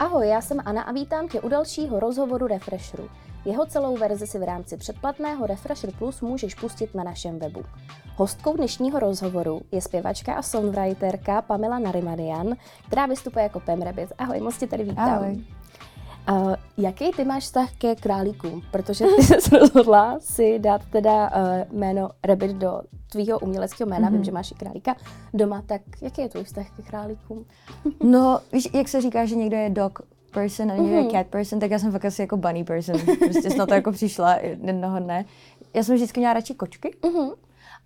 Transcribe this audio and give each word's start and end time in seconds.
Ahoj, 0.00 0.28
já 0.28 0.40
jsem 0.40 0.60
Anna 0.64 0.82
a 0.82 0.92
vítám 0.92 1.28
tě 1.28 1.40
u 1.40 1.48
dalšího 1.48 2.00
rozhovoru 2.00 2.46
Refresheru. 2.46 3.08
Jeho 3.44 3.66
celou 3.66 3.96
verzi 3.96 4.26
si 4.26 4.38
v 4.38 4.42
rámci 4.42 4.76
předplatného 4.76 5.46
Refresher 5.46 5.90
Plus 5.98 6.20
můžeš 6.20 6.54
pustit 6.54 6.94
na 6.94 7.04
našem 7.04 7.38
webu. 7.38 7.62
Hostkou 8.16 8.56
dnešního 8.56 8.98
rozhovoru 8.98 9.60
je 9.72 9.80
zpěvačka 9.80 10.34
a 10.34 10.42
songwriterka 10.42 11.42
Pamela 11.42 11.78
Narimanian, 11.78 12.54
která 12.86 13.06
vystupuje 13.06 13.42
jako 13.42 13.60
Pam 13.60 13.82
Rabbit. 13.82 14.12
Ahoj, 14.18 14.40
moc 14.40 14.58
tě 14.58 14.66
tady 14.66 14.84
vítám. 14.84 15.08
Ahoj. 15.08 15.44
Uh, 16.30 16.54
jaký 16.76 17.10
ty 17.10 17.24
máš 17.24 17.42
vztah 17.42 17.72
ke 17.78 17.96
králíkům? 17.96 18.62
Protože 18.70 19.04
ty 19.16 19.22
jsi 19.22 19.58
rozhodla 19.58 20.18
si 20.20 20.58
dát 20.58 20.82
teda 20.90 21.30
uh, 21.30 21.78
jméno 21.78 22.10
Rabbit 22.24 22.50
do 22.50 22.80
tvýho 23.12 23.38
uměleckého 23.38 23.90
jména, 23.90 24.08
mm-hmm. 24.08 24.12
vím, 24.12 24.24
že 24.24 24.32
máš 24.32 24.50
i 24.50 24.54
králíka 24.54 24.96
doma, 25.34 25.62
tak 25.66 25.82
jaký 26.02 26.22
je 26.22 26.28
tvůj 26.28 26.44
vztah 26.44 26.66
ke 26.76 26.82
králíkům? 26.82 27.44
no, 28.02 28.40
víš, 28.52 28.68
jak 28.74 28.88
se 28.88 29.00
říká, 29.00 29.24
že 29.24 29.36
někdo 29.36 29.56
je 29.56 29.70
dog 29.70 30.02
person 30.30 30.70
a 30.70 30.76
někdo 30.76 30.96
mm-hmm. 30.96 31.04
je 31.04 31.10
cat 31.10 31.26
person, 31.26 31.60
tak 31.60 31.70
já 31.70 31.78
jsem 31.78 31.92
fakt 31.92 32.04
asi 32.04 32.22
jako 32.22 32.36
bunny 32.36 32.64
person. 32.64 33.00
Prostě 33.18 33.48
na 33.56 33.66
to 33.66 33.74
jako 33.74 33.92
přišla 33.92 34.36
jednoho 34.36 34.98
dne. 34.98 35.24
Já 35.74 35.82
jsem 35.82 35.94
vždycky 35.94 36.20
měla 36.20 36.32
radši 36.32 36.54
kočky 36.54 36.96
mm-hmm. 37.02 37.34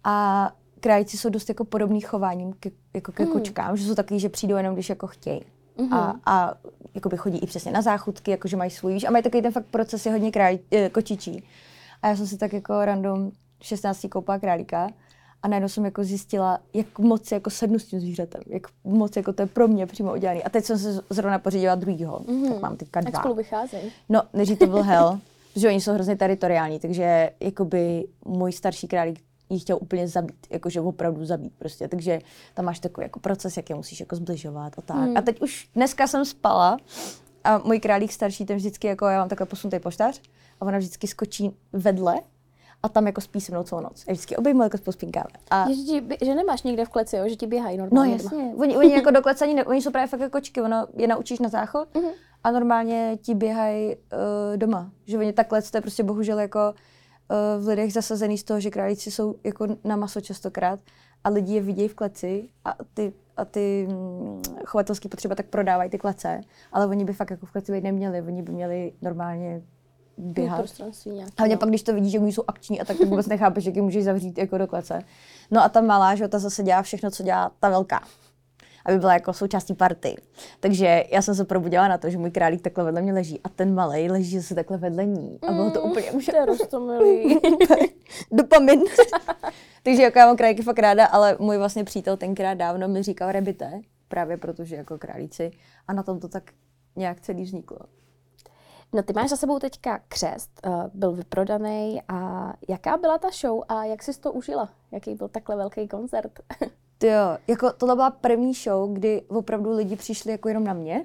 a 0.05 0.53
králíci 0.81 1.19
jsou 1.19 1.29
dost 1.29 1.49
jako 1.49 1.65
podobný 1.65 2.01
chováním 2.01 2.53
ke, 2.53 2.71
jako 2.95 3.13
ke 3.13 3.25
mm. 3.25 3.33
kočkám, 3.33 3.77
že 3.77 3.85
jsou 3.85 3.95
takový, 3.95 4.21
že 4.21 4.29
přijdou 4.29 4.57
jenom, 4.57 4.75
když 4.75 4.89
jako 4.89 5.07
chtějí. 5.07 5.41
Mm-hmm. 5.79 5.97
A, 5.97 6.15
a 6.27 6.55
jakoby 6.95 7.17
chodí 7.17 7.39
i 7.39 7.47
přesně 7.47 7.73
na 7.73 7.83
záchutky, 7.83 8.31
jakože 8.31 8.57
mají 8.57 8.71
svůj, 8.71 8.93
víš, 8.93 9.05
a 9.05 9.11
mají 9.11 9.25
takový 9.25 9.43
ten 9.43 9.53
fakt 9.53 9.67
proces 9.67 10.07
je 10.07 10.13
hodně 10.13 10.31
král, 10.33 10.59
eh, 10.71 10.89
kočičí. 10.89 11.45
A 12.03 12.09
já 12.09 12.17
jsem 12.17 12.27
si 12.27 12.39
tak 12.39 12.53
jako 12.53 12.85
random 12.85 13.31
16 13.61 14.09
koupila 14.09 14.39
králíka 14.39 14.89
a 15.43 15.49
najednou 15.49 15.69
jsem 15.69 15.85
jako 15.85 16.05
zjistila, 16.05 16.59
jak 16.75 16.99
moc 16.99 17.33
jako 17.33 17.51
sednu 17.51 17.79
s 17.79 17.85
tím 17.85 18.01
zvířetem, 18.01 18.43
jak 18.47 18.63
moc 18.85 19.17
jako 19.17 19.33
to 19.33 19.43
je 19.43 19.47
pro 19.47 19.69
mě 19.69 19.87
přímo 19.87 20.13
udělaný. 20.13 20.45
A 20.45 20.49
teď 20.49 20.65
jsem 20.65 20.79
se 20.79 21.01
zrovna 21.11 21.39
pořídila 21.39 21.75
druhýho, 21.75 22.19
mm-hmm. 22.19 22.49
tak 22.53 22.63
mám 22.63 22.77
teďka 22.77 23.01
dva. 23.01 23.09
Jak 23.09 23.23
spolu 23.23 23.35
vycházejí? 23.35 23.93
No, 24.09 24.23
než 24.33 24.59
to 24.59 24.67
byl 24.67 24.83
hell, 24.83 25.21
protože 25.55 25.69
oni 25.69 25.81
jsou 25.81 25.93
hrozně 25.93 26.17
teritoriální, 26.17 26.81
takže 26.81 27.31
jakoby 27.41 28.05
můj 28.25 28.53
starší 28.53 28.89
králík 28.89 29.21
ji 29.55 29.61
chtěl 29.61 29.79
úplně 29.81 30.09
zabít, 30.09 30.47
jakože 30.51 30.81
opravdu 30.81 31.25
zabít 31.25 31.53
prostě. 31.59 31.89
Takže 31.89 32.19
tam 32.55 32.65
máš 32.65 32.79
takový 32.79 33.05
jako 33.05 33.21
proces, 33.21 33.57
jak 33.57 33.71
je 33.71 33.77
musíš 33.77 34.01
jako 34.01 34.17
zbližovat 34.17 34.79
a 34.79 34.83
tak. 34.83 34.97
Hmm. 34.97 35.17
A 35.17 35.23
teď 35.23 35.43
už 35.43 35.69
dneska 35.75 36.07
jsem 36.07 36.25
spala 36.25 36.79
a 37.45 37.59
můj 37.59 37.81
králík 37.81 38.13
starší 38.13 38.45
ten 38.45 38.57
vždycky 38.57 38.87
jako, 38.87 39.07
já 39.07 39.19
mám 39.19 39.29
takhle 39.29 39.47
posunutý 39.47 39.79
poštář 39.79 40.21
a 40.61 40.67
ona 40.67 40.79
vždycky 40.79 41.07
skočí 41.07 41.57
vedle 41.73 42.21
a 42.83 42.89
tam 42.89 43.07
jako 43.07 43.21
spí 43.21 43.41
se 43.41 43.53
mnou 43.53 43.63
celou 43.63 43.81
noc. 43.81 44.05
A 44.09 44.13
vždycky 44.13 44.37
obejmu 44.37 44.63
jako 44.63 44.79
pospínkáme. 44.79 45.31
A... 45.51 45.67
Že, 45.69 45.75
ti, 45.75 46.03
že 46.25 46.35
nemáš 46.35 46.63
někde 46.63 46.85
v 46.85 46.89
kleci, 46.89 47.17
jo? 47.17 47.29
že 47.29 47.37
ti 47.37 47.47
běhají 47.47 47.79
normálně 47.79 48.11
No 48.11 48.23
jasně. 48.23 48.55
Oni, 48.57 48.77
oni 48.77 48.93
jako 48.93 49.11
do 49.11 49.23
klece 49.23 49.45
ani 49.45 49.55
ne, 49.55 49.65
oni 49.65 49.83
jsou 49.83 49.91
právě 49.91 50.09
fakt 50.09 50.21
jako 50.21 50.33
kočky, 50.33 50.63
ono 50.63 50.87
je 50.97 51.09
naučíš 51.09 51.39
na 51.39 51.49
záchod 51.49 51.89
mm-hmm. 51.95 52.13
a 52.45 52.51
normálně 52.51 53.19
ti 53.23 53.35
běhají 53.35 53.97
uh, 53.97 54.57
doma. 54.57 54.91
Že 55.07 55.19
oni 55.19 55.33
takhle, 55.33 55.63
to 55.63 55.77
je 55.77 55.81
prostě 55.81 56.03
bohužel 56.03 56.41
jako 56.41 56.75
v 57.59 57.69
lidech 57.69 57.93
zasazený 57.93 58.39
z 58.39 58.45
toho, 58.45 58.61
že 58.61 58.71
králíci 58.71 59.11
jsou 59.11 59.35
jako 59.45 59.67
na 59.85 59.97
maso 59.97 60.21
častokrát 60.21 60.81
a 61.25 61.29
lidi 61.29 61.55
je 61.55 61.61
vidějí 61.61 61.89
v 61.89 61.95
kleci 61.95 62.49
a 62.65 62.75
ty, 62.95 63.13
a 63.37 63.45
ty 63.45 63.87
mm, 63.91 64.43
chovatelské 64.67 65.09
potřeba 65.09 65.35
tak 65.35 65.47
prodávají 65.47 65.91
ty 65.91 65.99
klece, 65.99 66.41
ale 66.73 66.87
oni 66.87 67.05
by 67.05 67.13
fakt 67.13 67.31
jako 67.31 67.47
v 67.47 67.53
kleci 67.53 67.73
být 67.73 67.85
neměli, 67.85 68.23
oni 68.23 68.43
by 68.43 68.53
měli 68.53 68.93
normálně 69.03 69.63
běhat. 70.19 70.59
Hlavně 71.39 71.55
no. 71.55 71.59
pak, 71.59 71.69
když 71.69 71.83
to 71.83 71.95
vidíš, 71.95 72.13
že 72.13 72.19
oni 72.19 72.33
jsou 72.33 72.45
akční 72.47 72.81
a 72.81 72.85
tak 72.85 72.97
to 72.97 73.07
vůbec 73.07 73.27
nechápeš, 73.27 73.65
jak 73.65 73.77
je 73.77 73.83
můžeš 73.83 74.05
zavřít 74.05 74.39
jako 74.39 74.59
do 74.59 74.67
klece. 74.67 74.99
No 75.51 75.63
a 75.63 75.69
ta 75.69 75.81
malá, 75.81 76.15
že 76.15 76.29
ta 76.29 76.39
zase 76.39 76.63
dělá 76.63 76.83
všechno, 76.83 77.11
co 77.11 77.23
dělá 77.23 77.53
ta 77.61 77.69
velká 77.69 78.01
aby 78.85 78.99
byla 78.99 79.13
jako 79.13 79.33
součástí 79.33 79.75
party. 79.75 80.17
Takže 80.61 81.05
já 81.11 81.23
jsem 81.23 81.35
se 81.35 81.45
probudila 81.45 81.89
na 81.89 81.99
to, 81.99 82.11
že 82.11 82.19
můj 82.19 82.31
králík 82.31 82.63
takhle 82.63 82.85
vedle 82.85 83.03
mě 83.03 83.13
leží 83.13 83.41
a 83.45 83.49
ten 83.49 83.75
malý 83.75 84.11
leží 84.11 84.39
zase 84.39 84.55
takhle 84.55 84.77
vedle 84.77 85.05
ní. 85.05 85.39
A 85.49 85.53
bylo 85.53 85.71
to 85.71 85.85
mm, 85.85 85.91
úplně 85.91 86.13
už... 86.13 86.31
To 86.71 86.81
milý. 86.81 87.41
Dopamin. 88.33 88.81
Takže 89.83 90.03
jako 90.03 90.19
já 90.19 90.27
mám 90.27 90.37
králíky 90.37 90.63
fakt 90.63 90.79
ráda, 90.79 91.07
ale 91.07 91.37
můj 91.41 91.59
vlastně 91.59 91.85
přítel 91.85 92.17
tenkrát 92.17 92.55
dávno 92.55 92.89
mi 92.89 93.03
říkal 93.03 93.33
rebite, 93.33 93.81
právě 94.09 94.37
protože 94.37 94.77
jako 94.77 94.99
králíci. 94.99 95.51
A 95.89 95.93
na 95.93 96.03
tom 96.03 96.21
to 96.21 96.29
tak 96.29 96.51
nějak 96.97 97.21
celý 97.21 97.43
vzniklo. 97.43 97.79
No 98.93 99.03
ty 99.03 99.13
máš 99.13 99.31
za 99.31 99.37
sebou 99.37 99.59
teďka 99.59 100.01
křest, 100.09 100.61
uh, 100.67 100.85
byl 100.95 101.13
vyprodaný 101.13 102.03
a 102.09 102.53
jaká 102.69 102.97
byla 102.97 103.19
ta 103.19 103.29
show 103.31 103.63
a 103.69 103.85
jak 103.85 104.03
jsi 104.03 104.21
to 104.21 104.33
užila? 104.33 104.69
Jaký 104.93 105.15
byl 105.15 105.29
takhle 105.29 105.57
velký 105.57 105.89
koncert? 105.89 106.33
Jo, 107.05 107.39
jako 107.47 107.73
tohle 107.73 107.95
byla 107.95 108.11
první 108.11 108.55
show, 108.55 108.93
kdy 108.93 109.23
opravdu 109.23 109.77
lidi 109.77 109.97
přišli 109.97 110.33
jako 110.33 110.49
jenom 110.49 110.65
na 110.65 110.73
mě. 110.73 111.05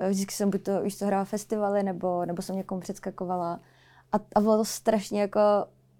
Eh, 0.00 0.10
vždycky 0.10 0.34
jsem 0.34 0.50
buď 0.50 0.62
to, 0.62 0.82
víš 0.82 0.98
co, 0.98 1.06
hrála 1.06 1.24
festivaly, 1.24 1.82
nebo, 1.82 2.24
nebo 2.24 2.42
jsem 2.42 2.56
někomu 2.56 2.80
předskakovala. 2.80 3.60
A, 4.12 4.16
a 4.34 4.40
bylo 4.40 4.56
to 4.56 4.64
strašně 4.64 5.20
jako 5.20 5.40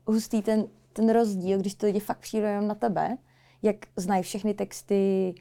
hustý 0.07 0.43
ten, 0.43 0.67
ten 0.93 1.11
rozdíl, 1.11 1.59
když 1.59 1.75
to 1.75 1.87
lidi 1.87 2.01
fakt 2.01 2.19
přijdou 2.19 2.47
jenom 2.47 2.69
na 2.69 2.75
tebe, 2.75 3.17
jak 3.63 3.77
znají 3.97 4.23
všechny 4.23 4.55
texty, 4.55 5.35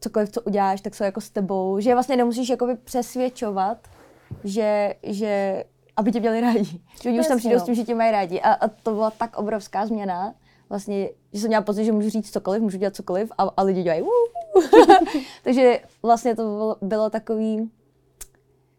cokoliv, 0.00 0.30
co 0.30 0.42
uděláš, 0.42 0.80
tak 0.80 0.94
jsou 0.94 1.04
jako 1.04 1.20
s 1.20 1.30
tebou, 1.30 1.80
že 1.80 1.94
vlastně 1.94 2.16
nemusíš 2.16 2.48
jakoby 2.48 2.76
přesvědčovat, 2.76 3.88
že, 4.44 4.94
že 5.02 5.64
aby 5.96 6.12
tě 6.12 6.20
měli 6.20 6.40
rádi. 6.40 6.80
Že 7.02 7.08
oni 7.08 7.20
už 7.20 7.26
tam 7.26 7.38
přijdou 7.38 7.58
s 7.58 7.62
tím, 7.62 7.74
že 7.74 7.84
tě 7.84 7.94
mají 7.94 8.12
rádi. 8.12 8.40
A, 8.40 8.52
a 8.52 8.68
to 8.68 8.94
byla 8.94 9.10
tak 9.10 9.36
obrovská 9.36 9.86
změna, 9.86 10.34
vlastně, 10.72 11.10
že 11.32 11.40
jsem 11.40 11.48
měla 11.48 11.62
pocit, 11.62 11.84
že 11.84 11.92
můžu 11.92 12.10
říct 12.10 12.30
cokoliv, 12.30 12.62
můžu 12.62 12.78
dělat 12.78 12.96
cokoliv 12.96 13.32
a, 13.38 13.42
a 13.56 13.62
lidi 13.62 13.82
dělají 13.82 14.02
Takže 15.44 15.80
vlastně 16.02 16.36
to 16.36 16.42
bylo, 16.42 16.76
bylo 16.82 17.10
takový 17.10 17.70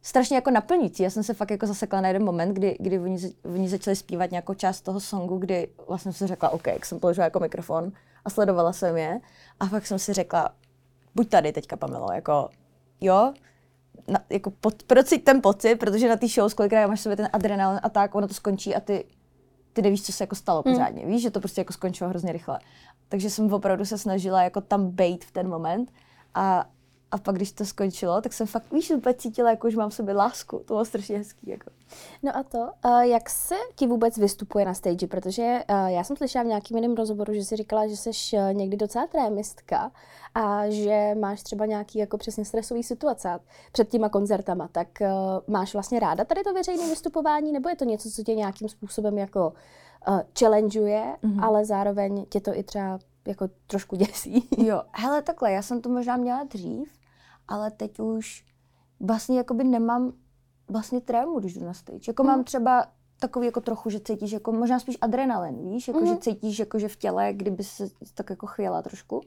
strašně 0.01 0.35
jako 0.35 0.51
naplnící. 0.51 1.03
Já 1.03 1.09
jsem 1.09 1.23
se 1.23 1.33
fakt 1.33 1.51
jako 1.51 1.67
zasekla 1.67 2.01
na 2.01 2.07
jeden 2.07 2.23
moment, 2.23 2.53
kdy, 2.53 2.77
kdy 2.79 2.99
oni, 2.99 3.17
oni 3.55 3.69
začali 3.69 3.95
zpívat 3.95 4.31
nějakou 4.31 4.53
část 4.53 4.81
toho 4.81 4.99
songu, 4.99 5.37
kdy 5.37 5.67
vlastně 5.87 6.13
jsem 6.13 6.27
si 6.27 6.31
řekla, 6.31 6.49
OK, 6.49 6.67
jak 6.67 6.85
jsem 6.85 6.99
položila 6.99 7.23
jako 7.25 7.39
mikrofon 7.39 7.91
a 8.25 8.29
sledovala 8.29 8.73
jsem 8.73 8.97
je. 8.97 9.19
A 9.59 9.67
fakt 9.67 9.85
jsem 9.87 9.99
si 9.99 10.13
řekla, 10.13 10.55
buď 11.15 11.29
tady 11.29 11.51
teďka, 11.51 11.77
Pamelo, 11.77 12.07
jako 12.13 12.49
jo, 13.01 13.33
na, 14.07 14.19
jako 14.29 14.51
pod, 14.51 14.83
procit 14.83 15.19
ten 15.19 15.41
pocit, 15.41 15.75
protože 15.75 16.09
na 16.09 16.15
té 16.15 16.27
show 16.27 16.53
kolikrát 16.53 16.87
máš 16.87 17.01
sobě 17.01 17.15
ten 17.15 17.29
adrenalin 17.33 17.79
a 17.83 17.89
tak, 17.89 18.15
ono 18.15 18.27
to 18.27 18.33
skončí 18.33 18.75
a 18.75 18.79
ty 18.79 19.05
ty 19.73 19.81
nevíš, 19.81 20.03
co 20.03 20.11
se 20.11 20.23
jako 20.23 20.35
stalo 20.35 20.63
hmm. 20.65 20.75
pořádně. 20.75 21.05
Víš, 21.05 21.21
že 21.21 21.31
to 21.31 21.39
prostě 21.39 21.61
jako 21.61 21.73
skončilo 21.73 22.09
hrozně 22.09 22.31
rychle. 22.31 22.59
Takže 23.09 23.29
jsem 23.29 23.53
opravdu 23.53 23.85
se 23.85 23.97
snažila 23.97 24.43
jako 24.43 24.61
tam 24.61 24.87
bejt 24.87 25.25
v 25.25 25.31
ten 25.31 25.49
moment 25.49 25.91
a, 26.35 26.65
a 27.13 27.17
pak, 27.17 27.35
když 27.35 27.51
to 27.51 27.65
skončilo, 27.65 28.21
tak 28.21 28.33
jsem 28.33 28.47
fakt, 28.47 28.71
víš, 28.71 28.91
úplně 28.91 29.15
cítila, 29.15 29.49
jako, 29.49 29.69
že 29.69 29.77
mám 29.77 29.89
v 29.89 29.93
sobě 29.93 30.13
lásku. 30.13 30.57
To 30.57 30.73
bylo 30.73 30.85
strašně 30.85 31.17
hezký. 31.17 31.49
Jako. 31.49 31.71
No 32.23 32.37
a 32.37 32.43
to, 32.43 32.57
uh, 32.85 33.01
jak 33.01 33.29
se 33.29 33.55
ti 33.75 33.87
vůbec 33.87 34.17
vystupuje 34.17 34.65
na 34.65 34.73
stage? 34.73 35.07
Protože 35.07 35.63
uh, 35.69 35.87
já 35.87 36.03
jsem 36.03 36.17
slyšela 36.17 36.43
v 36.43 36.47
nějakém 36.47 36.77
jiném 36.77 36.95
rozhovoru, 36.95 37.33
že 37.33 37.43
jsi 37.43 37.55
říkala, 37.55 37.87
že 37.87 37.97
jsi 37.97 38.09
uh, 38.09 38.53
někdy 38.53 38.77
docela 38.77 39.07
trémistka 39.07 39.91
a 40.35 40.69
že 40.69 41.15
máš 41.19 41.43
třeba 41.43 41.65
nějaký 41.65 41.99
jako 41.99 42.17
přesně 42.17 42.45
stresový 42.45 42.83
situace 42.83 43.39
před 43.71 43.89
těma 43.89 44.09
koncertama. 44.09 44.69
Tak 44.71 44.87
uh, 45.01 45.07
máš 45.53 45.73
vlastně 45.73 45.99
ráda 45.99 46.25
tady 46.25 46.43
to 46.43 46.53
veřejné 46.53 46.89
vystupování, 46.89 47.51
nebo 47.51 47.69
je 47.69 47.75
to 47.75 47.85
něco, 47.85 48.09
co 48.09 48.23
tě 48.23 48.35
nějakým 48.35 48.69
způsobem 48.69 49.17
jako 49.17 49.53
uh, 50.07 50.19
challengeuje, 50.39 51.15
mm-hmm. 51.23 51.45
ale 51.45 51.65
zároveň 51.65 52.25
tě 52.29 52.41
to 52.41 52.57
i 52.57 52.63
třeba 52.63 52.99
jako 53.27 53.49
trošku 53.67 53.95
děsí? 54.05 54.47
Jo, 54.57 54.81
hele 54.91 55.21
takhle, 55.21 55.51
já 55.51 55.61
jsem 55.61 55.81
to 55.81 55.89
možná 55.89 56.17
měla 56.17 56.43
dřív, 56.43 57.02
ale 57.47 57.71
teď 57.71 57.99
už 57.99 58.45
vlastně 58.99 59.37
jakoby 59.37 59.63
nemám 59.63 60.13
vlastně 60.69 61.01
trému, 61.01 61.39
když 61.39 61.53
jdu 61.53 61.65
na 61.65 61.73
stage. 61.73 62.09
Jako 62.09 62.23
mm. 62.23 62.27
mám 62.27 62.43
třeba 62.43 62.87
takový 63.19 63.45
jako 63.45 63.61
trochu, 63.61 63.89
že 63.89 63.99
cítíš 63.99 64.31
jako 64.31 64.51
možná 64.51 64.79
spíš 64.79 64.97
adrenalin, 65.01 65.69
víš, 65.69 65.87
jako 65.87 65.99
mm. 65.99 66.07
že 66.07 66.17
cítíš 66.17 66.59
jako 66.59 66.79
že 66.79 66.87
v 66.87 66.95
těle, 66.95 67.33
kdyby 67.33 67.63
se 67.63 67.87
tak 68.13 68.29
jako 68.29 68.47
chvěla 68.47 68.81
trošku. 68.81 69.21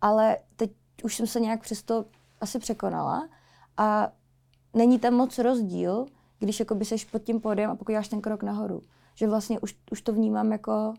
Ale 0.00 0.36
teď 0.56 0.70
už 1.04 1.16
jsem 1.16 1.26
se 1.26 1.40
nějak 1.40 1.60
přesto 1.60 2.04
asi 2.40 2.58
překonala 2.58 3.28
a 3.76 4.12
není 4.74 4.98
tam 4.98 5.14
moc 5.14 5.38
rozdíl, 5.38 6.06
když 6.38 6.60
jako 6.60 6.74
by 6.74 6.84
seš 6.84 7.04
pod 7.04 7.22
tím 7.22 7.40
pódiem 7.40 7.70
a 7.70 7.76
pokud 7.76 7.92
děláš 7.92 8.08
ten 8.08 8.20
krok 8.20 8.42
nahoru. 8.42 8.82
Že 9.14 9.28
vlastně 9.28 9.60
už, 9.60 9.76
už 9.90 10.02
to 10.02 10.12
vnímám 10.12 10.52
jako 10.52 10.94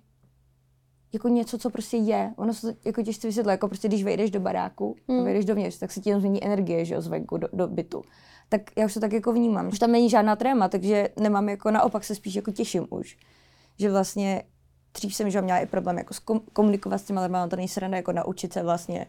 jako 1.13 1.27
něco, 1.27 1.57
co 1.57 1.69
prostě 1.69 1.98
je. 1.98 2.33
Ono 2.36 2.54
se 2.54 2.75
jako 2.86 3.04
těžce 3.04 3.27
vysvětlí, 3.27 3.51
jako 3.51 3.68
prostě 3.68 3.88
když 3.88 4.04
vejdeš 4.04 4.31
do 4.31 4.39
baráku 4.39 4.95
hmm. 5.07 5.19
a 5.19 5.24
vejdeš 5.24 5.45
dovnitř, 5.45 5.77
tak 5.77 5.92
se 5.92 6.01
ti 6.01 6.13
změní 6.19 6.44
energie, 6.44 6.86
že 6.86 6.95
jo, 6.95 7.01
zvenku 7.01 7.38
do, 7.38 7.48
do 7.54 7.68
bytu. 7.68 8.04
Tak 8.50 8.62
já 8.77 8.86
už 8.86 8.94
to 8.94 9.00
tak 9.00 9.13
jako 9.13 9.33
vnímám. 9.33 9.68
Už 9.68 9.80
tam 9.80 9.92
není 9.92 10.10
žádná 10.10 10.36
tréma, 10.36 10.68
takže 10.68 11.10
nemám 11.19 11.50
jako 11.50 11.71
naopak 11.71 12.04
se 12.04 12.15
spíš 12.15 12.36
jako 12.36 12.51
těším 12.51 12.88
už. 12.89 13.18
Že 13.80 13.92
vlastně 13.92 14.44
dřív 14.94 15.15
jsem 15.15 15.30
že 15.30 15.42
měla 15.42 15.60
i 15.60 15.65
problém 15.65 15.98
jako 15.98 16.13
komunikovat 16.54 16.98
s 16.98 17.04
těma 17.04 17.21
lidmi, 17.21 17.38
to 17.50 17.56
není 17.56 17.68
sranda 17.68 17.98
jako 17.98 18.12
naučit 18.12 18.54
se 18.54 18.63
vlastně, 18.63 19.06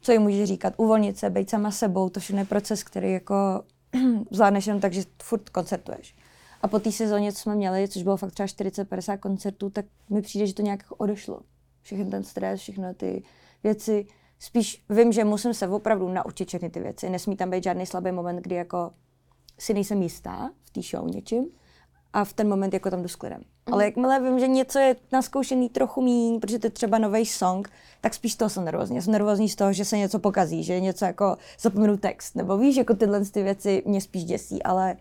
co 0.00 0.12
jim 0.12 0.22
může 0.22 0.46
říkat, 0.46 0.74
uvolnit 0.76 1.18
se, 1.18 1.30
být 1.30 1.50
sama 1.50 1.70
sebou, 1.70 2.08
to 2.08 2.20
všechno 2.20 2.40
je 2.40 2.44
proces, 2.44 2.84
který 2.84 3.12
jako 3.12 3.62
zvládneš 4.30 4.66
jenom 4.66 4.80
tak, 4.80 4.92
že 4.92 5.04
furt 5.22 5.48
koncertuješ. 5.48 6.14
A 6.62 6.68
po 6.68 6.78
té 6.78 6.92
sezóně, 6.92 7.32
co 7.32 7.38
jsme 7.38 7.54
měli, 7.54 7.88
což 7.88 8.02
bylo 8.02 8.16
fakt 8.16 8.32
třeba 8.32 8.46
40-50 8.46 9.18
koncertů, 9.18 9.70
tak 9.70 9.84
mi 10.10 10.22
přijde, 10.22 10.46
že 10.46 10.54
to 10.54 10.62
nějak 10.62 10.84
odešlo. 10.98 11.40
Všechny 11.82 12.10
ten 12.10 12.24
stres, 12.24 12.60
všechno 12.60 12.94
ty 12.94 13.22
věci 13.64 14.06
Spíš 14.44 14.84
vím, 14.90 15.12
že 15.12 15.24
musím 15.24 15.54
se 15.54 15.68
opravdu 15.68 16.08
naučit 16.08 16.48
všechny 16.48 16.70
ty 16.70 16.80
věci. 16.80 17.10
Nesmí 17.10 17.36
tam 17.36 17.50
být 17.50 17.64
žádný 17.64 17.86
slabý 17.86 18.12
moment, 18.12 18.36
kdy 18.36 18.54
jako 18.54 18.90
si 19.58 19.74
nejsem 19.74 20.02
jistá 20.02 20.50
v 20.64 20.70
té 20.70 20.80
show 20.82 21.08
něčím 21.08 21.46
a 22.12 22.24
v 22.24 22.32
ten 22.32 22.48
moment 22.48 22.74
jako 22.74 22.90
tam 22.90 23.02
jdu 23.02 23.08
s 23.08 23.16
klidem. 23.16 23.38
Mm. 23.38 23.74
Ale 23.74 23.84
jakmile 23.84 24.20
vím, 24.20 24.38
že 24.38 24.48
něco 24.48 24.78
je 24.78 24.96
naskoušený 25.12 25.68
trochu 25.68 26.02
míň, 26.02 26.40
protože 26.40 26.58
to 26.58 26.66
je 26.66 26.70
třeba 26.70 26.98
nový 26.98 27.26
song, 27.26 27.70
tak 28.00 28.14
spíš 28.14 28.34
toho 28.34 28.48
jsem 28.48 28.64
nervózní. 28.64 29.02
jsem 29.02 29.12
nervózní 29.12 29.48
z 29.48 29.56
toho, 29.56 29.72
že 29.72 29.84
se 29.84 29.98
něco 29.98 30.18
pokazí, 30.18 30.64
že 30.64 30.80
něco 30.80 31.04
jako 31.04 31.36
zapomenu 31.60 31.96
text, 31.96 32.36
nebo 32.36 32.58
víš, 32.58 32.76
jako 32.76 32.94
tyhle 32.94 33.24
ty 33.24 33.42
věci 33.42 33.82
mě 33.86 34.00
spíš 34.00 34.24
děsí, 34.24 34.62
ale 34.62 34.96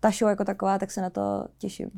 ta 0.00 0.10
show 0.10 0.28
jako 0.28 0.44
taková, 0.44 0.78
tak 0.78 0.90
se 0.90 1.00
na 1.00 1.10
to 1.10 1.44
těším. 1.58 1.90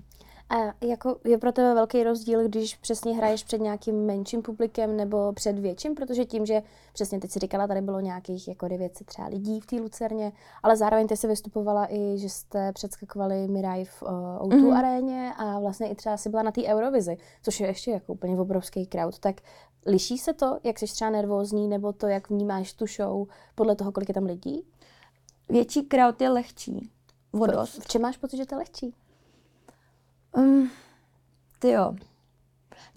A 0.50 0.86
jako 0.86 1.16
je 1.24 1.38
pro 1.38 1.52
tebe 1.52 1.74
velký 1.74 2.02
rozdíl, 2.02 2.48
když 2.48 2.74
přesně 2.74 3.16
hraješ 3.16 3.44
před 3.44 3.60
nějakým 3.60 4.06
menším 4.06 4.42
publikem 4.42 4.96
nebo 4.96 5.32
před 5.32 5.58
větším, 5.58 5.94
protože 5.94 6.24
tím, 6.24 6.46
že 6.46 6.62
přesně 6.92 7.20
teď 7.20 7.30
si 7.30 7.38
říkala, 7.38 7.66
tady 7.66 7.80
bylo 7.80 8.00
nějakých 8.00 8.48
jako 8.48 8.68
900 8.68 9.06
třeba 9.06 9.28
lidí 9.28 9.60
v 9.60 9.66
té 9.66 9.76
Lucerně, 9.76 10.32
ale 10.62 10.76
zároveň 10.76 11.06
ty 11.06 11.16
se 11.16 11.28
vystupovala 11.28 11.86
i, 11.94 12.18
že 12.18 12.28
jste 12.28 12.72
předskakovali 12.72 13.48
Mirai 13.48 13.84
v 13.84 14.02
uh, 14.02 14.08
O2 14.08 14.48
mm-hmm. 14.48 14.78
aréně 14.78 15.32
a 15.36 15.60
vlastně 15.60 15.88
i 15.88 15.94
třeba 15.94 16.16
si 16.16 16.28
byla 16.28 16.42
na 16.42 16.52
té 16.52 16.64
Eurovizi, 16.64 17.16
což 17.42 17.60
je 17.60 17.66
ještě 17.66 17.90
jako 17.90 18.12
úplně 18.12 18.40
obrovský 18.40 18.86
crowd, 18.86 19.18
tak 19.18 19.40
liší 19.86 20.18
se 20.18 20.32
to, 20.32 20.58
jak 20.64 20.78
jsi 20.78 20.86
třeba 20.86 21.10
nervózní, 21.10 21.68
nebo 21.68 21.92
to, 21.92 22.06
jak 22.06 22.30
vnímáš 22.30 22.72
tu 22.72 22.86
show 22.86 23.26
podle 23.54 23.76
toho, 23.76 23.92
kolik 23.92 24.08
je 24.08 24.14
tam 24.14 24.24
lidí? 24.24 24.64
Větší 25.48 25.82
crowd 25.82 26.20
je 26.20 26.30
lehčí. 26.30 26.90
Vodost. 27.38 27.82
V 27.82 27.86
čem 27.86 28.02
máš 28.02 28.16
pocit, 28.16 28.36
že 28.36 28.46
to 28.46 28.54
je 28.54 28.58
lehčí? 28.58 28.94
Um, 30.36 30.70
ty 31.58 31.70
jo. 31.70 31.94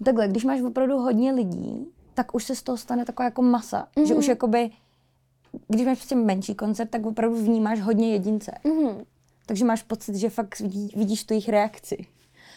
Takhle, 0.04 0.28
když 0.28 0.44
máš 0.44 0.60
opravdu 0.60 0.98
hodně 0.98 1.32
lidí, 1.32 1.86
tak 2.14 2.34
už 2.34 2.44
se 2.44 2.56
z 2.56 2.62
toho 2.62 2.78
stane 2.78 3.04
taková 3.04 3.24
jako 3.24 3.42
masa. 3.42 3.88
Mm-hmm. 3.96 4.06
Že 4.06 4.14
už 4.14 4.28
jakoby, 4.28 4.70
když 5.68 5.86
máš 5.86 5.98
prostě 5.98 6.14
menší 6.14 6.54
koncert, 6.54 6.90
tak 6.90 7.06
opravdu 7.06 7.36
vnímáš 7.36 7.80
hodně 7.80 8.12
jedince. 8.12 8.52
Mm-hmm. 8.64 9.04
Takže 9.46 9.64
máš 9.64 9.82
pocit, 9.82 10.16
že 10.16 10.30
fakt 10.30 10.60
vidí, 10.60 10.92
vidíš 10.96 11.24
tu 11.24 11.34
jejich 11.34 11.48
reakci. 11.48 12.06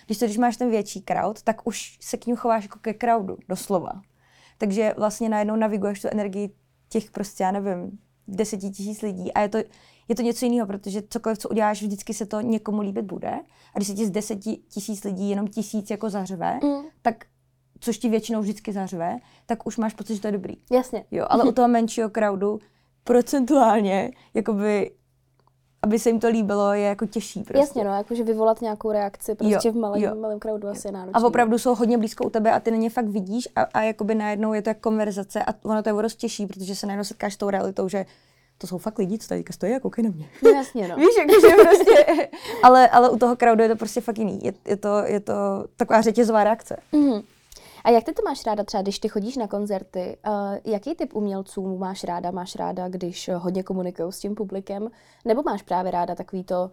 Když 0.06 0.18
to, 0.18 0.26
když 0.26 0.38
máš 0.38 0.58
ten 0.58 0.70
větší 0.70 1.02
crowd, 1.02 1.42
tak 1.42 1.68
už 1.68 1.98
se 2.02 2.18
k 2.18 2.26
ním 2.26 2.36
chováš 2.36 2.64
jako 2.64 2.80
ke 2.80 2.94
crowdu, 2.94 3.38
doslova. 3.50 4.02
Takže 4.58 4.94
vlastně 4.98 5.30
najednou 5.30 5.56
naviguješ 5.56 6.02
tu 6.02 6.08
energii 6.12 6.56
těch 6.90 7.12
prostě, 7.12 7.44
já 7.44 7.52
nevím, 7.52 8.00
deseti 8.28 8.70
tisíc 8.70 9.02
lidí 9.02 9.34
a 9.34 9.42
je 9.42 9.50
to, 9.50 9.58
je 10.08 10.16
to 10.16 10.22
něco 10.22 10.46
jiného, 10.46 10.68
protože 10.68 11.04
cokoliv, 11.10 11.38
co 11.38 11.50
uděláš, 11.50 11.82
vždycky 11.82 12.14
se 12.14 12.26
to 12.26 12.42
někomu 12.42 12.82
líbit 12.82 13.06
bude. 13.06 13.32
A 13.74 13.78
když 13.80 13.88
se 13.88 13.94
ti 13.94 14.06
z 14.06 14.12
deseti 14.12 14.58
tisíc 14.70 15.04
lidí 15.04 15.30
jenom 15.30 15.48
tisíc 15.48 15.90
jako 15.90 16.10
zařve, 16.10 16.60
mm. 16.64 16.84
tak 17.02 17.26
což 17.80 17.98
ti 17.98 18.10
většinou 18.10 18.42
vždycky 18.42 18.74
zařve, 18.74 19.18
tak 19.46 19.68
už 19.68 19.78
máš 19.78 19.94
pocit, 19.94 20.16
že 20.16 20.22
to 20.22 20.28
je 20.28 20.32
dobrý. 20.32 20.54
Jasně. 20.72 21.06
Jo, 21.12 21.26
ale 21.30 21.44
u 21.44 21.52
toho 21.52 21.68
menšího 21.68 22.10
crowdu 22.10 22.60
procentuálně, 23.04 24.12
jakoby 24.34 24.92
aby 25.86 26.00
se 26.00 26.10
jim 26.10 26.20
to 26.20 26.28
líbilo, 26.28 26.74
je 26.74 26.82
jako 26.82 27.06
těžší. 27.06 27.44
Prostě. 27.44 27.60
Jasně, 27.60 27.84
no, 27.84 27.96
jakože 27.96 28.24
vyvolat 28.24 28.62
nějakou 28.62 28.92
reakci 28.92 29.36
prostě 29.36 29.68
jo, 29.68 29.74
v 29.74 29.78
malém, 29.78 30.22
malém 30.22 30.40
crowdu 30.40 30.68
jo. 30.68 30.72
asi 30.72 30.88
je 30.88 30.92
náročné. 30.92 31.22
A 31.22 31.28
opravdu 31.28 31.58
jsou 31.58 31.76
hodně 31.76 31.98
blízko 31.98 32.24
u 32.24 32.30
tebe 32.30 32.52
a 32.52 32.60
ty 32.60 32.72
na 32.72 32.78
ně 32.78 32.90
fakt 32.90 33.08
vidíš 33.08 33.48
a, 33.56 33.62
a 33.62 33.82
jakoby 33.82 34.16
najednou 34.16 34.54
je 34.54 34.62
to 34.62 34.70
jako 34.70 34.80
konverzace 34.80 35.44
a 35.44 35.54
ono 35.64 35.84
to 35.84 35.90
je 35.90 36.02
dost 36.02 36.16
těžší, 36.16 36.46
protože 36.46 36.76
se 36.76 36.88
najednou 36.88 37.04
setkáš 37.04 37.34
s 37.34 37.38
tou 37.38 37.50
realitou, 37.50 37.88
že 37.88 38.06
to 38.58 38.68
jsou 38.68 38.78
fakt 38.78 38.98
lidi, 38.98 39.18
co 39.18 39.28
tady 39.28 39.44
stojí 39.52 39.76
a 39.76 39.80
koukají 39.80 40.08
na 40.08 40.14
mě. 40.16 40.30
No, 40.44 40.50
jasně, 40.50 40.88
no. 40.88 40.96
Víš, 41.06 41.16
jakože 41.20 41.56
prostě, 41.64 42.30
ale, 42.64 42.90
ale 42.90 43.10
u 43.10 43.18
toho 43.18 43.36
crowdu 43.36 43.64
je 43.64 43.70
to 43.70 43.76
prostě 43.76 44.02
fakt 44.02 44.18
jiný. 44.18 44.40
Je, 44.44 44.54
je, 44.66 44.78
to, 44.78 45.04
je 45.06 45.20
to 45.20 45.34
taková 45.76 46.02
řetězová 46.02 46.44
reakce. 46.44 46.78
Mm. 46.92 47.22
A 47.84 47.90
jak 47.90 48.04
ty 48.04 48.14
to 48.14 48.22
máš 48.26 48.46
ráda 48.46 48.64
třeba, 48.64 48.84
když 48.84 49.00
ty 49.00 49.08
chodíš 49.10 49.38
na 49.38 49.48
koncerty? 49.48 50.18
Uh, 50.28 50.34
jaký 50.74 50.96
typ 50.96 51.16
umělců 51.16 51.78
máš 51.78 52.04
ráda? 52.04 52.32
Máš 52.32 52.56
ráda, 52.56 52.90
když 52.90 53.30
hodně 53.36 53.64
komunikují 53.64 54.14
s 54.14 54.20
tím 54.20 54.36
publikem? 54.36 54.92
Nebo 55.26 55.44
máš 55.44 55.62
právě 55.62 55.92
ráda 55.92 56.16
takový 56.16 56.44
to, 56.44 56.72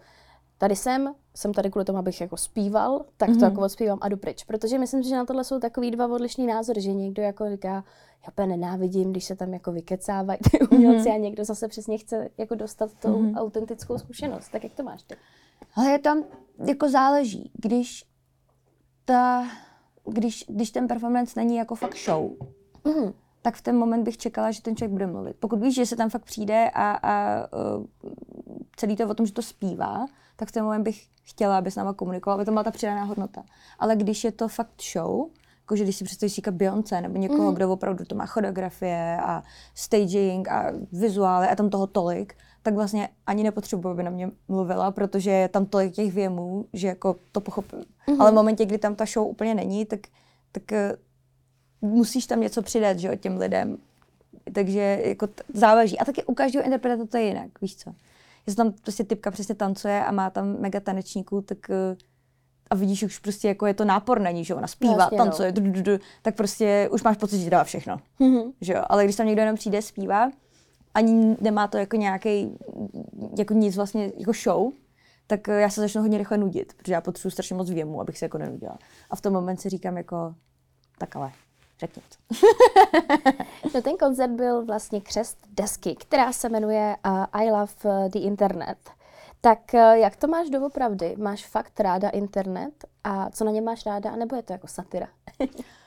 tady 0.63 0.77
jsem, 0.77 1.15
jsem 1.35 1.55
tady 1.55 1.71
kvůli 1.71 1.85
tomu, 1.85 1.99
abych 1.99 2.21
jako 2.21 2.37
zpíval, 2.37 3.05
tak 3.17 3.29
to 3.29 3.35
mm-hmm. 3.35 3.45
jako 3.45 3.61
odspívám 3.61 3.99
a 4.01 4.09
jdu 4.09 4.17
pryč. 4.17 4.45
Protože 4.45 4.79
myslím, 4.79 5.03
že 5.03 5.17
na 5.17 5.25
tohle 5.25 5.45
jsou 5.45 5.61
takový 5.61 5.91
dva 5.91 6.07
odlišný 6.07 6.47
názory, 6.47 6.81
že 6.81 6.93
někdo 6.93 7.23
jako 7.23 7.51
říká, 7.51 7.85
já 8.23 8.29
úplně 8.29 8.47
nenávidím, 8.47 9.11
když 9.11 9.25
se 9.25 9.37
tam 9.37 9.53
jako 9.53 9.73
vykecávají 9.73 10.39
ty 10.51 10.61
umělci 10.61 11.09
mm-hmm. 11.09 11.15
a 11.15 11.19
někdo 11.19 11.45
zase 11.45 11.69
přesně 11.69 11.99
chce 11.99 12.29
jako 12.39 12.55
dostat 12.55 12.91
tou 12.95 13.23
mm-hmm. 13.23 13.37
autentickou 13.37 13.99
zkušenost. 13.99 14.49
Tak 14.49 14.65
jak 14.65 14.75
to 14.75 14.83
máš 14.83 15.03
ty? 15.03 15.17
Ale 15.75 15.91
je 15.91 15.99
tam, 15.99 16.25
jako 16.67 16.89
záleží, 16.89 17.53
když 17.55 18.05
ta, 19.05 19.49
když, 20.05 20.45
když 20.49 20.71
ten 20.71 20.89
performance 20.89 21.41
není 21.41 21.57
jako 21.57 21.75
fakt 21.75 21.97
show, 21.97 22.31
mm-hmm. 22.85 23.13
tak 23.43 23.55
v 23.55 23.63
ten 23.63 23.77
moment 23.77 24.05
bych 24.05 24.17
čekala, 24.17 24.51
že 24.51 24.63
ten 24.63 24.77
člověk 24.77 24.93
bude 24.93 25.07
mluvit. 25.07 25.37
Pokud 25.41 25.61
víš, 25.61 25.75
že 25.75 25.87
se 25.87 25.97
tam 25.97 26.11
fakt 26.11 26.25
přijde 26.25 26.71
a, 26.75 26.91
a 26.93 27.47
uh, 27.79 27.85
celý 28.77 28.97
to 28.97 29.09
o 29.09 29.15
tom, 29.15 29.27
že 29.27 29.33
to 29.33 29.43
zpívá, 29.43 30.07
tak 30.37 30.49
v 30.49 30.53
ten 30.53 30.65
moment 30.65 30.83
bych 30.83 31.07
chtěla, 31.23 31.59
aby 31.59 31.71
s 31.71 31.77
náma 31.77 31.93
komunikoval, 31.93 32.35
aby 32.35 32.45
to 32.45 32.51
byla 32.51 32.65
ta 32.65 32.71
přidaná 32.71 33.05
hodnota. 33.05 33.43
Ale 33.79 33.97
když 33.97 34.25
je 34.25 34.33
to 34.33 34.49
fakt 34.49 34.83
show, 34.93 35.29
jakože 35.61 35.85
když 35.85 35.97
si 35.97 36.05
představíš 36.05 36.35
říkat 36.35 36.55
Beyoncé 36.55 37.01
nebo 37.01 37.19
někoho, 37.19 37.49
mm. 37.49 37.55
kdo 37.55 37.73
opravdu 37.73 38.05
to 38.05 38.15
má 38.15 38.27
choreografie 38.27 39.19
a 39.23 39.43
staging 39.75 40.49
a 40.49 40.73
vizuály 40.93 41.49
a 41.49 41.57
tam 41.57 41.71
toho 41.71 41.87
tolik, 41.87 42.35
tak 42.63 42.75
vlastně 42.75 43.09
ani 43.27 43.43
nepotřebuji, 43.43 43.89
aby 43.89 44.03
na 44.03 44.11
mě 44.11 44.31
mluvila, 44.49 44.91
protože 44.91 45.31
je 45.31 45.49
tam 45.49 45.67
tolik 45.67 45.95
těch 45.95 46.13
věmů, 46.13 46.67
že 46.73 46.89
jako 46.89 47.17
to 47.33 47.41
pochopím. 47.41 47.79
Mm-hmm. 47.79 48.17
Ale 48.21 48.31
v 48.31 48.35
momentě, 48.35 48.65
kdy 48.67 48.79
tam 48.79 48.95
ta 48.95 49.05
show 49.05 49.29
úplně 49.29 49.55
není, 49.55 49.87
tak, 49.87 50.01
tak 50.53 50.63
uh, 51.83 51.91
musíš 51.91 52.27
tam 52.27 52.41
něco 52.41 52.63
přidat, 52.63 52.99
že 52.99 53.09
jo, 53.09 53.17
těm 53.17 53.37
lidem. 53.37 53.79
Takže 54.55 55.03
jako 55.05 55.27
t- 55.27 55.43
záleží. 55.55 55.99
A 55.99 56.05
taky 56.05 56.25
u 56.25 56.35
každého 56.35 56.65
interpreta 56.65 57.07
to 57.07 57.17
je 57.17 57.25
jinak, 57.25 57.61
víš 57.61 57.77
co. 57.77 57.95
Jestli 58.47 58.57
tam 58.57 58.73
prostě 58.73 59.05
typka 59.05 59.31
přesně 59.31 59.55
tancuje 59.55 60.05
a 60.05 60.13
má 60.13 60.31
tam 60.31 60.61
mega 60.61 60.81
tanečníků, 60.81 61.41
tak 61.41 61.59
uh, 61.69 61.97
a 62.71 62.75
vidíš 62.75 63.03
už 63.03 63.19
prostě, 63.19 63.49
jako 63.49 63.67
je 63.67 63.75
to 63.75 63.85
nápor 63.85 64.21
na 64.21 64.31
ní, 64.31 64.45
že 64.45 64.55
ona 64.55 64.67
zpívá, 64.67 64.97
Jasně, 64.99 65.19
tancuje, 65.19 65.53
no. 65.53 65.61
du, 65.61 65.71
du, 65.73 65.83
du, 65.83 66.05
tak 66.23 66.37
prostě 66.37 66.89
už 66.93 67.03
máš 67.03 67.17
pocit, 67.17 67.39
že 67.39 67.51
dá 67.51 67.65
všechno. 67.65 67.97
Mm-hmm. 68.21 68.53
Že 68.61 68.73
jo? 68.73 68.83
Ale 68.89 69.05
když 69.05 69.17
tam 69.17 69.27
někdo 69.27 69.43
jenom 69.43 69.57
přijde, 69.57 69.83
zpívá, 69.83 70.31
ani 70.95 71.37
nemá 71.41 71.69
to 71.69 71.79
jako 71.79 71.97
nějaký, 71.97 72.59
jako 73.39 73.55
nic 73.55 73.77
vlastně, 73.77 74.13
jako 74.19 74.33
show, 74.33 74.73
tak 75.27 75.49
já 75.49 75.71
se 75.71 75.81
začnu 75.81 76.03
hodně 76.03 76.19
rychle 76.19 76.39
nudit, 76.39 76.75
protože 76.75 76.93
já 76.93 77.01
potřebuji 77.01 77.31
strašně 77.31 77.57
moc 77.57 77.71
věmu, 77.71 78.01
abych 78.01 78.19
se 78.19 78.25
jako 78.25 78.39
nenudila. 78.39 78.79
A 79.11 79.17
v 79.17 79.21
tom 79.21 79.33
moment 79.33 79.61
si 79.61 79.69
říkám 79.69 79.97
jako, 79.97 80.35
tak 80.99 81.17
ale, 81.17 81.33
řekni 81.87 82.03
to. 82.03 82.37
no 83.75 83.83
ten 83.83 83.97
koncert 83.97 84.31
byl 84.31 84.65
vlastně 84.65 85.01
křest 85.01 85.39
desky, 85.51 85.97
která 85.97 86.33
se 86.33 86.49
jmenuje 86.49 86.97
uh, 87.07 87.25
I 87.33 87.51
Love 87.51 88.09
the 88.09 88.19
Internet. 88.19 88.79
Tak 89.45 89.75
eh, 89.75 89.99
jak 89.99 90.17
to 90.17 90.29
máš 90.29 90.51
doopravdy? 90.51 91.15
Máš 91.19 91.47
fakt 91.47 91.81
ráda 91.81 92.09
internet 92.09 92.85
a 93.05 93.31
co 93.31 93.45
na 93.45 93.51
něm 93.51 93.65
máš 93.65 93.87
ráda, 93.87 94.17
nebo 94.17 94.37
je 94.37 94.43
to 94.43 94.53
jako 94.53 94.67
satira? 94.67 95.09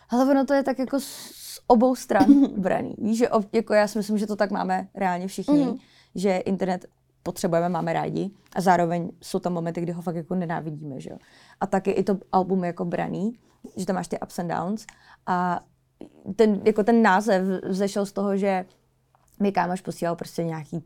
Ale 0.09 0.25
ono 0.31 0.45
to 0.45 0.53
je 0.53 0.63
tak 0.63 0.79
jako 0.79 0.99
z 0.99 1.59
obou 1.67 1.95
stran 1.95 2.25
braný. 2.57 2.95
Víš, 2.97 3.17
že 3.17 3.27
jako 3.53 3.73
já 3.73 3.87
si 3.87 3.97
myslím, 3.97 4.17
že 4.17 4.27
to 4.27 4.35
tak 4.35 4.51
máme 4.51 4.87
reálně 4.95 5.27
všichni, 5.27 5.65
mm. 5.65 5.77
že 6.15 6.37
internet 6.37 6.85
potřebujeme, 7.23 7.69
máme 7.69 7.93
rádi 7.93 8.31
a 8.55 8.61
zároveň 8.61 9.11
jsou 9.21 9.39
tam 9.39 9.53
momenty, 9.53 9.81
kdy 9.81 9.91
ho 9.91 10.01
fakt 10.01 10.15
jako 10.15 10.35
nenávidíme, 10.35 10.99
že 10.99 11.09
jo. 11.09 11.17
A 11.61 11.67
taky 11.67 11.91
i 11.91 12.03
to 12.03 12.17
album 12.31 12.63
jako 12.63 12.85
braný, 12.85 13.39
že 13.77 13.85
tam 13.85 13.95
máš 13.95 14.07
ty 14.07 14.19
ups 14.19 14.39
and 14.39 14.47
downs 14.47 14.85
a 15.27 15.59
ten, 16.35 16.61
jako 16.65 16.83
ten 16.83 17.01
název 17.01 17.43
zešel 17.63 18.05
z 18.05 18.11
toho, 18.11 18.37
že 18.37 18.65
mi 19.39 19.51
kámoš 19.51 19.81
posílal 19.81 20.15
prostě 20.15 20.43
nějaký 20.43 20.83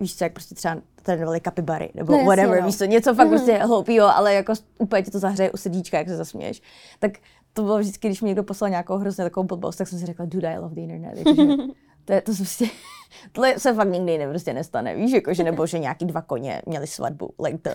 víš 0.00 0.16
co, 0.16 0.24
jak 0.24 0.32
prostě 0.32 0.54
třeba 0.54 0.76
trénovali 1.02 1.40
kapibary, 1.40 1.90
nebo 1.94 2.12
no, 2.12 2.24
whatever, 2.24 2.60
no. 2.60 2.66
víš 2.66 2.78
co, 2.78 2.84
něco 2.84 3.14
fakt 3.14 3.26
mm. 3.26 3.32
prostě 3.32 3.58
hloupýho, 3.58 4.16
ale 4.16 4.34
jako 4.34 4.52
úplně 4.78 5.02
ti 5.02 5.10
to 5.10 5.18
zahřeje 5.18 5.50
u 5.50 5.56
sedíčka, 5.56 5.98
jak 5.98 6.08
se 6.08 6.16
zasměješ. 6.16 6.62
Tak 6.98 7.12
to 7.52 7.62
bylo 7.62 7.78
vždycky, 7.78 8.08
když 8.08 8.22
mi 8.22 8.28
někdo 8.28 8.42
poslal 8.42 8.70
nějakou 8.70 8.96
hrozně 8.96 9.24
takovou 9.24 9.46
blbost, 9.46 9.76
tak 9.76 9.88
jsem 9.88 9.98
si 9.98 10.06
řekla, 10.06 10.24
dude, 10.24 10.54
I 10.54 10.58
love 10.58 10.74
the 10.74 10.80
internet. 10.80 11.18
Jakože, 11.18 11.42
to, 12.04 12.12
je, 12.12 12.20
to 12.20 12.32
prostě, 12.36 12.66
tohle 13.32 13.58
se 13.58 13.74
fakt 13.74 13.88
nikdy 13.88 14.18
ne, 14.18 14.28
prostě 14.28 14.54
nestane, 14.54 14.94
víš, 14.94 15.12
jakože, 15.12 15.44
nebo 15.44 15.66
že 15.66 15.78
nějaký 15.78 16.04
dva 16.04 16.22
koně 16.22 16.62
měli 16.66 16.86
svatbu, 16.86 17.30
like 17.44 17.58
to. 17.58 17.70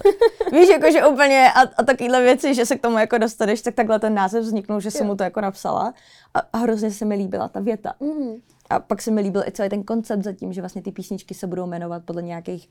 Víš, 0.52 0.70
jakože 0.70 1.06
úplně 1.06 1.52
a, 1.56 1.62
a 1.62 1.84
takovéhle 1.84 2.22
věci, 2.22 2.56
že 2.56 2.66
se 2.66 2.76
k 2.76 2.82
tomu 2.82 2.98
jako 2.98 3.18
dostaneš, 3.18 3.62
tak 3.62 3.76
takhle 3.76 4.00
ten 4.00 4.14
název 4.14 4.44
vzniknul, 4.44 4.80
že 4.80 4.92
jsem 4.92 5.08
mu 5.08 5.16
to 5.16 5.24
jako 5.24 5.42
napsala 5.42 5.94
a, 6.34 6.40
a 6.40 6.58
hrozně 6.58 6.92
se 6.92 7.06
mi 7.06 7.16
líbila 7.16 7.48
ta 7.48 7.60
věta. 7.60 7.94
Mm. 8.00 8.36
A 8.70 8.80
pak 8.80 9.02
se 9.02 9.12
mi 9.12 9.22
líbil 9.22 9.44
i 9.48 9.52
celý 9.52 9.70
ten 9.70 9.84
koncept 9.84 10.24
zatím, 10.24 10.54
že 10.54 10.62
vlastně 10.62 10.82
ty 10.82 10.92
písničky 10.92 11.34
se 11.34 11.48
budou 11.48 11.66
jmenovat 11.66 12.04
podle 12.06 12.22
nějakých 12.22 12.70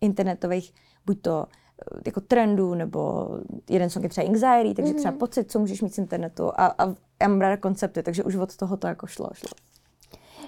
internetových, 0.00 0.74
buď 1.06 1.22
to 1.22 1.46
eh, 1.46 2.00
jako 2.06 2.20
trendů, 2.20 2.74
nebo 2.74 3.28
jeden 3.70 3.90
song 3.90 4.02
je 4.02 4.08
třeba 4.08 4.26
anxiety, 4.26 4.74
takže 4.74 4.92
mm-hmm. 4.92 4.96
třeba 4.96 5.18
pocit, 5.18 5.50
co 5.50 5.58
můžeš 5.58 5.82
mít 5.82 5.94
z 5.94 5.98
internetu. 5.98 6.52
A, 6.56 6.66
a 6.78 6.94
já 7.22 7.28
mám 7.28 7.40
ráda 7.40 7.56
koncepty, 7.56 8.02
takže 8.02 8.24
už 8.24 8.36
od 8.36 8.56
toho 8.56 8.76
to 8.76 8.86
jako 8.86 9.06
šlo. 9.06 9.30
šlo. 9.32 9.71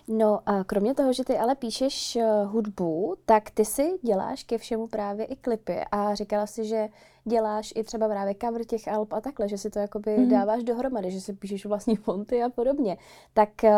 No 0.08 0.40
a 0.46 0.64
kromě 0.64 0.94
toho, 0.94 1.12
že 1.12 1.25
ty 1.25 1.38
ale 1.38 1.54
píšeš 1.54 2.16
uh, 2.16 2.52
hudbu, 2.52 3.16
tak 3.26 3.50
ty 3.50 3.64
si 3.64 3.99
děláš 4.02 4.44
ke 4.44 4.58
všemu 4.58 4.87
právě 4.87 5.25
i 5.25 5.37
klipy 5.37 5.80
a 5.92 6.14
říkala 6.14 6.46
si, 6.46 6.64
že 6.64 6.88
děláš 7.25 7.73
i 7.76 7.84
třeba 7.84 8.08
právě 8.08 8.34
cover 8.42 8.64
těch 8.64 8.88
alb 8.88 9.12
a 9.12 9.20
takhle, 9.20 9.49
že 9.49 9.58
si 9.58 9.70
to 9.70 9.78
jakoby 9.78 10.11
mm-hmm. 10.11 10.30
dáváš 10.30 10.62
dohromady, 10.62 11.11
že 11.11 11.20
si 11.20 11.32
píšeš 11.32 11.66
vlastní 11.66 11.96
fonty 11.96 12.42
a 12.42 12.49
podobně. 12.49 12.96
Tak 13.34 13.49
uh, 13.62 13.70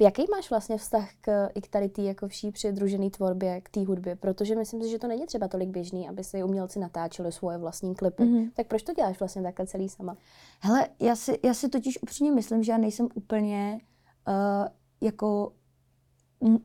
Jaký 0.00 0.24
máš 0.30 0.50
vlastně 0.50 0.76
vztah 0.76 1.08
k, 1.20 1.48
i 1.54 1.60
k 1.60 1.68
tady 1.68 1.88
té 1.88 2.02
jako 2.02 2.28
vší 2.28 2.50
přidružené 2.50 3.10
tvorbě, 3.10 3.60
k 3.60 3.68
té 3.68 3.84
hudbě? 3.84 4.16
Protože 4.16 4.56
myslím 4.56 4.82
si, 4.82 4.88
že 4.88 4.98
to 4.98 5.06
není 5.06 5.26
třeba 5.26 5.48
tolik 5.48 5.68
běžný, 5.68 6.08
aby 6.08 6.24
si 6.24 6.42
umělci 6.42 6.78
natáčeli 6.78 7.32
svoje 7.32 7.58
vlastní 7.58 7.94
klipy. 7.94 8.22
Mm-hmm. 8.22 8.50
Tak 8.54 8.66
proč 8.66 8.82
to 8.82 8.94
děláš 8.94 9.18
vlastně 9.20 9.42
takhle 9.42 9.66
celý 9.66 9.88
sama? 9.88 10.16
Hele, 10.60 10.88
já 11.00 11.16
si, 11.16 11.38
já 11.44 11.54
si 11.54 11.68
totiž 11.68 12.02
upřímně 12.02 12.32
myslím, 12.32 12.62
že 12.62 12.72
já 12.72 12.78
nejsem 12.78 13.08
úplně 13.14 13.80
uh, 14.28 14.68
jako 15.00 15.52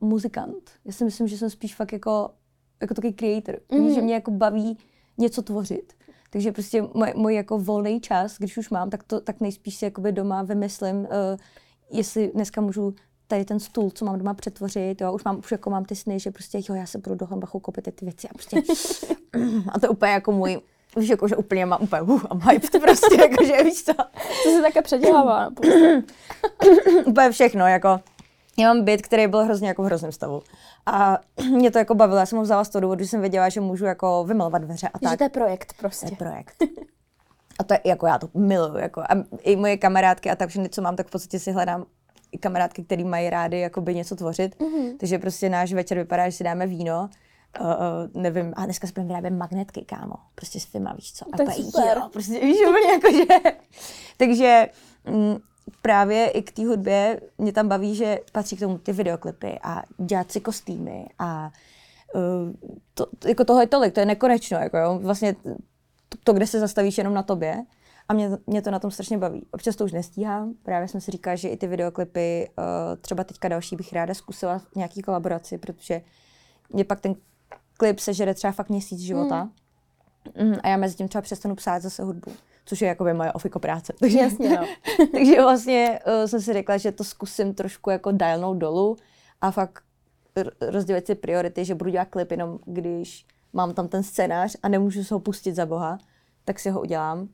muzikant. 0.02 0.72
Já 0.86 0.94
si 0.94 1.06
myslím, 1.06 1.28
že 1.28 1.38
jsem 1.38 1.50
spíš 1.50 1.75
fakt 1.75 1.94
jako, 1.94 2.30
jako 2.82 2.94
takový 2.94 3.13
creator. 3.13 3.56
Mm-hmm. 3.70 3.94
Že 3.94 4.02
mě 4.02 4.13
jako 4.13 4.32
baví 4.32 4.78
něco 5.18 5.42
tvořit. 5.42 5.94
Takže 6.30 6.52
prostě 6.52 6.82
můj, 6.82 7.13
můj 7.16 7.36
jako 7.36 7.60
volný 7.60 8.02
čas, 8.02 8.38
když 8.38 8.58
už 8.58 8.70
mám, 8.70 8.90
tak, 8.90 9.04
to, 9.04 9.22
tak 9.22 9.42
nejspíš 9.42 9.75
si 9.75 9.86
jakoby 9.86 10.12
doma 10.12 10.44
vymyslím, 10.44 10.96
uh, 10.96 11.08
jestli 11.92 12.32
dneska 12.34 12.62
můžu 12.62 12.96
tady 13.28 13.46
ten 13.46 13.60
stůl, 13.60 13.92
co 13.92 14.06
mám 14.06 14.18
doma 14.18 14.34
přetvořit, 14.34 15.02
jo, 15.02 15.13
už 15.13 15.24
mám, 15.24 15.40
už 15.40 15.52
jako 15.52 15.70
mám 15.70 15.86
ty 15.86 15.96
sny, 15.96 16.20
že 16.20 16.32
prostě 16.32 16.60
jo, 16.70 16.75
já 16.75 16.86
se 16.86 16.98
budu 16.98 17.16
do 17.16 17.25
Hambachu 17.25 17.60
koupit 17.60 17.96
ty 17.96 18.06
věci 18.06 18.30
a 18.30 18.34
prostě 18.34 18.58
a 19.74 19.80
to 19.80 19.86
je 19.86 19.90
úplně 19.90 20.12
jako 20.12 20.32
můj, 20.32 20.62
víš, 20.98 21.10
jako, 21.10 21.28
že 21.28 21.36
úplně 21.36 21.66
mám 21.66 21.84
úplně, 21.84 22.02
uh, 22.02 22.22
I'm 22.32 22.42
hyped 22.50 22.82
prostě, 22.82 23.22
jako, 23.22 23.46
že 23.46 23.63
víš 23.63 23.84
co. 23.84 23.94
To 24.44 24.52
se 24.56 24.62
také 24.62 24.82
předělává. 24.82 25.50
úplně 27.06 27.32
všechno, 27.32 27.68
jako, 27.68 28.00
já 28.58 28.74
mám 28.74 28.84
byt, 28.84 29.02
který 29.02 29.28
byl 29.28 29.44
hrozně 29.44 29.68
jako 29.68 29.84
v 29.84 29.86
hrozném 29.86 30.12
stavu. 30.12 30.42
A 30.86 31.18
mě 31.52 31.72
to 31.72 31.78
jako 31.78 31.96
bavilo, 31.96 32.20
já 32.20 32.26
jsem 32.26 32.38
ho 32.38 32.44
vzala 32.44 32.64
z 32.64 32.70
toho 32.70 32.82
důvodu, 32.82 33.04
že 33.04 33.10
jsem 33.10 33.22
věděla, 33.22 33.50
že 33.50 33.62
můžu 33.62 33.86
jako 33.86 34.24
vymalovat 34.24 34.62
dveře 34.62 34.88
a 34.94 35.00
tak. 35.00 35.12
Že 35.12 35.18
to 35.18 35.24
je 35.24 35.30
projekt 35.30 35.74
prostě. 35.78 36.06
To 36.06 36.14
je 36.14 36.18
projekt. 36.18 36.64
A 37.60 37.64
to 37.64 37.74
je, 37.74 37.82
jako 37.86 38.08
já 38.08 38.20
to 38.20 38.30
miluju, 38.34 38.78
jako 38.78 39.02
a 39.02 39.08
i 39.42 39.56
moje 39.56 39.78
kamarádky 39.78 40.32
a 40.32 40.36
tak 40.36 40.50
všechny, 40.50 40.70
co 40.70 40.82
mám, 40.82 40.96
tak 40.96 41.08
v 41.08 41.12
podstatě 41.12 41.40
si 41.40 41.52
hledám 41.52 41.86
i 42.32 42.38
kamarádky, 42.38 42.84
které 42.84 43.04
mají 43.04 43.30
rády 43.30 43.60
jakoby 43.60 43.96
něco 43.96 44.16
tvořit. 44.16 44.60
Mm-hmm. 44.60 44.98
Takže 44.98 45.20
prostě 45.20 45.50
náš 45.50 45.74
večer 45.74 45.98
vypadá, 45.98 46.30
že 46.30 46.38
si 46.38 46.44
dáme 46.44 46.68
víno, 46.68 47.10
uh, 47.62 47.68
uh, 47.68 48.22
nevím, 48.22 48.54
a 48.56 48.66
dneska 48.66 48.88
si 48.88 48.94
budeme 48.94 49.08
vyrábět 49.08 49.32
magnetky, 49.32 49.82
kámo, 49.82 50.16
prostě 50.36 50.60
s 50.60 50.66
firma, 50.66 50.94
víš 50.94 51.14
co. 51.14 51.26
A 51.34 51.38
tak 51.38 51.54
super. 51.54 51.98
Jo, 51.98 52.10
prostě 52.14 52.40
víš, 52.40 52.58
úplně 52.68 52.92
jako, 52.92 53.12
že... 53.12 53.52
Takže 54.18 54.70
mm, 55.06 55.38
právě 55.82 56.29
i 56.29 56.41
k 56.41 56.51
té 56.51 56.65
hudbě 56.65 57.22
mě 57.38 57.53
tam 57.53 57.67
baví, 57.67 57.96
že 57.96 58.20
patří 58.32 58.55
k 58.55 58.60
tomu 58.60 58.77
ty 58.77 58.93
videoklipy 58.93 59.60
a 59.63 59.84
dělat 59.98 60.32
si 60.32 60.41
kostýmy 60.41 61.05
a 61.20 61.51
uh, 62.15 62.74
to, 62.93 63.08
jako 63.27 63.46
toho 63.46 63.62
je 63.62 63.67
tolik, 63.67 63.93
to 63.93 64.00
je 64.00 64.05
nekonečno, 64.05 64.58
jako 64.58 64.77
jo, 64.77 65.00
vlastně 65.00 65.36
to, 66.10 66.17
to, 66.24 66.34
kde 66.34 66.48
se 66.48 66.60
zastavíš 66.60 66.98
jenom 66.98 67.13
na 67.13 67.24
tobě. 67.24 67.65
A 68.10 68.13
mě, 68.13 68.29
mě 68.48 68.62
to 68.62 68.72
na 68.72 68.79
tom 68.79 68.91
strašně 68.91 69.17
baví. 69.17 69.46
Občas 69.51 69.75
to 69.75 69.86
už 69.86 69.91
nestíhám, 69.91 70.53
právě 70.63 70.88
jsem 70.88 71.01
si 71.01 71.12
říkala, 71.12 71.36
že 71.36 71.50
i 71.50 71.58
ty 71.58 71.67
videoklipy, 71.67 72.50
uh, 72.58 72.65
třeba 73.01 73.24
teďka 73.24 73.48
další 73.48 73.75
bych 73.75 73.93
ráda 73.93 74.13
zkusila 74.13 74.60
v 74.60 74.75
nějaký 74.75 75.01
kolaboraci, 75.01 75.58
protože 75.58 76.01
mě 76.70 76.84
pak 76.84 77.00
ten 77.00 77.15
klip 77.77 78.00
sežere 78.00 78.34
třeba 78.34 78.53
fakt 78.53 78.70
měsíc 78.70 79.00
života. 79.00 79.43
Mm. 79.43 80.48
Mm, 80.48 80.55
a 80.63 80.67
já 80.67 80.77
mezi 80.77 80.96
tím 80.96 81.08
třeba 81.08 81.22
přestanu 81.22 81.55
psát 81.55 81.82
zase 81.82 82.03
hudbu 82.03 82.32
což 82.65 82.82
je 82.82 82.88
jakoby 82.88 83.13
moje 83.13 83.34
ofiko 83.34 83.60
práce. 83.60 83.93
Takže, 84.00 84.20
Jasně, 84.20 84.50
no. 84.50 84.67
takže 85.12 85.41
vlastně 85.41 86.00
uh, 86.08 86.25
jsem 86.25 86.41
si 86.41 86.53
řekla, 86.53 86.77
že 86.77 86.91
to 86.91 87.03
zkusím 87.03 87.53
trošku 87.53 87.89
jako 87.89 88.12
dialnout 88.12 88.58
dolů 88.58 88.98
a 89.41 89.51
fakt 89.51 89.84
rozdělit 90.62 91.08
si 91.08 91.15
priority, 91.15 91.65
že 91.65 91.75
budu 91.75 91.89
dělat 91.89 92.08
klip 92.10 92.32
jenom, 92.32 92.60
když 92.65 93.25
mám 93.53 93.74
tam 93.74 93.88
ten 93.88 94.03
scénář 94.03 94.55
a 94.63 94.70
nemůžu 94.70 95.03
se 95.03 95.13
ho 95.13 95.20
pustit 95.20 95.55
za 95.55 95.65
boha, 95.65 95.98
tak 96.46 96.60
si 96.60 96.70
ho 96.70 96.82
udělám. 96.82 97.29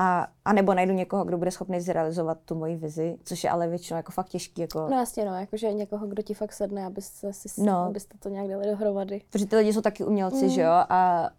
A, 0.00 0.26
a 0.44 0.52
nebo 0.52 0.74
najdu 0.74 0.92
někoho, 0.92 1.24
kdo 1.24 1.38
bude 1.38 1.50
schopný 1.50 1.80
zrealizovat 1.80 2.38
tu 2.44 2.54
moji 2.54 2.76
vizi, 2.76 3.18
což 3.24 3.44
je 3.44 3.50
ale 3.50 3.68
většinou 3.68 3.96
jako 3.96 4.12
fakt 4.12 4.28
těžký. 4.28 4.60
Jako... 4.60 4.86
No 4.90 4.96
jasně, 4.96 5.24
no, 5.24 5.34
jakože 5.34 5.72
někoho, 5.72 6.06
kdo 6.06 6.22
ti 6.22 6.34
fakt 6.34 6.52
sedne, 6.52 6.86
abyste, 6.86 7.32
si, 7.32 7.62
no. 7.62 7.76
abyste 7.76 8.18
to 8.18 8.28
nějak 8.28 8.48
dali 8.48 8.66
dohromady. 8.66 9.20
Protože 9.30 9.46
ty 9.46 9.56
lidi 9.56 9.72
jsou 9.72 9.80
taky 9.80 10.04
umělci, 10.04 10.44
mm. 10.44 10.50
že 10.50 10.60
jo, 10.60 10.70
a 10.70 11.30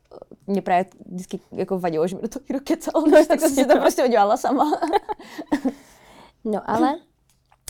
mě 0.47 0.61
právě 0.61 0.85
vždycky 1.05 1.39
jako 1.51 1.79
vadilo, 1.79 2.07
že 2.07 2.15
mi 2.15 2.21
do 2.21 2.27
toho 2.27 2.43
někdo 2.49 2.65
kecal, 2.65 3.01
no, 3.01 3.25
tak 3.27 3.39
jsem 3.39 3.49
si 3.49 3.65
to 3.65 3.79
prostě 3.79 4.05
udělala 4.05 4.37
sama. 4.37 4.71
no 6.45 6.61
ale 6.65 6.95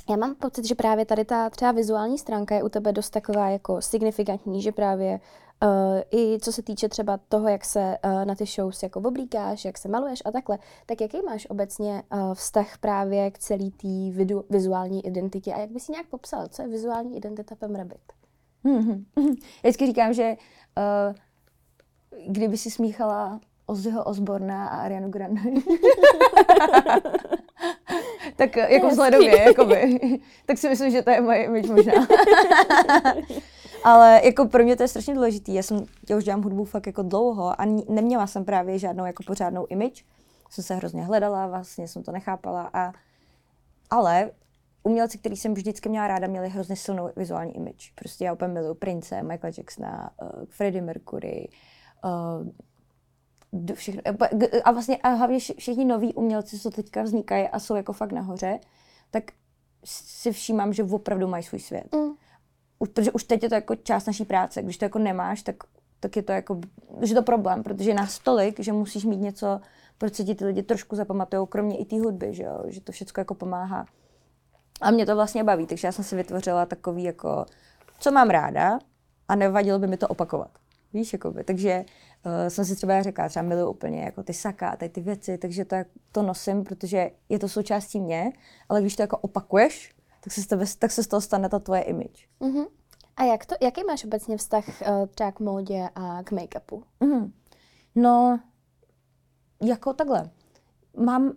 já 0.10 0.16
mám 0.16 0.36
pocit, 0.36 0.66
že 0.66 0.76
právě 0.76 1.06
tady 1.06 1.26
ta 1.26 1.50
třeba 1.50 1.72
vizuální 1.72 2.18
stránka 2.18 2.56
je 2.56 2.64
u 2.64 2.70
tebe 2.70 2.92
dost 2.92 3.10
taková 3.10 3.50
jako 3.50 3.82
signifikantní, 3.82 4.62
že 4.62 4.72
právě 4.72 5.20
Uh, 5.64 6.02
I 6.20 6.40
co 6.40 6.52
se 6.52 6.62
týče 6.62 6.90
třeba 6.90 7.20
toho, 7.30 7.48
jak 7.48 7.66
se 7.66 7.98
uh, 8.06 8.26
na 8.26 8.36
ty 8.36 8.46
shows 8.46 8.84
jako 8.84 9.00
oblíkáš, 9.00 9.66
jak 9.66 9.78
se 9.78 9.90
maluješ 9.90 10.22
a 10.26 10.32
takhle, 10.32 10.60
tak 10.86 11.02
jaký 11.02 11.22
máš 11.26 11.48
obecně 11.50 12.04
uh, 12.14 12.34
vztah 12.34 12.78
právě 12.78 13.32
k 13.32 13.40
celý 13.40 13.72
té 13.72 13.88
vizuální 14.50 15.06
identitě 15.06 15.54
a 15.54 15.60
jak 15.60 15.70
bys 15.70 15.84
si 15.84 15.92
nějak 15.92 16.08
popsal, 16.08 16.48
co 16.48 16.62
je 16.62 16.68
vizuální 16.68 17.18
identita 17.18 17.56
Pem 17.56 17.76
Rabbit? 17.76 18.02
Mm-hmm. 18.66 19.04
Já 19.18 19.24
vždycky 19.64 19.86
říkám, 19.86 20.14
že 20.14 20.36
uh, 20.78 21.16
kdyby 22.28 22.58
si 22.58 22.72
smíchala 22.72 23.40
Ozzyho 23.66 24.04
Osborna 24.04 24.68
a 24.68 24.78
Arianu 24.78 25.10
Grande, 25.10 25.42
tak 28.36 28.56
jako 28.56 28.90
vzhledově, 28.90 29.42
jakoby, 29.42 30.00
tak 30.46 30.58
si 30.58 30.70
myslím, 30.70 30.92
že 30.92 31.02
to 31.02 31.10
je 31.10 31.22
moje 31.22 31.44
image 31.44 31.68
možná. 31.68 32.08
Ale 33.84 34.22
jako 34.24 34.46
pro 34.46 34.64
mě 34.64 34.76
to 34.76 34.84
je 34.84 34.88
strašně 34.88 35.14
důležitý. 35.14 35.54
Já 35.54 35.64
jsem, 35.64 35.86
já 36.10 36.18
už 36.18 36.24
dělám 36.24 36.42
hudbu 36.42 36.66
fakt 36.66 36.88
jako 36.88 37.02
dlouho 37.02 37.62
a 37.62 37.66
neměla 37.90 38.28
jsem 38.28 38.46
právě 38.46 38.80
žádnou 38.80 39.06
jako 39.06 39.24
pořádnou 39.24 39.66
image. 39.70 40.06
Jsem 40.50 40.64
se 40.64 40.76
hrozně 40.76 41.04
hledala, 41.04 41.48
vlastně 41.48 41.88
jsem 41.88 42.04
to 42.04 42.12
nechápala 42.12 42.70
a 42.74 42.94
ale 43.90 44.32
umělci, 44.84 45.18
který 45.18 45.36
jsem 45.36 45.54
vždycky 45.54 45.90
měla 45.90 46.08
ráda, 46.08 46.28
měli 46.28 46.50
hrozně 46.50 46.76
silnou 46.76 47.10
vizuální 47.16 47.56
image. 47.56 47.92
Prostě 47.96 48.26
já 48.26 48.34
úplně 48.34 48.54
miluju 48.54 48.74
Prince, 48.74 49.24
Michaela 49.24 49.54
Jacksona, 49.58 50.12
uh, 50.22 50.30
Freddie 50.50 50.82
Mercury, 50.82 51.50
uh, 52.04 53.74
všechno, 53.74 54.02
a 54.64 54.72
vlastně 54.72 54.98
a 54.98 55.10
hlavně 55.10 55.40
všichni 55.40 55.86
noví 55.86 56.14
umělci, 56.14 56.60
co 56.60 56.70
teďka 56.70 57.04
vznikají 57.04 57.48
a 57.48 57.60
jsou 57.60 57.76
jako 57.76 57.94
fakt 57.94 58.12
nahoře, 58.12 58.60
tak 59.12 59.24
si 59.86 60.32
všímám, 60.32 60.74
že 60.74 60.84
opravdu 60.84 61.28
mají 61.28 61.44
svůj 61.44 61.60
svět. 61.60 61.96
Mm 61.96 62.14
protože 62.80 63.12
už 63.12 63.24
teď 63.24 63.44
je 63.44 63.50
to 63.50 63.56
jako 63.56 63.76
část 63.76 64.06
naší 64.06 64.26
práce. 64.26 64.62
Když 64.62 64.78
to 64.78 64.86
jako 64.86 65.00
nemáš, 65.00 65.42
tak, 65.42 65.56
tak 66.00 66.16
je 66.16 66.24
to 66.24 66.32
jako, 66.32 66.60
že 67.02 67.16
to 67.16 67.24
problém, 67.24 67.64
protože 67.64 67.90
je 67.90 67.94
nás 67.94 68.20
tolik, 68.20 68.60
že 68.60 68.74
musíš 68.74 69.06
mít 69.06 69.18
něco, 69.18 69.62
proč 69.98 70.16
se 70.16 70.24
ti 70.24 70.36
ty 70.36 70.46
lidi 70.46 70.64
trošku 70.64 70.96
zapamatují, 70.96 71.48
kromě 71.48 71.78
i 71.78 71.86
té 71.86 72.00
hudby, 72.00 72.34
že, 72.34 72.44
jo? 72.44 72.64
že 72.68 72.82
to 72.82 72.92
všechno 72.92 73.22
jako 73.22 73.34
pomáhá. 73.34 73.86
A 74.82 74.92
mě 74.92 75.06
to 75.06 75.16
vlastně 75.16 75.44
baví, 75.44 75.66
takže 75.66 75.88
já 75.88 75.92
jsem 75.92 76.06
si 76.06 76.16
vytvořila 76.16 76.66
takový 76.66 77.04
jako, 77.04 77.46
co 78.00 78.12
mám 78.12 78.30
ráda 78.30 78.80
a 79.28 79.36
nevadilo 79.36 79.80
by 79.80 79.88
mi 79.88 79.98
to 79.98 80.08
opakovat. 80.08 80.52
Víš, 80.94 81.14
jakoby. 81.14 81.44
Takže 81.44 81.86
uh, 82.26 82.32
jsem 82.48 82.66
si 82.66 82.76
třeba 82.76 83.02
řekla, 83.02 83.30
třeba 83.30 83.44
miluji 83.44 83.68
úplně 83.68 84.02
jako 84.02 84.24
ty 84.24 84.34
saka, 84.34 84.76
tady 84.76 84.90
ty 84.90 85.02
věci, 85.02 85.38
takže 85.38 85.66
to, 85.66 85.76
to 86.12 86.22
nosím, 86.22 86.64
protože 86.64 87.12
je 87.30 87.40
to 87.40 87.48
součástí 87.50 88.00
mě, 88.00 88.32
ale 88.70 88.82
když 88.82 88.96
to 88.96 89.02
jako 89.02 89.18
opakuješ, 89.18 89.96
tak 90.24 90.34
se, 90.34 90.48
tebe, 90.48 90.66
tak 90.80 90.92
se 90.92 91.04
z 91.04 91.08
toho 91.08 91.22
stane 91.22 91.50
ta 91.50 91.60
tvoje 91.60 91.82
image. 91.82 92.28
Mm-hmm. 92.42 92.68
A 93.16 93.24
jak 93.24 93.46
to, 93.46 93.56
jaký 93.62 93.84
máš 93.84 94.06
obecně 94.06 94.38
vztah 94.38 94.64
uh, 94.68 95.06
třeba 95.08 95.32
k 95.32 95.40
módě 95.40 95.90
a 95.96 96.24
k 96.24 96.32
make-upu? 96.32 96.84
Mm-hmm. 97.02 97.32
No, 97.96 98.40
jako 99.64 99.94
takhle. 99.94 100.30
Mám, 100.98 101.34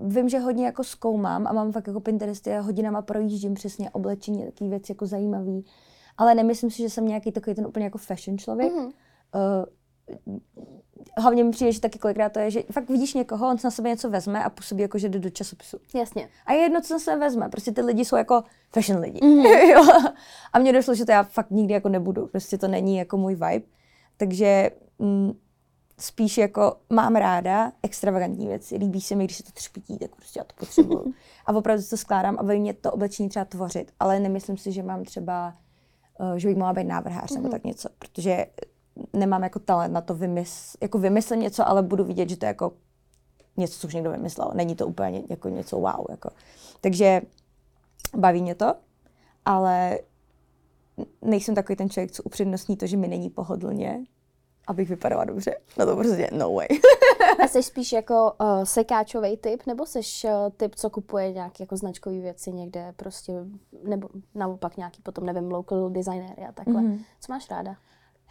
vím, 0.00 0.28
že 0.28 0.38
hodně 0.38 0.66
jako 0.66 0.84
zkoumám 0.84 1.46
a 1.46 1.52
mám 1.52 1.72
fakt 1.72 1.86
jako 1.86 2.00
Pinteresty 2.00 2.56
a 2.56 2.60
hodinama 2.60 3.02
projíždím 3.02 3.54
přesně 3.54 3.90
oblečení, 3.90 4.44
takové 4.44 4.70
věci 4.70 4.92
jako 4.92 5.06
zajímavý. 5.06 5.64
Ale 6.16 6.34
nemyslím 6.34 6.70
si, 6.70 6.82
že 6.82 6.90
jsem 6.90 7.06
nějaký 7.06 7.32
takový 7.32 7.56
ten 7.56 7.66
úplně 7.66 7.84
jako 7.84 7.98
fashion 7.98 8.38
člověk. 8.38 8.72
Mm-hmm. 8.72 8.92
Uh, 9.34 10.36
hlavně 11.16 11.44
mi 11.44 11.50
přijde, 11.50 11.72
že 11.72 11.80
taky 11.80 11.98
kolikrát 11.98 12.32
to 12.32 12.38
je, 12.38 12.50
že 12.50 12.62
fakt 12.72 12.90
vidíš 12.90 13.14
někoho, 13.14 13.48
on 13.48 13.58
se 13.58 13.66
na 13.66 13.70
sebe 13.70 13.88
něco 13.88 14.10
vezme 14.10 14.44
a 14.44 14.50
působí 14.50 14.82
jako, 14.82 14.98
že 14.98 15.08
jde 15.08 15.18
do 15.18 15.30
časopisu. 15.30 15.78
Jasně. 15.94 16.28
A 16.46 16.52
je 16.52 16.60
jedno, 16.60 16.80
co 16.80 16.98
se 16.98 17.16
vezme. 17.16 17.48
Prostě 17.48 17.72
ty 17.72 17.82
lidi 17.82 18.04
jsou 18.04 18.16
jako 18.16 18.44
fashion 18.72 19.00
lidi. 19.00 19.20
Mm-hmm. 19.30 20.12
a 20.52 20.58
mně 20.58 20.72
došlo, 20.72 20.94
že 20.94 21.04
to 21.04 21.12
já 21.12 21.22
fakt 21.22 21.50
nikdy 21.50 21.74
jako 21.74 21.88
nebudu. 21.88 22.26
Prostě 22.26 22.58
to 22.58 22.68
není 22.68 22.96
jako 22.96 23.16
můj 23.16 23.34
vibe. 23.34 23.66
Takže 24.16 24.70
mm, 24.98 25.32
spíš 25.98 26.38
jako 26.38 26.76
mám 26.90 27.16
ráda 27.16 27.72
extravagantní 27.82 28.46
věci. 28.46 28.76
Líbí 28.76 29.00
se 29.00 29.14
mi, 29.14 29.24
když 29.24 29.36
se 29.36 29.42
to 29.42 29.50
třpítí, 29.52 29.98
tak 29.98 30.16
prostě 30.16 30.40
já 30.40 30.44
to 30.44 30.54
potřebuju. 30.58 31.14
a 31.46 31.52
opravdu 31.52 31.84
to 31.90 31.96
skládám 31.96 32.36
a 32.38 32.42
mě 32.42 32.74
to 32.74 32.92
oblečení 32.92 33.28
třeba 33.28 33.44
tvořit. 33.44 33.92
Ale 34.00 34.20
nemyslím 34.20 34.56
si, 34.56 34.72
že 34.72 34.82
mám 34.82 35.04
třeba, 35.04 35.54
uh, 36.20 36.34
že 36.34 36.48
bych 36.48 36.56
mohla 36.56 36.72
být 36.72 36.84
návrhář 36.84 37.30
mm-hmm. 37.30 37.34
nebo 37.34 37.48
tak 37.48 37.64
něco. 37.64 37.88
Protože 37.98 38.46
nemám 39.12 39.42
jako 39.42 39.58
talent 39.58 39.94
na 39.94 40.00
to 40.00 40.14
vymysl, 40.14 40.76
jako 40.80 40.98
vymyslet 40.98 41.36
něco, 41.36 41.68
ale 41.68 41.82
budu 41.82 42.04
vidět, 42.04 42.28
že 42.28 42.36
to 42.36 42.46
je 42.46 42.48
jako 42.48 42.72
něco, 43.56 43.78
co 43.78 43.86
už 43.86 43.94
někdo 43.94 44.10
vymyslel. 44.10 44.50
Není 44.54 44.76
to 44.76 44.86
úplně 44.86 45.22
jako 45.28 45.48
něco 45.48 45.76
wow. 45.76 46.06
Jako. 46.10 46.30
Takže 46.80 47.22
baví 48.16 48.42
mě 48.42 48.54
to, 48.54 48.74
ale 49.44 49.98
nejsem 51.22 51.54
takový 51.54 51.76
ten 51.76 51.90
člověk, 51.90 52.12
co 52.12 52.22
upřednostní 52.22 52.76
to, 52.76 52.86
že 52.86 52.96
mi 52.96 53.08
není 53.08 53.30
pohodlně, 53.30 54.04
abych 54.66 54.88
vypadala 54.88 55.24
dobře. 55.24 55.56
No 55.78 55.86
to 55.86 55.96
prostě 55.96 56.30
no 56.32 56.54
way. 56.54 56.68
A 57.44 57.48
jsi 57.48 57.62
spíš 57.62 57.92
jako 57.92 58.32
uh, 58.40 58.64
sekáčový 58.64 59.36
typ, 59.36 59.66
nebo 59.66 59.86
jsi 59.86 59.98
uh, 59.98 60.30
typ, 60.56 60.74
co 60.74 60.90
kupuje 60.90 61.32
nějaké 61.32 61.62
jako 61.62 61.76
značkové 61.76 62.20
věci 62.20 62.52
někde 62.52 62.94
prostě, 62.96 63.32
nebo 63.84 64.08
naopak 64.34 64.76
nějaký 64.76 65.02
potom, 65.02 65.26
nevím, 65.26 65.50
local 65.50 65.90
designéry 65.90 66.42
a 66.48 66.52
takhle. 66.52 66.82
Mm-hmm. 66.82 66.98
Co 67.20 67.32
máš 67.32 67.50
ráda? 67.50 67.76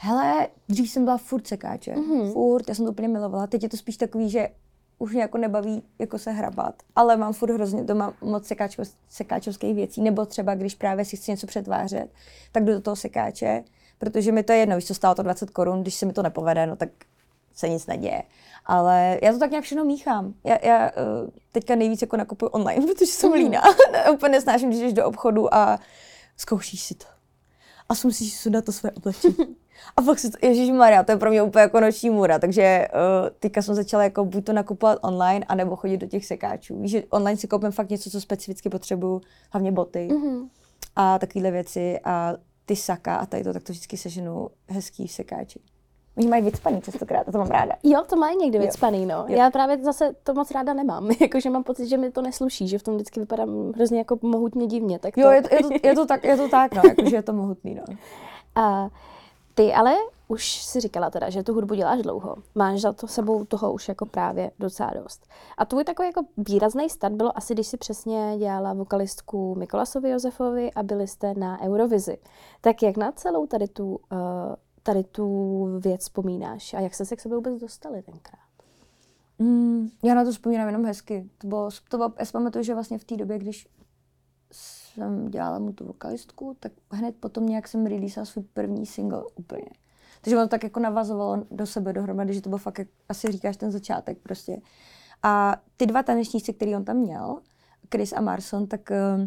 Hele, 0.02 0.48
dřív 0.70 0.92
jsem 0.92 1.06
byla 1.06 1.18
furt 1.18 1.48
sekáče. 1.48 1.94
Mm-hmm. 1.94 2.34
Furt, 2.34 2.70
já 2.70 2.76
jsem 2.76 2.86
to 2.86 2.92
úplně 2.92 3.08
milovala. 3.08 3.48
Teď 3.48 3.64
je 3.64 3.70
to 3.70 3.78
spíš 3.78 3.98
takový, 3.98 4.30
že 4.30 4.50
už 5.00 5.14
mě 5.14 5.22
jako 5.22 5.38
nebaví 5.38 5.84
jako 6.00 6.20
se 6.20 6.32
hrabat, 6.32 6.76
ale 6.96 7.18
mám 7.18 7.34
furt 7.34 7.52
hrozně 7.54 7.84
doma 7.84 8.14
moc 8.22 8.48
sekáčko, 8.48 8.84
sekáčovských 9.10 9.76
věcí, 9.76 10.02
nebo 10.02 10.26
třeba 10.26 10.56
když 10.56 10.76
právě 10.76 11.06
si 11.06 11.18
chci 11.18 11.32
něco 11.32 11.48
přetvářet, 11.48 12.08
tak 12.52 12.64
jdu 12.64 12.74
do 12.74 12.82
toho 12.82 12.96
sekáče, 12.96 13.64
protože 13.98 14.32
mi 14.32 14.44
to 14.44 14.54
je 14.54 14.60
jedno, 14.60 14.76
když 14.76 14.88
to 14.88 14.94
stálo 14.94 15.16
to 15.16 15.24
20 15.24 15.50
korun, 15.50 15.82
když 15.82 15.96
se 15.96 16.06
mi 16.06 16.14
to 16.14 16.24
nepovede, 16.24 16.68
no 16.68 16.76
tak 16.76 16.90
se 17.54 17.70
nic 17.70 17.88
neděje. 17.88 18.24
Ale 18.66 19.20
já 19.22 19.34
to 19.34 19.40
tak 19.40 19.52
nějak 19.52 19.64
všechno 19.64 19.86
míchám. 19.86 20.34
Já, 20.44 20.58
já 20.64 20.88
eh, 20.88 20.92
teďka 21.52 21.76
nejvíc 21.76 22.02
jako 22.02 22.18
nakupuju 22.18 22.50
online, 22.50 22.88
protože 22.94 23.06
jsem 23.06 23.30
mhm. 23.30 23.40
líná. 23.40 23.62
Úplně 24.14 24.32
nesnáším, 24.32 24.70
když 24.70 24.82
jdeš 24.82 24.94
do 24.94 25.06
obchodu 25.06 25.54
a 25.54 25.80
zkoušíš 26.38 26.84
si 26.84 26.96
to. 26.96 27.19
A 27.90 27.94
musíš 28.04 28.38
sudat 28.38 28.66
to 28.66 28.72
své 28.72 28.92
oblečení. 28.92 29.36
A 29.98 30.02
fakt 30.02 30.20
si 30.20 30.32
to, 30.32 30.38
Ježíš 30.46 30.72
Maria, 30.72 31.04
to 31.04 31.12
je 31.12 31.18
pro 31.18 31.30
mě 31.30 31.42
úplně 31.42 31.62
jako 31.62 31.80
noční 31.80 32.10
můra, 32.10 32.40
takže 32.40 32.88
uh, 32.94 33.30
teďka 33.40 33.62
jsem 33.62 33.76
začala 33.76 34.04
jako 34.04 34.26
buď 34.26 34.46
to 34.46 34.54
nakupovat 34.54 35.00
online, 35.02 35.46
anebo 35.48 35.76
chodit 35.76 35.98
do 35.98 36.08
těch 36.08 36.26
sekáčů. 36.26 36.82
Víš, 36.82 36.92
že 36.92 37.04
online 37.10 37.38
si 37.38 37.48
koupím 37.48 37.72
fakt 37.72 37.90
něco, 37.90 38.10
co 38.10 38.22
specificky 38.22 38.70
potřebuju, 38.70 39.22
hlavně 39.52 39.72
boty 39.72 40.08
mm-hmm. 40.12 40.50
a 40.96 41.20
takovéhle 41.20 41.52
věci 41.52 42.00
a 42.04 42.34
ty 42.66 42.76
saka 42.76 43.16
a 43.16 43.26
tady 43.26 43.44
to, 43.44 43.54
tak 43.54 43.64
to 43.64 43.74
vždycky 43.74 43.98
seženu 43.98 44.50
hezký 44.70 45.08
v 45.08 45.12
sekáči. 45.12 45.60
Oni 46.20 46.28
mají 46.28 46.44
vycpaný 46.44 46.82
častokrát, 46.82 47.30
a 47.30 47.32
to 47.32 47.38
mám 47.38 47.48
ráda. 47.48 47.74
Jo, 47.84 48.04
to 48.10 48.16
mají 48.16 48.38
někdy 48.38 48.60
vycpaný, 48.60 49.06
no. 49.06 49.26
Jo. 49.28 49.38
Já 49.38 49.52
právě 49.52 49.78
zase 49.78 50.16
to 50.24 50.34
moc 50.34 50.52
ráda 50.52 50.74
nemám. 50.74 51.10
Jakože 51.22 51.50
mám 51.50 51.64
pocit, 51.64 51.88
že 51.88 51.98
mi 51.98 52.12
to 52.12 52.22
nesluší, 52.22 52.68
že 52.68 52.78
v 52.78 52.84
tom 52.84 52.96
vždycky 52.96 53.20
vypadám 53.20 53.72
hrozně 53.76 53.98
jako 53.98 54.20
mohutně 54.22 54.68
divně. 54.68 55.00
Tak 55.00 55.16
to... 55.16 55.22
Jo, 55.22 55.30
je 55.32 55.42
to, 55.42 55.56
je, 55.56 55.64
to, 55.64 55.88
je, 55.88 55.96
to 55.96 56.06
tak, 56.06 56.24
je 56.24 56.38
to 56.38 56.50
tak, 56.50 56.76
no, 56.76 56.82
jakože 56.86 57.16
je 57.16 57.24
to 57.24 57.34
mohutný, 57.34 57.76
no. 57.76 57.96
A 58.56 58.90
ty 59.54 59.74
ale 59.74 59.96
už 60.28 60.64
si 60.64 60.80
říkala 60.80 61.10
teda, 61.10 61.30
že 61.30 61.44
tu 61.44 61.54
hudbu 61.54 61.74
děláš 61.74 62.02
dlouho. 62.02 62.36
Máš 62.56 62.82
za 62.82 62.94
to 62.94 63.08
sebou 63.08 63.46
toho 63.46 63.74
už 63.74 63.88
jako 63.88 64.06
právě 64.06 64.52
docela 64.60 64.92
dost. 65.04 65.28
A 65.58 65.66
tvůj 65.66 65.84
takový 65.84 66.08
jako 66.08 66.22
výrazný 66.38 66.90
start 66.90 67.16
bylo 67.16 67.38
asi, 67.38 67.54
když 67.54 67.68
si 67.68 67.78
přesně 67.78 68.36
dělala 68.38 68.74
vokalistku 68.74 69.56
Mikolasovi 69.56 70.10
Josefovi 70.10 70.72
a 70.74 70.84
byli 70.84 71.08
jste 71.08 71.34
na 71.34 71.62
Eurovizi. 71.62 72.18
Tak 72.62 72.84
jak 72.84 72.98
na 72.98 73.12
celou 73.12 73.48
tady 73.48 73.68
tu, 73.68 73.86
uh, 73.86 74.00
tady 74.90 75.04
tu 75.04 75.80
věc 75.80 76.02
vzpomínáš 76.02 76.74
a 76.74 76.80
jak 76.80 76.94
jste 76.94 77.06
se 77.06 77.16
k 77.16 77.22
sobě 77.22 77.36
vůbec 77.36 77.62
dostali 77.62 78.02
tenkrát? 78.02 78.50
Mm, 79.40 79.90
já 80.04 80.14
na 80.14 80.24
to 80.24 80.32
vzpomínám 80.32 80.68
jenom 80.68 80.86
hezky. 80.86 81.30
To 81.38 81.48
bylo, 81.48 81.70
to 81.90 81.98
bylo, 81.98 82.14
já 82.20 82.26
si 82.26 82.32
pamatuju, 82.32 82.64
že 82.64 82.74
vlastně 82.74 82.98
v 82.98 83.04
té 83.04 83.18
době, 83.18 83.40
když 83.40 83.68
jsem 84.52 85.30
dělala 85.30 85.60
mu 85.60 85.74
tu 85.74 85.86
vokalistku, 85.86 86.58
tak 86.60 86.72
hned 86.92 87.16
potom 87.16 87.46
nějak 87.46 87.68
jsem 87.68 87.86
releaseala 87.86 88.26
svůj 88.26 88.44
první 88.54 88.86
single 88.86 89.24
úplně. 89.36 89.70
Takže 90.22 90.38
ono 90.38 90.48
tak 90.48 90.64
jako 90.64 90.80
navazovalo 90.80 91.44
do 91.52 91.66
sebe 91.66 91.94
dohromady, 91.94 92.34
že 92.34 92.42
to 92.42 92.50
bylo 92.50 92.60
fakt, 92.60 92.80
jak 92.80 92.88
asi 93.10 93.32
říkáš, 93.32 93.58
ten 93.58 93.72
začátek 93.72 94.18
prostě. 94.18 94.62
A 95.24 95.62
ty 95.78 95.86
dva 95.86 96.04
tanečníci, 96.04 96.54
který 96.54 96.76
on 96.76 96.86
tam 96.86 96.98
měl, 96.98 97.40
Chris 97.92 98.14
a 98.14 98.22
Marson, 98.22 98.68
tak 98.68 98.90
uh, 98.92 99.26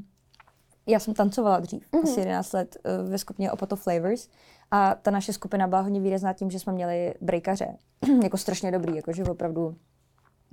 já 0.87 0.99
jsem 0.99 1.15
tancovala 1.15 1.61
dřív, 1.61 1.87
mm-hmm. 1.93 2.03
asi 2.03 2.21
11 2.21 2.53
let 2.53 2.77
uh, 3.03 3.11
ve 3.11 3.19
skupině 3.19 3.53
Opato 3.53 3.77
Flavors. 3.77 4.29
A 4.71 4.95
ta 4.95 5.11
naše 5.11 5.33
skupina 5.33 5.67
byla 5.67 5.81
hodně 5.81 6.01
výrazná 6.01 6.33
tím, 6.33 6.51
že 6.51 6.59
jsme 6.59 6.73
měli 6.73 7.15
breakaře. 7.21 7.77
jako 8.23 8.37
strašně 8.37 8.71
dobrý, 8.71 8.97
jakože 8.97 9.25
opravdu 9.25 9.77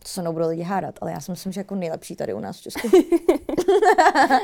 to 0.03 0.09
se 0.09 0.21
budou 0.21 0.47
lidi 0.47 0.63
hádat, 0.63 0.99
ale 1.01 1.11
já 1.11 1.19
si 1.19 1.31
myslím, 1.31 1.51
že 1.51 1.59
jako 1.59 1.75
nejlepší 1.75 2.15
tady 2.15 2.33
u 2.33 2.39
nás 2.39 2.57
v 2.57 2.61
Česku. 2.61 2.87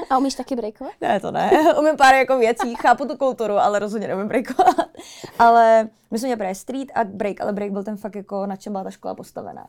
A 0.09 0.17
umíš 0.17 0.35
taky 0.35 0.55
breakovat? 0.55 0.93
Ne, 1.01 1.19
to 1.19 1.31
ne. 1.31 1.51
Umím 1.79 1.97
pár 1.97 2.15
jako 2.15 2.37
věcí, 2.37 2.75
chápu 2.75 3.05
tu 3.05 3.17
kulturu, 3.17 3.53
ale 3.53 3.79
rozhodně 3.79 4.07
neumím 4.07 4.27
breakovat. 4.27 4.75
ale 5.39 5.89
my 6.11 6.19
jsme 6.19 6.27
měli 6.27 6.37
právě 6.37 6.55
street 6.55 6.91
a 6.95 7.03
break, 7.03 7.41
ale 7.41 7.53
break 7.53 7.71
byl 7.71 7.83
ten 7.83 7.97
fakt 7.97 8.15
jako, 8.15 8.45
na 8.45 8.55
čem 8.55 8.73
byla 8.73 8.83
ta 8.83 8.91
škola 8.91 9.15
postavená. 9.15 9.67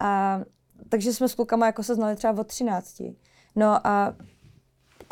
A, 0.00 0.40
takže 0.88 1.12
jsme 1.12 1.28
s 1.28 1.34
klukama 1.34 1.66
jako 1.66 1.82
se 1.82 1.94
znali 1.94 2.16
třeba 2.16 2.40
od 2.40 2.46
13. 2.46 3.02
No 3.56 3.86
a 3.86 4.14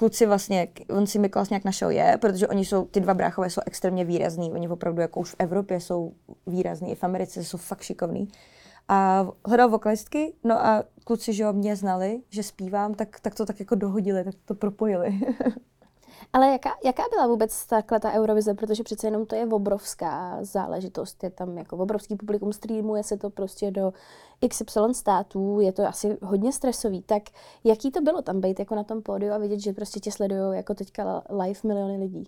kluci 0.00 0.26
vlastně, 0.26 0.68
on 0.88 1.06
si 1.06 1.18
Mikulas 1.18 1.50
nějak 1.50 1.64
našel 1.64 1.90
je, 1.90 2.18
protože 2.20 2.48
oni 2.48 2.64
jsou, 2.64 2.84
ty 2.84 3.00
dva 3.00 3.14
bráchové 3.14 3.50
jsou 3.50 3.60
extrémně 3.66 4.04
výrazný, 4.04 4.52
oni 4.52 4.68
opravdu 4.68 5.00
jako 5.00 5.20
už 5.20 5.30
v 5.30 5.36
Evropě 5.38 5.80
jsou 5.80 6.12
výrazný, 6.46 6.90
i 6.90 6.94
v 6.94 7.04
Americe 7.04 7.44
jsou 7.44 7.58
fakt 7.58 7.82
šikovní 7.82 8.28
a 8.88 9.28
hledal 9.46 9.68
vokalistky, 9.68 10.34
no 10.44 10.66
a 10.66 10.84
kluci, 11.04 11.32
že 11.32 11.52
mě 11.52 11.76
znali, 11.76 12.20
že 12.30 12.42
zpívám, 12.42 12.94
tak, 12.94 13.20
tak 13.20 13.34
to 13.34 13.46
tak 13.46 13.60
jako 13.60 13.74
dohodili, 13.74 14.24
tak 14.24 14.34
to 14.44 14.54
propojili. 14.54 15.20
Ale 16.32 16.48
jaká, 16.48 16.70
jaká 16.84 17.02
byla 17.10 17.26
vůbec 17.26 17.66
takhle 17.66 18.00
ta 18.00 18.12
Eurovize, 18.12 18.54
protože 18.54 18.82
přece 18.82 19.06
jenom 19.06 19.26
to 19.26 19.34
je 19.34 19.46
obrovská 19.46 20.38
záležitost, 20.40 21.24
je 21.24 21.30
tam 21.30 21.58
jako 21.58 21.76
obrovský 21.76 22.16
publikum, 22.16 22.52
streamuje 22.52 23.02
se 23.02 23.16
to 23.16 23.30
prostě 23.30 23.70
do 23.70 23.92
XY 24.48 24.80
států, 24.92 25.60
je 25.60 25.72
to 25.72 25.86
asi 25.86 26.18
hodně 26.22 26.52
stresový, 26.52 27.02
tak 27.02 27.22
jaký 27.64 27.90
to 27.90 28.00
bylo 28.00 28.22
tam 28.22 28.40
být 28.40 28.58
jako 28.58 28.74
na 28.74 28.84
tom 28.84 29.02
pódiu 29.02 29.32
a 29.32 29.38
vidět, 29.38 29.60
že 29.60 29.72
prostě 29.72 30.00
tě 30.00 30.12
sledují 30.12 30.56
jako 30.56 30.74
teďka 30.74 31.22
live 31.30 31.60
miliony 31.64 31.96
lidí? 31.96 32.24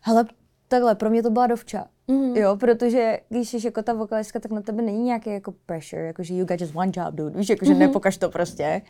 Hele, 0.00 0.24
takhle, 0.68 0.94
pro 0.94 1.10
mě 1.10 1.22
to 1.22 1.30
byla 1.30 1.46
dovča. 1.46 1.86
Mm-hmm. 2.08 2.36
Jo, 2.36 2.56
protože 2.56 3.20
když 3.28 3.48
jsi 3.48 3.66
jako 3.66 3.82
ta 3.82 3.92
vokalistka, 3.92 4.40
tak 4.40 4.50
na 4.50 4.60
tebe 4.60 4.82
není 4.82 5.02
nějaký 5.02 5.30
jako 5.30 5.54
pressure, 5.66 6.06
jako 6.06 6.22
že 6.22 6.34
you 6.34 6.46
got 6.46 6.60
just 6.60 6.76
one 6.76 6.92
job, 6.94 7.14
dude. 7.14 7.38
Víš, 7.38 7.48
jako 7.48 7.64
že 7.64 7.72
mm-hmm. 7.72 7.78
nepokaž 7.78 8.16
to 8.16 8.28
prostě. 8.28 8.82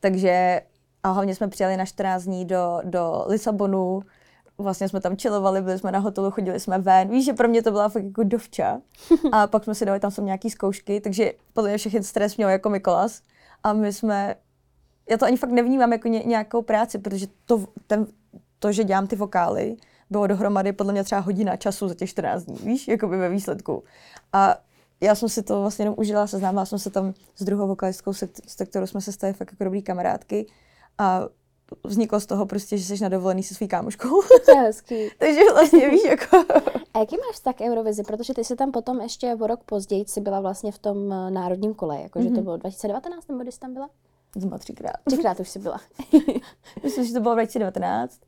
Takže 0.00 0.60
a 1.04 1.10
hlavně 1.10 1.34
jsme 1.34 1.48
přijeli 1.48 1.76
na 1.76 1.84
14 1.84 2.22
dní 2.22 2.44
do, 2.44 2.80
do 2.84 3.24
Lisabonu, 3.28 4.02
vlastně 4.58 4.88
jsme 4.88 5.00
tam 5.00 5.16
chillovali, 5.16 5.62
byli 5.62 5.78
jsme 5.78 5.92
na 5.92 5.98
hotelu, 5.98 6.30
chodili 6.30 6.60
jsme 6.60 6.78
ven. 6.78 7.08
Víš, 7.08 7.24
že 7.24 7.32
pro 7.32 7.48
mě 7.48 7.62
to 7.62 7.70
byla 7.70 7.88
fakt 7.88 8.04
jako 8.04 8.22
dovča. 8.22 8.80
A 9.32 9.46
pak 9.46 9.64
jsme 9.64 9.74
si 9.74 9.84
dali, 9.84 10.00
tam 10.00 10.10
jsou 10.10 10.24
nějaký 10.24 10.50
zkoušky, 10.50 11.00
takže 11.00 11.32
podle 11.52 11.70
mě 11.70 11.78
všechny 11.78 12.02
stres 12.02 12.36
měl 12.36 12.48
jako 12.48 12.70
Mikolas. 12.70 13.22
A 13.62 13.72
my 13.72 13.92
jsme, 13.92 14.36
já 15.10 15.16
to 15.16 15.26
ani 15.26 15.36
fakt 15.36 15.50
nevnímám 15.50 15.92
jako 15.92 16.08
ně, 16.08 16.22
nějakou 16.26 16.62
práci, 16.62 16.98
protože 16.98 17.26
to, 17.44 17.64
ten, 17.86 18.06
to, 18.58 18.72
že 18.72 18.84
dělám 18.84 19.06
ty 19.06 19.16
vokály, 19.16 19.76
bylo 20.10 20.26
dohromady 20.26 20.72
podle 20.72 20.92
mě 20.92 21.04
třeba 21.04 21.20
hodina 21.20 21.56
času 21.56 21.88
za 21.88 21.94
těch 21.94 22.10
14 22.10 22.44
dní, 22.44 22.56
víš, 22.56 22.88
jako 22.88 23.08
by 23.08 23.16
ve 23.16 23.28
výsledku. 23.28 23.84
A 24.32 24.56
já 25.00 25.14
jsem 25.14 25.28
si 25.28 25.42
to 25.42 25.60
vlastně 25.60 25.82
jenom 25.82 25.94
užila, 25.98 26.26
seznámila 26.26 26.66
jsem 26.66 26.78
se 26.78 26.90
tam 26.90 27.14
s 27.36 27.44
druhou 27.44 27.68
vokalistkou, 27.68 28.12
se, 28.12 28.28
se 28.46 28.66
kterou 28.66 28.86
jsme 28.86 29.00
se 29.00 29.12
stali 29.12 29.32
fakt 29.32 29.52
jako 29.52 29.64
dobrý 29.64 29.82
kamarádky 29.82 30.46
a 30.98 31.28
vzniklo 31.84 32.20
z 32.20 32.26
toho 32.26 32.46
prostě, 32.46 32.78
že 32.78 32.84
jsi 32.84 33.02
na 33.02 33.08
dovolený 33.08 33.42
se 33.42 33.54
svým 33.54 33.68
kámoškou. 33.68 34.22
To 34.46 34.50
je 34.50 34.56
hezký. 34.56 35.10
Takže 35.18 35.40
vlastně 35.52 35.90
víš, 35.90 36.04
jako... 36.08 36.36
A 36.94 36.98
jaký 36.98 37.16
máš 37.16 37.34
vztah 37.34 37.54
Eurovizi? 37.60 38.02
Protože 38.02 38.34
ty 38.34 38.44
jsi 38.44 38.56
tam 38.56 38.72
potom 38.72 39.00
ještě 39.00 39.34
o 39.34 39.46
rok 39.46 39.64
později 39.64 40.04
si 40.06 40.20
byla 40.20 40.40
vlastně 40.40 40.72
v 40.72 40.78
tom 40.78 41.12
eh, 41.12 41.30
národním 41.30 41.74
kole, 41.74 42.00
jakože 42.00 42.28
mm-hmm. 42.28 42.32
to 42.32 42.36
mhm. 42.36 42.44
bylo 42.44 42.56
2019, 42.56 43.28
nebo 43.28 43.42
kdy 43.42 43.52
jsi 43.52 43.60
tam 43.60 43.74
byla? 43.74 43.90
Zma 44.36 44.58
třikrát. 44.58 44.96
Třikrát 45.04 45.40
už 45.40 45.48
jsi 45.48 45.58
byla. 45.58 45.80
Myslím, 46.82 47.04
že 47.04 47.12
to 47.12 47.20
bylo 47.20 47.34
2019 47.34 48.20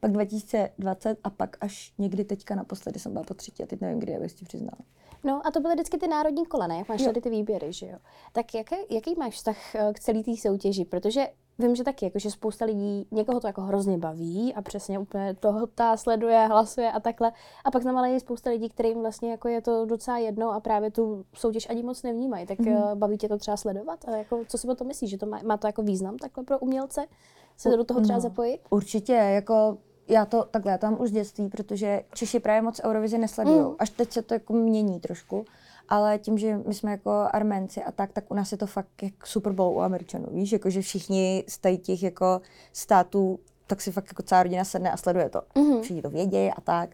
pak 0.00 0.12
2020 0.12 1.18
a 1.24 1.30
pak 1.30 1.56
až 1.60 1.92
někdy 1.98 2.24
teďka 2.24 2.54
naposledy 2.54 2.98
jsem 2.98 3.12
byla 3.12 3.24
po 3.24 3.34
třetí 3.34 3.62
a 3.62 3.66
teď 3.66 3.80
nevím, 3.80 3.98
kdy, 3.98 4.16
abych 4.16 4.32
ti 4.32 4.44
přiznala. 4.44 4.78
No 5.24 5.46
a 5.46 5.50
to 5.50 5.60
byly 5.60 5.74
vždycky 5.74 5.98
ty 5.98 6.08
národní 6.08 6.46
kole, 6.46 6.68
ne? 6.68 6.78
Jak 6.78 6.88
máš 6.88 7.00
jo. 7.00 7.06
tady 7.06 7.20
ty 7.20 7.30
výběry, 7.30 7.72
že 7.72 7.86
jo? 7.86 7.98
Tak 8.32 8.54
jaký, 8.54 8.76
jaký 8.90 9.14
máš 9.18 9.34
vztah 9.34 9.74
eh, 9.74 9.92
k 9.92 10.00
celé 10.00 10.22
té 10.22 10.36
soutěži? 10.36 10.84
Protože 10.84 11.26
vím, 11.58 11.76
že 11.76 11.84
taky, 11.84 12.04
jako, 12.04 12.18
že 12.18 12.30
spousta 12.30 12.64
lidí, 12.64 13.06
někoho 13.10 13.40
to 13.40 13.46
jako 13.46 13.60
hrozně 13.60 13.98
baví 13.98 14.54
a 14.54 14.62
přesně 14.62 14.98
úplně 14.98 15.34
toho 15.34 15.66
ta 15.66 15.96
sleduje, 15.96 16.46
hlasuje 16.46 16.92
a 16.92 17.00
takhle. 17.00 17.32
A 17.64 17.70
pak 17.70 17.82
znamená 17.82 18.06
je 18.06 18.20
spousta 18.20 18.50
lidí, 18.50 18.68
kterým 18.68 19.00
vlastně 19.00 19.30
jako 19.30 19.48
je 19.48 19.62
to 19.62 19.86
docela 19.86 20.18
jedno 20.18 20.52
a 20.52 20.60
právě 20.60 20.90
tu 20.90 21.24
soutěž 21.34 21.70
ani 21.70 21.82
moc 21.82 22.02
nevnímají. 22.02 22.46
Tak 22.46 22.58
mm. 22.58 22.76
baví 22.94 23.18
tě 23.18 23.28
to 23.28 23.38
třeba 23.38 23.56
sledovat? 23.56 24.08
A 24.08 24.16
jako, 24.16 24.44
co 24.48 24.58
si 24.58 24.68
o 24.68 24.74
to 24.74 24.84
myslíš? 24.84 25.10
Že 25.10 25.18
to 25.18 25.26
má, 25.26 25.40
má 25.44 25.56
to 25.56 25.66
jako 25.66 25.82
význam 25.82 26.16
takhle 26.18 26.44
pro 26.44 26.58
umělce? 26.58 27.06
Se 27.56 27.76
do 27.76 27.84
toho 27.84 28.00
třeba 28.00 28.16
no, 28.16 28.20
zapojit? 28.20 28.60
Určitě, 28.70 29.12
jako 29.12 29.78
já 30.08 30.26
to 30.26 30.44
takhle, 30.50 30.72
já 30.72 30.78
to 30.78 30.86
mám 30.86 31.00
už 31.00 31.10
dětství, 31.10 31.48
protože 31.48 32.02
Češi 32.14 32.40
právě 32.40 32.62
moc 32.62 32.80
Eurovizi 32.84 33.18
nesledují. 33.18 33.60
Mm. 33.60 33.74
Až 33.78 33.90
teď 33.90 34.12
se 34.12 34.22
to 34.22 34.34
jako 34.34 34.52
mění 34.52 35.00
trošku. 35.00 35.44
Ale 35.88 36.18
tím, 36.18 36.38
že 36.38 36.56
my 36.66 36.74
jsme 36.74 36.90
jako 36.90 37.28
Arménci 37.32 37.82
a 37.82 37.92
tak, 37.92 38.12
tak 38.12 38.30
u 38.30 38.34
nás 38.34 38.52
je 38.52 38.58
to 38.58 38.66
fakt 38.66 39.02
jak 39.02 39.26
Super 39.26 39.52
Bowl 39.52 39.76
u 39.76 39.80
Američanů, 39.80 40.26
víš, 40.30 40.52
jako 40.52 40.70
že 40.70 40.80
všichni 40.80 41.44
z 41.48 41.58
těch 41.58 42.02
jako 42.02 42.40
států, 42.72 43.38
tak 43.66 43.80
si 43.80 43.92
fakt 43.92 44.06
jako 44.08 44.22
celá 44.22 44.42
rodina 44.42 44.64
sedne 44.64 44.92
a 44.92 44.96
sleduje 44.96 45.28
to. 45.28 45.42
Mm-hmm. 45.54 45.80
Všichni 45.80 46.02
to 46.02 46.10
vědějí 46.10 46.50
a 46.50 46.60
tak. 46.60 46.90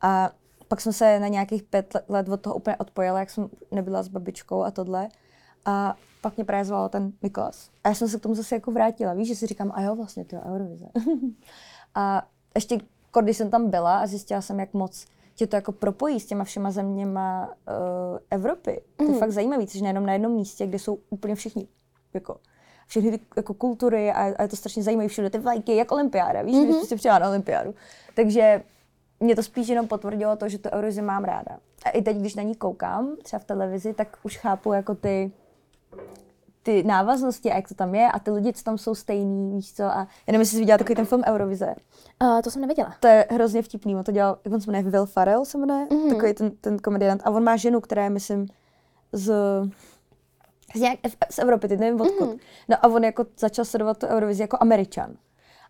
A 0.00 0.30
pak 0.68 0.80
jsem 0.80 0.92
se 0.92 1.20
na 1.20 1.28
nějakých 1.28 1.62
pět 1.62 1.96
let 2.08 2.28
od 2.28 2.40
toho 2.40 2.56
úplně 2.56 2.76
odpojila, 2.76 3.18
jak 3.18 3.30
jsem 3.30 3.48
nebyla 3.70 4.02
s 4.02 4.08
babičkou 4.08 4.62
a 4.62 4.70
tohle. 4.70 5.08
A 5.64 5.96
pak 6.20 6.36
mě 6.36 6.44
právě 6.44 6.64
zval 6.64 6.88
ten 6.88 7.12
Mikolas. 7.22 7.70
A 7.84 7.88
já 7.88 7.94
jsem 7.94 8.08
se 8.08 8.18
k 8.18 8.22
tomu 8.22 8.34
zase 8.34 8.54
jako 8.54 8.70
vrátila, 8.70 9.14
víš, 9.14 9.28
že 9.28 9.34
si 9.34 9.46
říkám, 9.46 9.72
a 9.74 9.82
jo, 9.82 9.96
vlastně, 9.96 10.24
to 10.24 10.36
je 10.36 10.42
Eurovize. 10.42 10.86
a 11.94 12.26
ještě, 12.54 12.78
když 13.22 13.36
jsem 13.36 13.50
tam 13.50 13.70
byla 13.70 13.98
a 13.98 14.06
zjistila 14.06 14.40
jsem, 14.40 14.60
jak 14.60 14.74
moc 14.74 15.06
tě 15.34 15.46
to 15.46 15.56
jako 15.56 15.72
propojí 15.72 16.20
s 16.20 16.26
těma 16.26 16.44
všema 16.44 16.70
zeměma 16.70 17.46
uh, 17.48 18.18
Evropy. 18.30 18.80
To 18.96 19.02
je 19.04 19.08
Mhm. 19.10 19.18
fakt 19.18 19.30
zajímavý, 19.32 19.66
že 19.66 19.82
nejenom 19.82 20.06
na 20.06 20.12
jednom 20.12 20.32
místě, 20.32 20.66
kde 20.66 20.78
jsou 20.78 20.98
úplně 21.10 21.34
všichni, 21.34 21.68
jako 22.14 22.36
všechny 22.86 23.10
ty 23.10 23.20
jako 23.36 23.54
kultury 23.54 24.12
a, 24.12 24.34
a 24.38 24.42
je 24.42 24.48
to 24.48 24.56
strašně 24.56 24.82
zajímavé 24.82 25.08
všude 25.08 25.30
ty 25.30 25.38
vlajky, 25.38 25.76
jak 25.76 25.92
olympiáda, 25.92 26.42
víš, 26.42 26.56
mm-hmm. 26.56 26.64
když 26.78 26.88
jsi 26.88 26.96
přijela 26.96 27.18
na 27.18 27.28
olympiádu. 27.28 27.74
Takže 28.16 28.62
mě 29.20 29.36
to 29.36 29.42
spíš 29.42 29.68
jenom 29.68 29.88
potvrdilo 29.88 30.36
to, 30.36 30.48
že 30.48 30.58
tu 30.58 30.68
Eurovizi 30.70 31.02
mám 31.02 31.24
ráda. 31.24 31.58
A 31.84 31.90
i 31.90 32.02
teď, 32.02 32.16
když 32.16 32.34
na 32.34 32.42
ní 32.42 32.54
koukám, 32.54 33.16
třeba 33.22 33.40
v 33.40 33.44
televizi, 33.44 33.94
tak 33.94 34.18
už 34.22 34.36
chápu 34.36 34.72
jako 34.72 34.94
ty 34.94 35.32
ty 36.64 36.82
návaznosti 36.82 37.52
a 37.52 37.56
jak 37.56 37.68
to 37.68 37.74
tam 37.74 37.94
je 37.94 38.08
a 38.08 38.18
ty 38.18 38.30
lidi, 38.30 38.52
co 38.52 38.64
tam 38.64 38.78
jsou 38.78 38.94
stejný, 38.94 39.54
víš 39.54 39.72
co. 39.74 39.82
A 39.84 39.96
já 39.98 40.06
nevím, 40.26 40.40
jestli 40.40 40.54
jsi 40.56 40.60
viděla 40.60 40.78
takový 40.78 40.96
ten 40.96 41.04
film 41.06 41.22
Eurovize. 41.26 41.74
Uh, 42.22 42.40
to 42.40 42.50
jsem 42.50 42.60
nevěděla. 42.62 42.94
To 43.00 43.06
je 43.06 43.26
hrozně 43.30 43.62
vtipný, 43.62 43.96
on 43.96 44.04
to 44.04 44.12
dělal, 44.12 44.38
jak 44.44 44.54
on 44.54 44.60
se 44.60 44.70
jmenuje, 44.70 44.90
Will 44.90 45.06
Farrell 45.06 45.44
se 45.44 45.58
jmenuje, 45.58 45.86
Mhm. 45.90 46.00
mm-hmm. 46.00 46.08
takový 46.14 46.34
ten, 46.34 46.50
ten 46.60 46.78
komediant. 46.78 47.22
A 47.24 47.30
on 47.30 47.44
má 47.44 47.56
ženu, 47.56 47.80
která 47.80 48.04
je, 48.04 48.10
myslím, 48.10 48.46
z, 49.12 49.32
z, 50.74 50.80
nějak, 50.80 50.98
z 51.30 51.38
Evropy, 51.38 51.68
teď 51.68 51.80
nevím 51.80 52.00
odkud. 52.00 52.20
Mhm. 52.24 52.30
Mm-hmm. 52.34 52.40
No 52.68 52.76
a 52.82 52.88
on 52.88 53.04
jako 53.04 53.26
začal 53.38 53.64
sledovat 53.64 53.98
tu 53.98 54.06
Eurovizi 54.06 54.42
jako 54.42 54.56
Američan. 54.60 55.14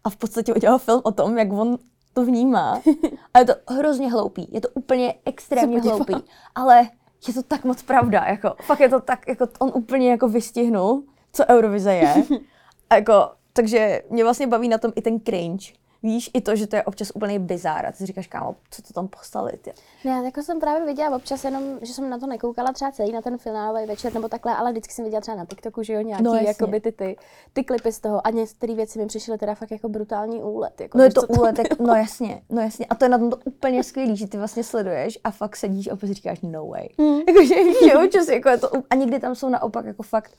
A 0.05 0.11
v 0.11 0.17
podstatě 0.17 0.55
udělal 0.55 0.79
film 0.79 1.01
o 1.05 1.13
tom, 1.13 1.39
jak 1.39 1.53
on 1.53 1.79
to 2.15 2.25
vnímá. 2.25 2.81
A 3.35 3.39
je 3.39 3.45
to 3.45 3.53
hrozně 3.69 4.11
hloupý, 4.13 4.49
je 4.53 4.61
to 4.61 4.69
úplně 4.75 5.15
extrémně 5.25 5.81
hloupý. 5.81 6.15
Ale 6.55 6.89
je 7.29 7.35
to 7.35 7.43
tak 7.43 7.65
moc 7.65 7.83
pravda, 7.83 8.25
jako 8.25 8.55
fakt 8.63 8.81
je 8.81 8.89
to 8.89 9.01
tak, 9.01 9.29
jako 9.29 9.49
on 9.59 9.71
úplně 9.75 10.11
jako 10.11 10.29
vystihnul, 10.29 11.03
co 11.33 11.45
Eurovize 11.51 11.95
je. 11.95 12.15
A 12.91 12.95
jako, 12.95 13.31
takže 13.53 14.03
mě 14.11 14.25
vlastně 14.25 14.47
baví 14.47 14.69
na 14.69 14.79
tom 14.79 14.93
i 14.97 15.03
ten 15.03 15.21
cringe. 15.21 15.73
Víš, 16.05 16.31
i 16.35 16.41
to, 16.41 16.57
že 16.57 16.67
to 16.67 16.77
je 16.77 16.83
občas 16.83 17.13
úplně 17.15 17.39
bizár. 17.39 17.87
A 17.87 17.93
ty 17.93 17.99
si 17.99 18.07
říkáš, 18.07 18.27
kámo, 18.27 18.57
co 18.71 18.83
to 18.83 18.93
tam 18.93 19.09
poslali, 19.09 19.53
ty. 19.53 19.73
Já 20.05 20.23
jako 20.23 20.43
jsem 20.43 20.61
právě 20.61 20.87
viděla 20.87 21.17
občas 21.17 21.45
jenom, 21.45 21.79
že 21.83 21.93
jsem 21.95 22.11
na 22.11 22.19
to 22.19 22.27
nekoukala 22.27 22.73
třeba 22.73 22.93
celý 22.93 23.13
na 23.13 23.23
ten 23.23 23.39
finálový 23.39 23.87
večer 23.87 24.15
nebo 24.15 24.29
takhle, 24.29 24.57
ale 24.57 24.71
vždycky 24.73 24.95
jsem 24.95 25.05
viděla 25.05 25.21
třeba 25.21 25.37
na 25.37 25.45
TikToku, 25.45 25.83
že 25.83 25.93
jo, 25.93 26.01
nějaký 26.01 26.25
No, 26.25 26.35
jasně. 26.35 26.49
jakoby 26.49 26.81
ty, 26.81 26.93
ty, 26.93 27.17
ty 27.53 27.65
klipy 27.65 27.93
z 27.93 28.01
toho 28.01 28.27
a 28.27 28.31
některé 28.31 28.75
věci 28.75 28.99
mi 28.99 29.07
přišly 29.07 29.39
teda 29.39 29.55
fakt 29.55 29.71
jako 29.71 29.89
brutální 29.89 30.43
úlet. 30.43 30.81
Jako, 30.81 30.99
No 30.99 31.05
je 31.05 31.13
to 31.13 31.23
úlet, 31.23 31.59
jak, 31.59 31.79
no 31.79 31.95
jasně, 31.95 32.43
no 32.51 32.63
jasně. 32.63 32.87
A 32.87 32.95
to 32.95 33.05
je 33.05 33.09
na 33.09 33.19
tom 33.19 33.31
to 33.31 33.37
úplně 33.45 33.85
skvělý, 33.85 34.17
že 34.17 34.27
ty 34.29 34.39
vlastně 34.39 34.65
sleduješ 34.65 35.19
a 35.25 35.31
fakt 35.31 35.57
sedíš 35.57 35.89
a 35.89 35.93
opět 35.93 36.09
si 36.09 36.15
říkáš 36.15 36.39
no 36.43 36.67
way. 36.67 36.89
Mm. 36.99 37.19
Jakože 37.29 37.55
víš, 37.65 37.77
že 37.85 37.99
občas 37.99 38.29
jako 38.29 38.49
je 38.49 38.59
to, 38.59 38.71
a 38.91 38.95
někdy 38.95 39.21
tam 39.21 39.35
jsou 39.35 39.49
naopak 39.49 39.85
jako 39.85 40.03
fakt 40.03 40.33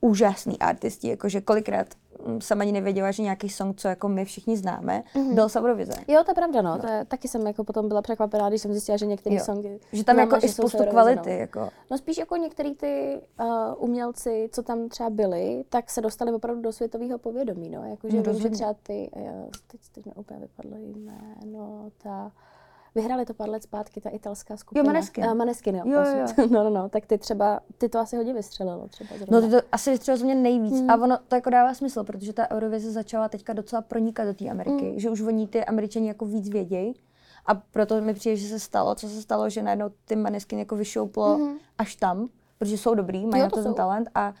úžasný 0.00 0.58
artisti, 0.58 1.08
jakože 1.08 1.40
kolikrát 1.40 1.86
jsem 2.38 2.60
ani 2.60 2.72
nevěděla, 2.72 3.10
že 3.10 3.22
nějaký 3.22 3.48
song, 3.48 3.76
co 3.76 3.88
jako 3.88 4.08
my 4.08 4.24
všichni 4.24 4.56
známe, 4.56 5.02
mm. 5.14 5.34
byl 5.34 5.48
z 5.48 5.56
Eurovize. 5.56 5.92
Jo, 6.08 6.22
to 6.24 6.30
je 6.30 6.34
pravda, 6.34 6.62
no. 6.62 6.78
To 6.78 6.86
je, 6.86 7.04
taky 7.04 7.28
jsem 7.28 7.46
jako 7.46 7.64
potom 7.64 7.88
byla 7.88 8.02
překvapená, 8.02 8.48
když 8.48 8.62
jsem 8.62 8.72
zjistila, 8.72 8.96
že 8.96 9.06
některé 9.06 9.36
Jo. 9.36 9.44
songy... 9.44 9.78
Že 9.92 10.04
tam 10.04 10.18
jako 10.18 10.36
i 10.42 10.48
spoustu 10.48 10.84
kvality, 10.90 11.30
No. 11.30 11.36
jako. 11.36 11.68
no 11.90 11.98
spíš 11.98 12.18
jako 12.18 12.36
některý 12.36 12.74
ty 12.74 13.20
uh, 13.40 13.46
umělci, 13.76 14.48
co 14.52 14.62
tam 14.62 14.88
třeba 14.88 15.10
byli, 15.10 15.64
tak 15.68 15.90
se 15.90 16.00
dostali 16.00 16.32
opravdu 16.32 16.62
do 16.62 16.72
světového 16.72 17.18
povědomí, 17.18 17.68
no. 17.68 17.84
Jakože 17.90 18.16
No, 18.16 18.22
vím, 18.22 18.42
že 18.42 18.50
třeba 18.50 18.74
ty, 18.82 19.10
uh, 19.16 19.22
teď, 19.66 19.80
teď 19.94 20.06
mi 20.06 20.12
úplně 20.12 20.40
vypadlo 20.40 20.76
jméno, 20.78 21.90
ta... 22.02 22.32
Vyhráli 22.94 23.24
to 23.24 23.34
pár 23.34 23.48
let 23.48 23.62
zpátky, 23.62 24.00
ta 24.00 24.10
italská 24.10 24.56
skupina. 24.56 24.84
Maneskin. 24.84 25.24
Uh, 25.24 25.34
Maneskin, 25.34 25.76
jo. 25.76 25.82
Jo, 25.86 26.00
jo, 26.00 26.46
no, 26.50 26.64
no, 26.64 26.70
no, 26.70 26.88
tak 26.88 27.06
ty 27.06 27.18
třeba, 27.18 27.60
ty 27.78 27.88
to 27.88 27.98
asi 27.98 28.16
hodně 28.16 28.34
vystřelilo 28.34 28.88
třeba 28.88 29.16
zrovna. 29.16 29.40
No 29.40 29.46
ty 29.46 29.50
to 29.50 29.68
asi 29.72 29.90
vystřelilo 29.90 30.20
z 30.20 30.22
mě 30.22 30.34
nejvíc 30.34 30.80
hmm. 30.80 30.90
a 30.90 30.94
ono 30.94 31.18
to 31.28 31.34
jako 31.34 31.50
dává 31.50 31.74
smysl, 31.74 32.04
protože 32.04 32.32
ta 32.32 32.50
Eurovize 32.50 32.90
začala 32.90 33.28
teďka 33.28 33.52
docela 33.52 33.82
pronikat 33.82 34.26
do 34.26 34.34
té 34.34 34.48
Ameriky, 34.48 34.90
hmm. 34.90 34.98
že 34.98 35.10
už 35.10 35.20
oni 35.20 35.48
ty 35.48 35.64
Američani 35.64 36.08
jako 36.08 36.26
víc 36.26 36.48
vědějí 36.48 36.94
a 37.46 37.54
proto 37.54 38.00
mi 38.00 38.14
přijde, 38.14 38.36
že 38.36 38.48
se 38.48 38.60
stalo, 38.60 38.94
co 38.94 39.08
se 39.08 39.22
stalo, 39.22 39.48
že 39.48 39.62
najednou 39.62 39.90
ty 40.04 40.16
manesky 40.16 40.58
jako 40.58 40.76
vyšouplo 40.76 41.36
hmm. 41.36 41.56
až 41.78 41.96
tam, 41.96 42.28
protože 42.58 42.78
jsou 42.78 42.94
dobrý, 42.94 43.26
mají 43.26 43.40
Jo, 43.40 43.44
na 43.46 43.50
to 43.50 43.56
to 43.56 43.62
ten 43.62 43.74
talent 43.74 44.08
a 44.14 44.34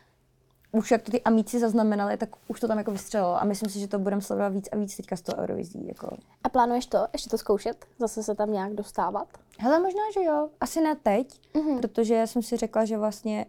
už 0.72 0.90
jak 0.90 1.02
to 1.02 1.10
ty 1.12 1.22
amíci 1.22 1.58
zaznamenali, 1.60 2.16
tak 2.16 2.28
už 2.48 2.60
to 2.60 2.68
tam 2.68 2.78
jako 2.78 2.90
vystřelilo 2.90 3.40
a 3.40 3.44
myslím 3.44 3.70
si, 3.70 3.80
že 3.80 3.88
to 3.88 3.98
budeme 3.98 4.22
sledovat 4.22 4.48
víc 4.48 4.68
a 4.72 4.76
víc 4.76 4.96
teďka 4.96 5.16
z 5.16 5.22
toho 5.22 5.38
Eurovizí. 5.42 5.86
Jako. 5.88 6.16
A 6.44 6.48
plánuješ 6.48 6.86
to, 6.86 7.06
ještě 7.12 7.30
to 7.30 7.38
zkoušet? 7.38 7.84
Zase 7.98 8.22
se 8.22 8.34
tam 8.34 8.52
nějak 8.52 8.72
dostávat? 8.74 9.28
Hele, 9.58 9.78
možná, 9.80 10.00
že 10.14 10.24
jo. 10.24 10.48
Asi 10.60 10.80
ne 10.80 10.96
teď, 11.02 11.40
Mhm. 11.54 11.66
mm-hmm. 11.66 11.80
protože 11.80 12.14
já 12.14 12.26
jsem 12.26 12.42
si 12.42 12.56
řekla, 12.56 12.84
že 12.84 12.98
vlastně, 12.98 13.46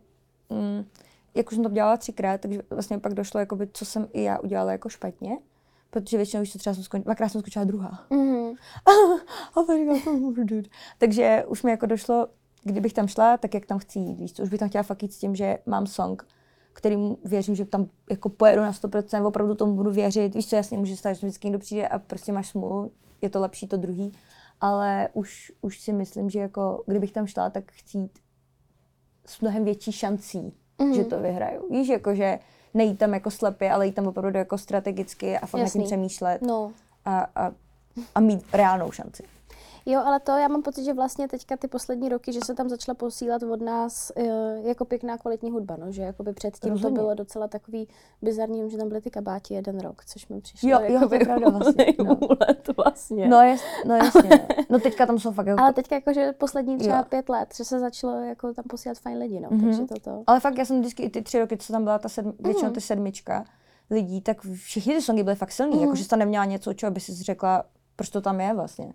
mm, 0.49 0.85
jak 1.35 1.47
už 1.51 1.55
jsem 1.55 1.63
to 1.63 1.69
dělala 1.69 1.97
třikrát, 1.97 2.41
takže 2.41 2.61
vlastně 2.69 2.99
pak 2.99 3.13
došlo, 3.13 3.39
jakoby, 3.39 3.69
co 3.73 3.85
jsem 3.85 4.07
i 4.13 4.23
já 4.23 4.39
udělala 4.39 4.71
jako 4.71 4.89
špatně. 4.89 5.37
Protože 5.89 6.17
většinou, 6.17 6.41
když 6.41 6.53
to 6.53 6.59
třeba 6.59 6.73
jsem 6.73 6.83
skončila, 6.83 7.03
dvakrát 7.05 7.29
jsem 7.29 7.41
skončila 7.41 7.65
druhá. 7.65 8.05
Mhm. 8.09 8.53
a 9.55 9.63
pak 9.65 9.77
říkala, 9.77 9.99
"Co 10.03 10.13
můžu 10.13 10.43
dělat?" 10.43 10.65
Takže 10.97 11.45
už 11.47 11.63
mi 11.63 11.71
jako 11.71 11.85
došlo, 11.85 12.27
kdybych 12.63 12.93
tam 12.93 13.07
šla, 13.07 13.37
tak 13.37 13.53
jak 13.53 13.65
tam 13.65 13.79
chci 13.79 13.99
jít. 13.99 14.19
Víš, 14.19 14.39
už 14.39 14.49
bych 14.49 14.59
tam 14.59 14.69
chtěla 14.69 14.83
fakt 14.83 15.03
jít 15.03 15.13
s 15.13 15.17
tím, 15.17 15.35
že 15.35 15.57
mám 15.65 15.87
song, 15.87 16.27
kterým 16.73 17.17
věřím, 17.25 17.55
že 17.55 17.65
tam 17.65 17.87
jako 18.09 18.29
pojedu 18.29 18.61
na 18.61 18.71
100%, 18.71 19.27
opravdu 19.27 19.55
tomu 19.55 19.75
budu 19.75 19.91
věřit. 19.91 20.35
Víš 20.35 20.49
co, 20.49 20.55
jasně 20.55 20.77
může 20.77 20.97
stát, 20.97 21.13
že 21.13 21.27
vždycky 21.27 21.47
někdo 21.47 21.59
přijde 21.59 21.87
a 21.87 21.99
prostě 21.99 22.31
máš 22.31 22.47
smůlu, 22.47 22.91
je 23.21 23.29
to 23.29 23.39
lepší 23.39 23.67
to 23.67 23.77
druhý, 23.77 24.11
ale 24.61 25.09
už, 25.13 25.51
už 25.61 25.79
si 25.79 25.93
myslím, 25.93 26.29
že 26.29 26.39
jako 26.39 26.83
kdybych 26.87 27.11
tam 27.11 27.27
šla, 27.27 27.49
tak 27.49 27.71
chci 27.71 27.97
jít 27.97 28.19
s 29.25 29.41
mnohem 29.41 29.65
větší 29.65 29.91
šancí, 29.91 30.53
mm. 30.81 30.93
že 30.93 31.03
to 31.03 31.19
vyhraju. 31.19 31.69
Víš, 31.71 31.87
jako 31.87 32.15
že 32.15 32.39
nejít 32.73 32.99
tam 32.99 33.13
jako 33.13 33.31
slepě, 33.31 33.71
ale 33.71 33.85
jít 33.85 33.95
tam 33.95 34.07
opravdu 34.07 34.37
jako 34.37 34.57
strategicky 34.57 35.37
a 35.37 35.45
fakt 35.45 35.61
nad 35.61 35.71
tím 35.71 35.81
Jasný. 35.81 35.83
přemýšlet 35.83 36.41
No, 36.41 36.71
a, 37.05 37.27
a, 37.35 37.51
a 38.15 38.19
mít 38.19 38.45
reálnou 38.53 38.91
šanci. 38.91 39.23
Jo, 39.85 40.01
ale 40.05 40.19
to 40.19 40.31
já 40.31 40.47
mám 40.47 40.61
pocit, 40.61 40.83
že 40.83 40.93
vlastně 40.93 41.27
teďka 41.27 41.57
ty 41.57 41.67
poslední 41.67 42.09
roky, 42.09 42.33
že 42.33 42.39
se 42.45 42.53
tam 42.55 42.69
začala 42.69 42.95
posílat 42.95 43.43
od 43.43 43.61
nás 43.61 44.11
e, 44.15 44.23
jako 44.67 44.85
pěkná 44.85 45.17
kvalitní 45.17 45.51
hudba, 45.51 45.77
no, 45.79 45.91
že 45.91 46.01
jakoby 46.01 46.33
předtím 46.33 46.79
to 46.79 46.89
bylo 46.91 47.13
docela 47.13 47.47
takový 47.47 47.87
bizarní, 48.21 48.69
že 48.71 48.77
tam 48.77 48.87
byly 48.89 49.01
ty 49.01 49.09
kabáti 49.11 49.53
jeden 49.53 49.79
rok, 49.79 50.05
což 50.05 50.27
mi 50.27 50.41
přišlo 50.41 50.69
Jo, 50.69 50.79
jo, 50.87 51.07
to 51.09 51.15
je 51.15 51.19
pravda 51.25 51.49
vlastně, 51.49 51.85
no. 52.05 52.15
úlet 52.15 52.69
vlastně. 52.77 53.27
No, 53.27 53.41
jas, 53.41 53.61
no 53.85 53.95
jasně. 53.95 54.29
no. 54.29 54.63
No 54.69 54.79
teďka 54.79 55.05
tam 55.05 55.19
jsou 55.19 55.31
fakt 55.31 55.47
jako... 55.47 55.61
Ale 55.61 55.73
teďka 55.73 55.95
jakože 55.95 56.33
poslední 56.33 56.77
třeba 56.77 56.97
Jo. 56.97 57.03
pět 57.09 57.29
let, 57.29 57.49
že 57.55 57.63
se 57.65 57.79
začalo 57.79 58.19
jako 58.21 58.53
tam 58.53 58.65
posílat 58.69 58.97
fajn 58.97 59.17
lidi, 59.17 59.39
no, 59.39 59.47
Mhm. 59.51 59.61
takže 59.65 59.81
toto. 59.85 60.23
Ale 60.27 60.39
fakt 60.39 60.57
já 60.57 60.65
jsem 60.65 60.79
vždycky 60.79 61.03
i 61.03 61.09
ty 61.09 61.21
tři 61.21 61.39
roky, 61.39 61.57
co 61.57 61.73
tam 61.73 61.83
byla 61.83 61.99
ta 61.99 62.09
sedm, 62.09 62.33
většinou 62.39 62.65
Mhm. 62.67 62.73
ty 62.73 62.81
sedmička 62.81 63.45
lidí, 63.89 64.21
tak 64.21 64.41
všichni 64.55 64.93
ty 64.95 65.01
songy 65.01 65.23
byly 65.23 65.35
fakt 65.35 65.51
silný, 65.51 65.81
jako 65.81 65.95
že 65.95 66.03
jsi 66.03 66.09
tam 66.09 66.19
neměla 66.19 66.45
něco, 66.45 66.73
čeho 66.73 66.91
by 66.91 66.99
si 66.99 67.13
řekla, 67.23 67.63
proč 67.95 68.09
to 68.09 68.21
tam 68.21 68.41
je 68.41 68.53
vlastně. 68.53 68.93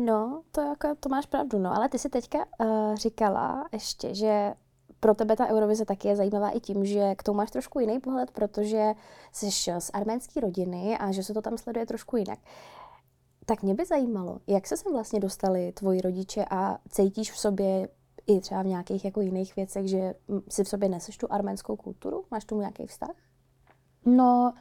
No, 0.00 0.42
to, 0.52 0.60
jako, 0.60 0.94
to 1.00 1.08
máš 1.08 1.26
pravdu, 1.26 1.58
no, 1.58 1.76
ale 1.76 1.88
ty 1.88 1.98
si 1.98 2.08
teďka 2.08 2.38
uh, 2.38 2.94
říkala 2.94 3.68
ještě, 3.72 4.14
že 4.14 4.54
pro 5.00 5.14
tebe 5.14 5.36
ta 5.36 5.48
Eurovize 5.48 5.84
taky 5.84 6.08
je 6.08 6.16
zajímavá 6.16 6.50
i 6.50 6.60
tím, 6.60 6.84
že 6.84 7.14
k 7.14 7.22
tomu 7.22 7.36
máš 7.36 7.50
trošku 7.50 7.80
jiný 7.80 8.00
pohled, 8.00 8.30
protože 8.30 8.94
jsi 9.32 9.50
z 9.78 9.90
arménské 9.92 10.40
rodiny 10.40 10.98
a 10.98 11.12
že 11.12 11.22
se 11.22 11.34
to 11.34 11.42
tam 11.42 11.58
sleduje 11.58 11.86
trošku 11.86 12.16
jinak. 12.16 12.38
Tak 13.46 13.62
mě 13.62 13.74
by 13.74 13.84
zajímalo, 13.84 14.38
jak 14.46 14.66
se 14.66 14.76
sem 14.76 14.92
vlastně 14.92 15.20
dostali 15.20 15.72
tvoji 15.72 16.00
rodiče 16.00 16.44
a 16.50 16.78
cítíš 16.88 17.32
v 17.32 17.38
sobě 17.38 17.88
i 18.26 18.40
třeba 18.40 18.62
v 18.62 18.66
nějakých 18.66 19.04
jako 19.04 19.20
jiných 19.20 19.56
věcech, 19.56 19.88
že 19.88 20.14
mm, 20.28 20.40
si 20.48 20.64
v 20.64 20.68
sobě 20.68 20.88
neseš 20.88 21.16
tu 21.16 21.32
arménskou 21.32 21.76
kulturu? 21.76 22.24
Máš 22.30 22.44
tomu 22.44 22.60
nějaký 22.60 22.86
vztah? 22.86 23.14
No, 24.06 24.54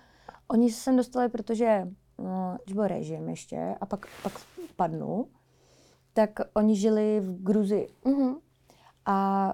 oni 0.47 0.71
se 0.71 0.81
sem 0.81 0.97
dostali, 0.97 1.29
protože 1.29 1.87
no, 2.17 2.57
byl 2.73 2.87
režim 2.87 3.29
ještě 3.29 3.75
a 3.81 3.85
pak, 3.85 4.07
pak 4.23 4.33
padnul, 4.77 5.25
tak 6.13 6.29
oni 6.53 6.75
žili 6.75 7.19
v 7.19 7.43
Gruzii. 7.43 7.87
Mhm. 8.05 8.35
A 9.05 9.53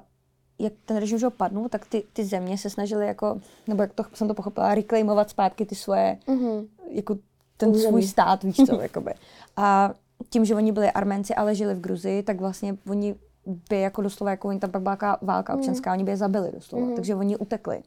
jak 0.60 0.74
ten 0.86 0.98
režim 0.98 1.18
že 1.18 1.30
padnul, 1.30 1.70
tak 1.70 1.86
ty, 1.86 2.04
ty 2.14 2.26
země 2.26 2.58
se 2.58 2.70
snažily 2.70 3.08
jako, 3.08 3.40
nebo 3.68 3.82
jak 3.82 3.94
to 3.94 4.04
jsem 4.14 4.28
to 4.28 4.34
pochopila, 4.34 4.76
reclaimovat 4.76 5.30
zpátky 5.30 5.66
ty 5.66 5.76
svoje, 5.76 6.18
Mhm. 6.28 6.68
jako 6.90 7.16
ten 7.58 7.70
Území. 7.70 7.88
svůj 7.90 8.04
stát, 8.04 8.44
víš 8.44 8.58
co, 8.68 8.76
jakoby. 8.82 9.14
A 9.58 9.94
tím, 10.30 10.46
že 10.46 10.56
oni 10.56 10.72
byli 10.72 10.92
Arménci, 10.92 11.36
ale 11.36 11.56
žili 11.56 11.76
v 11.76 11.82
Gruzii, 11.82 12.24
tak 12.24 12.40
vlastně 12.40 12.78
oni 12.90 13.16
by 13.70 13.80
jako 13.80 14.02
doslova, 14.02 14.32
jako 14.32 14.48
oni 14.48 14.60
tam 14.60 14.72
pak 14.72 14.82
byla 14.82 15.18
válka 15.22 15.54
občanská, 15.56 15.92
oni 15.94 16.04
by 16.04 16.12
je 16.12 16.18
zabili 16.18 16.52
doslova, 16.52 16.86
Mhm. 16.86 16.96
takže 16.96 17.16
oni 17.16 17.38
utekli. 17.38 17.84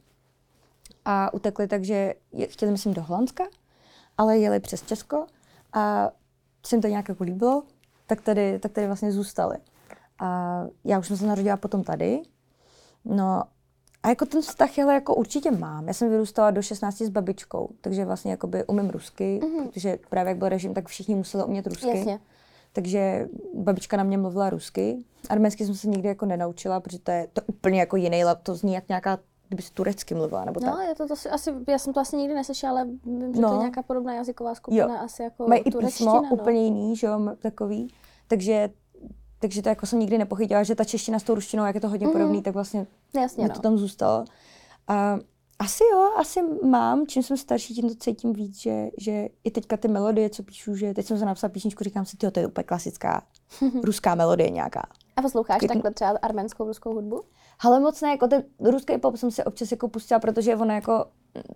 A 1.05 1.33
utekli 1.33 1.67
takže 1.67 2.13
chtěli, 2.49 2.71
myslím, 2.71 2.93
do 2.93 3.01
Holandska, 3.03 3.43
ale 4.17 4.37
jeli 4.37 4.59
přes 4.59 4.81
Česko 4.83 5.25
a 5.73 6.11
se 6.67 6.75
jim 6.75 6.81
to 6.81 6.87
nějak 6.87 7.09
jako 7.09 7.23
líbilo, 7.23 7.63
tak 8.07 8.21
tady, 8.21 8.59
tak 8.59 8.71
tady 8.71 8.87
vlastně 8.87 9.11
zůstali. 9.11 9.57
A 10.19 10.61
já 10.83 10.99
už 10.99 11.07
jsem 11.07 11.17
se 11.17 11.27
narodila 11.27 11.57
potom 11.57 11.83
tady. 11.83 12.21
No 13.05 13.43
a 14.03 14.09
jako 14.09 14.25
ten 14.25 14.41
vztah 14.41 14.79
ale 14.79 14.93
jako 14.93 15.15
určitě 15.15 15.51
mám. 15.51 15.87
Já 15.87 15.93
jsem 15.93 16.09
vyrůstala 16.09 16.51
do 16.51 16.61
16 16.61 17.01
s 17.01 17.09
babičkou, 17.09 17.69
takže 17.81 18.05
vlastně 18.05 18.31
jakoby 18.31 18.65
umím 18.65 18.89
rusky, 18.89 19.39
mm-hmm. 19.43 19.67
protože 19.67 19.97
právě 20.09 20.29
jak 20.29 20.37
byl 20.37 20.49
režim, 20.49 20.73
tak 20.73 20.87
všichni 20.87 21.15
museli 21.15 21.43
umět 21.43 21.67
rusky. 21.67 21.97
Jasně. 21.97 22.19
Takže 22.73 23.27
babička 23.53 23.97
na 23.97 24.03
mě 24.03 24.17
mluvila 24.17 24.49
rusky. 24.49 24.97
Arménsky 25.29 25.65
jsem 25.65 25.75
se 25.75 25.87
nikdy 25.87 26.07
jako 26.07 26.25
nenaučila, 26.25 26.79
protože 26.79 26.99
to 26.99 27.11
je 27.11 27.27
to 27.33 27.41
úplně 27.45 27.79
jako 27.79 27.95
jiný, 27.95 28.23
to 28.43 28.55
zní 28.55 28.73
jak 28.73 28.89
nějaká, 28.89 29.19
kdyby 29.47 29.61
se 29.63 29.71
turecky 29.73 30.15
mluvila, 30.15 30.45
nebo 30.45 30.59
No, 30.59 30.71
tak. 30.77 30.87
je 30.87 30.95
to, 30.95 31.07
to 31.07 31.15
si, 31.15 31.29
asi, 31.29 31.53
já 31.67 31.77
jsem 31.79 31.93
to 31.93 31.99
asi 31.99 32.15
nikdy 32.17 32.33
neslyšela, 32.33 32.71
ale 32.71 32.85
vím, 33.05 33.33
že 33.35 33.41
No. 33.41 33.49
to 33.49 33.55
je 33.55 33.59
nějaká 33.59 33.83
podobná 33.83 34.13
jazyková 34.13 34.55
skupina, 34.55 34.99
asi 34.99 35.23
jako 35.23 35.47
Mají 35.47 35.61
i 35.61 35.71
písmo 35.71 36.13
no. 36.13 36.29
úplně 36.31 36.63
jiný, 36.63 36.95
že 36.95 37.07
jo, 37.07 37.19
takový. 37.41 37.93
takže, 38.27 38.69
takže 39.39 39.61
to 39.61 39.69
jako 39.69 39.85
jsem 39.85 39.99
nikdy 39.99 40.17
nepochytila, 40.17 40.63
že 40.63 40.75
ta 40.75 40.83
čeština 40.83 41.19
s 41.19 41.23
tou 41.23 41.35
ruštinou, 41.35 41.65
jak 41.65 41.75
je 41.75 41.81
to 41.81 41.89
hodně 41.89 42.07
Mhm. 42.07 42.13
podobný, 42.13 42.41
tak 42.41 42.53
vlastně 42.53 42.87
Jasně, 43.15 43.43
mi 43.43 43.49
no. 43.49 43.55
to 43.55 43.61
tam 43.61 43.77
zůstalo. 43.77 44.25
A 44.87 45.17
asi 45.59 45.83
jo, 45.93 46.09
asi 46.17 46.41
mám, 46.63 47.07
čím 47.07 47.23
jsem 47.23 47.37
starší, 47.37 47.73
tím 47.73 47.89
to 47.89 47.95
cítím 47.95 48.33
víc, 48.33 48.57
že, 48.61 48.87
že 48.97 49.27
i 49.43 49.51
teďka 49.51 49.77
ty 49.77 49.87
melodie, 49.87 50.29
co 50.29 50.43
píšu, 50.43 50.75
že 50.75 50.93
teď 50.93 51.05
jsem 51.05 51.17
se 51.19 51.25
napsala 51.25 51.51
písničku, 51.51 51.83
říkám 51.83 52.05
si, 52.05 52.17
tyjo, 52.17 52.31
to 52.31 52.39
je 52.39 52.47
úplně 52.47 52.63
klasická 52.63 53.21
ruská 53.83 54.15
melodie 54.15 54.49
nějaká. 54.49 54.81
A 55.15 55.21
posloucháš 55.21 55.59
Taky- 55.59 55.67
takhle 55.67 55.91
třeba 55.93 56.09
arménskou, 56.21 56.65
ruskou 56.65 56.93
hudbu? 56.93 57.21
Ale 57.59 57.79
moc 57.79 58.01
ne, 58.01 58.09
jako 58.09 58.27
ten 58.27 58.43
ruský 58.59 58.97
pop 58.97 59.17
jsem 59.17 59.31
si 59.31 59.43
občas 59.43 59.71
jako 59.71 59.87
pustila, 59.87 60.19
protože 60.19 60.55
ono 60.55 60.73
jako 60.73 61.05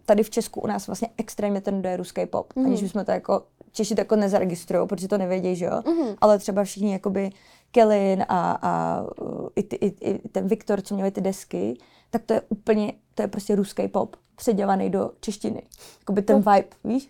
tady 0.06 0.24
v 0.24 0.30
Česku 0.30 0.62
u 0.62 0.68
nás 0.68 0.88
vlastně 0.88 1.10
extrémně 1.18 1.62
ten 1.62 1.86
je 1.86 1.98
ruský 1.98 2.26
pop, 2.26 2.54
mm. 2.56 2.66
aniž 2.66 2.82
bychom 2.84 3.06
to 3.06 3.12
jako 3.12 3.44
Češi 3.72 3.96
to 3.96 4.02
jako 4.02 4.16
nezaregistrují, 4.16 4.88
protože 4.88 5.08
to 5.08 5.18
nevědí, 5.18 5.56
že 5.56 5.66
jo? 5.66 5.82
Mhm. 5.88 6.16
Ale 6.22 6.40
třeba 6.40 6.64
všichni 6.64 6.92
jakoby 6.92 7.30
Kelin 7.72 8.26
a, 8.30 8.52
a 8.62 9.04
uh, 9.22 9.48
i, 9.56 9.64
ty, 9.64 9.76
i, 9.76 10.10
i, 10.10 10.20
ten 10.30 10.48
Viktor, 10.48 10.82
co 10.82 10.96
měli 10.96 11.12
ty 11.12 11.22
desky, 11.22 11.78
tak 12.10 12.24
to 12.26 12.34
je 12.34 12.42
úplně, 12.50 12.94
to 13.16 13.22
je 13.22 13.28
prostě 13.28 13.56
ruský 13.56 13.88
pop 13.88 14.16
předělaný 14.36 14.90
do 14.90 15.12
češtiny. 15.20 15.64
Jakoby 16.00 16.22
ten 16.22 16.38
vibe, 16.38 16.68
víš? 16.84 17.10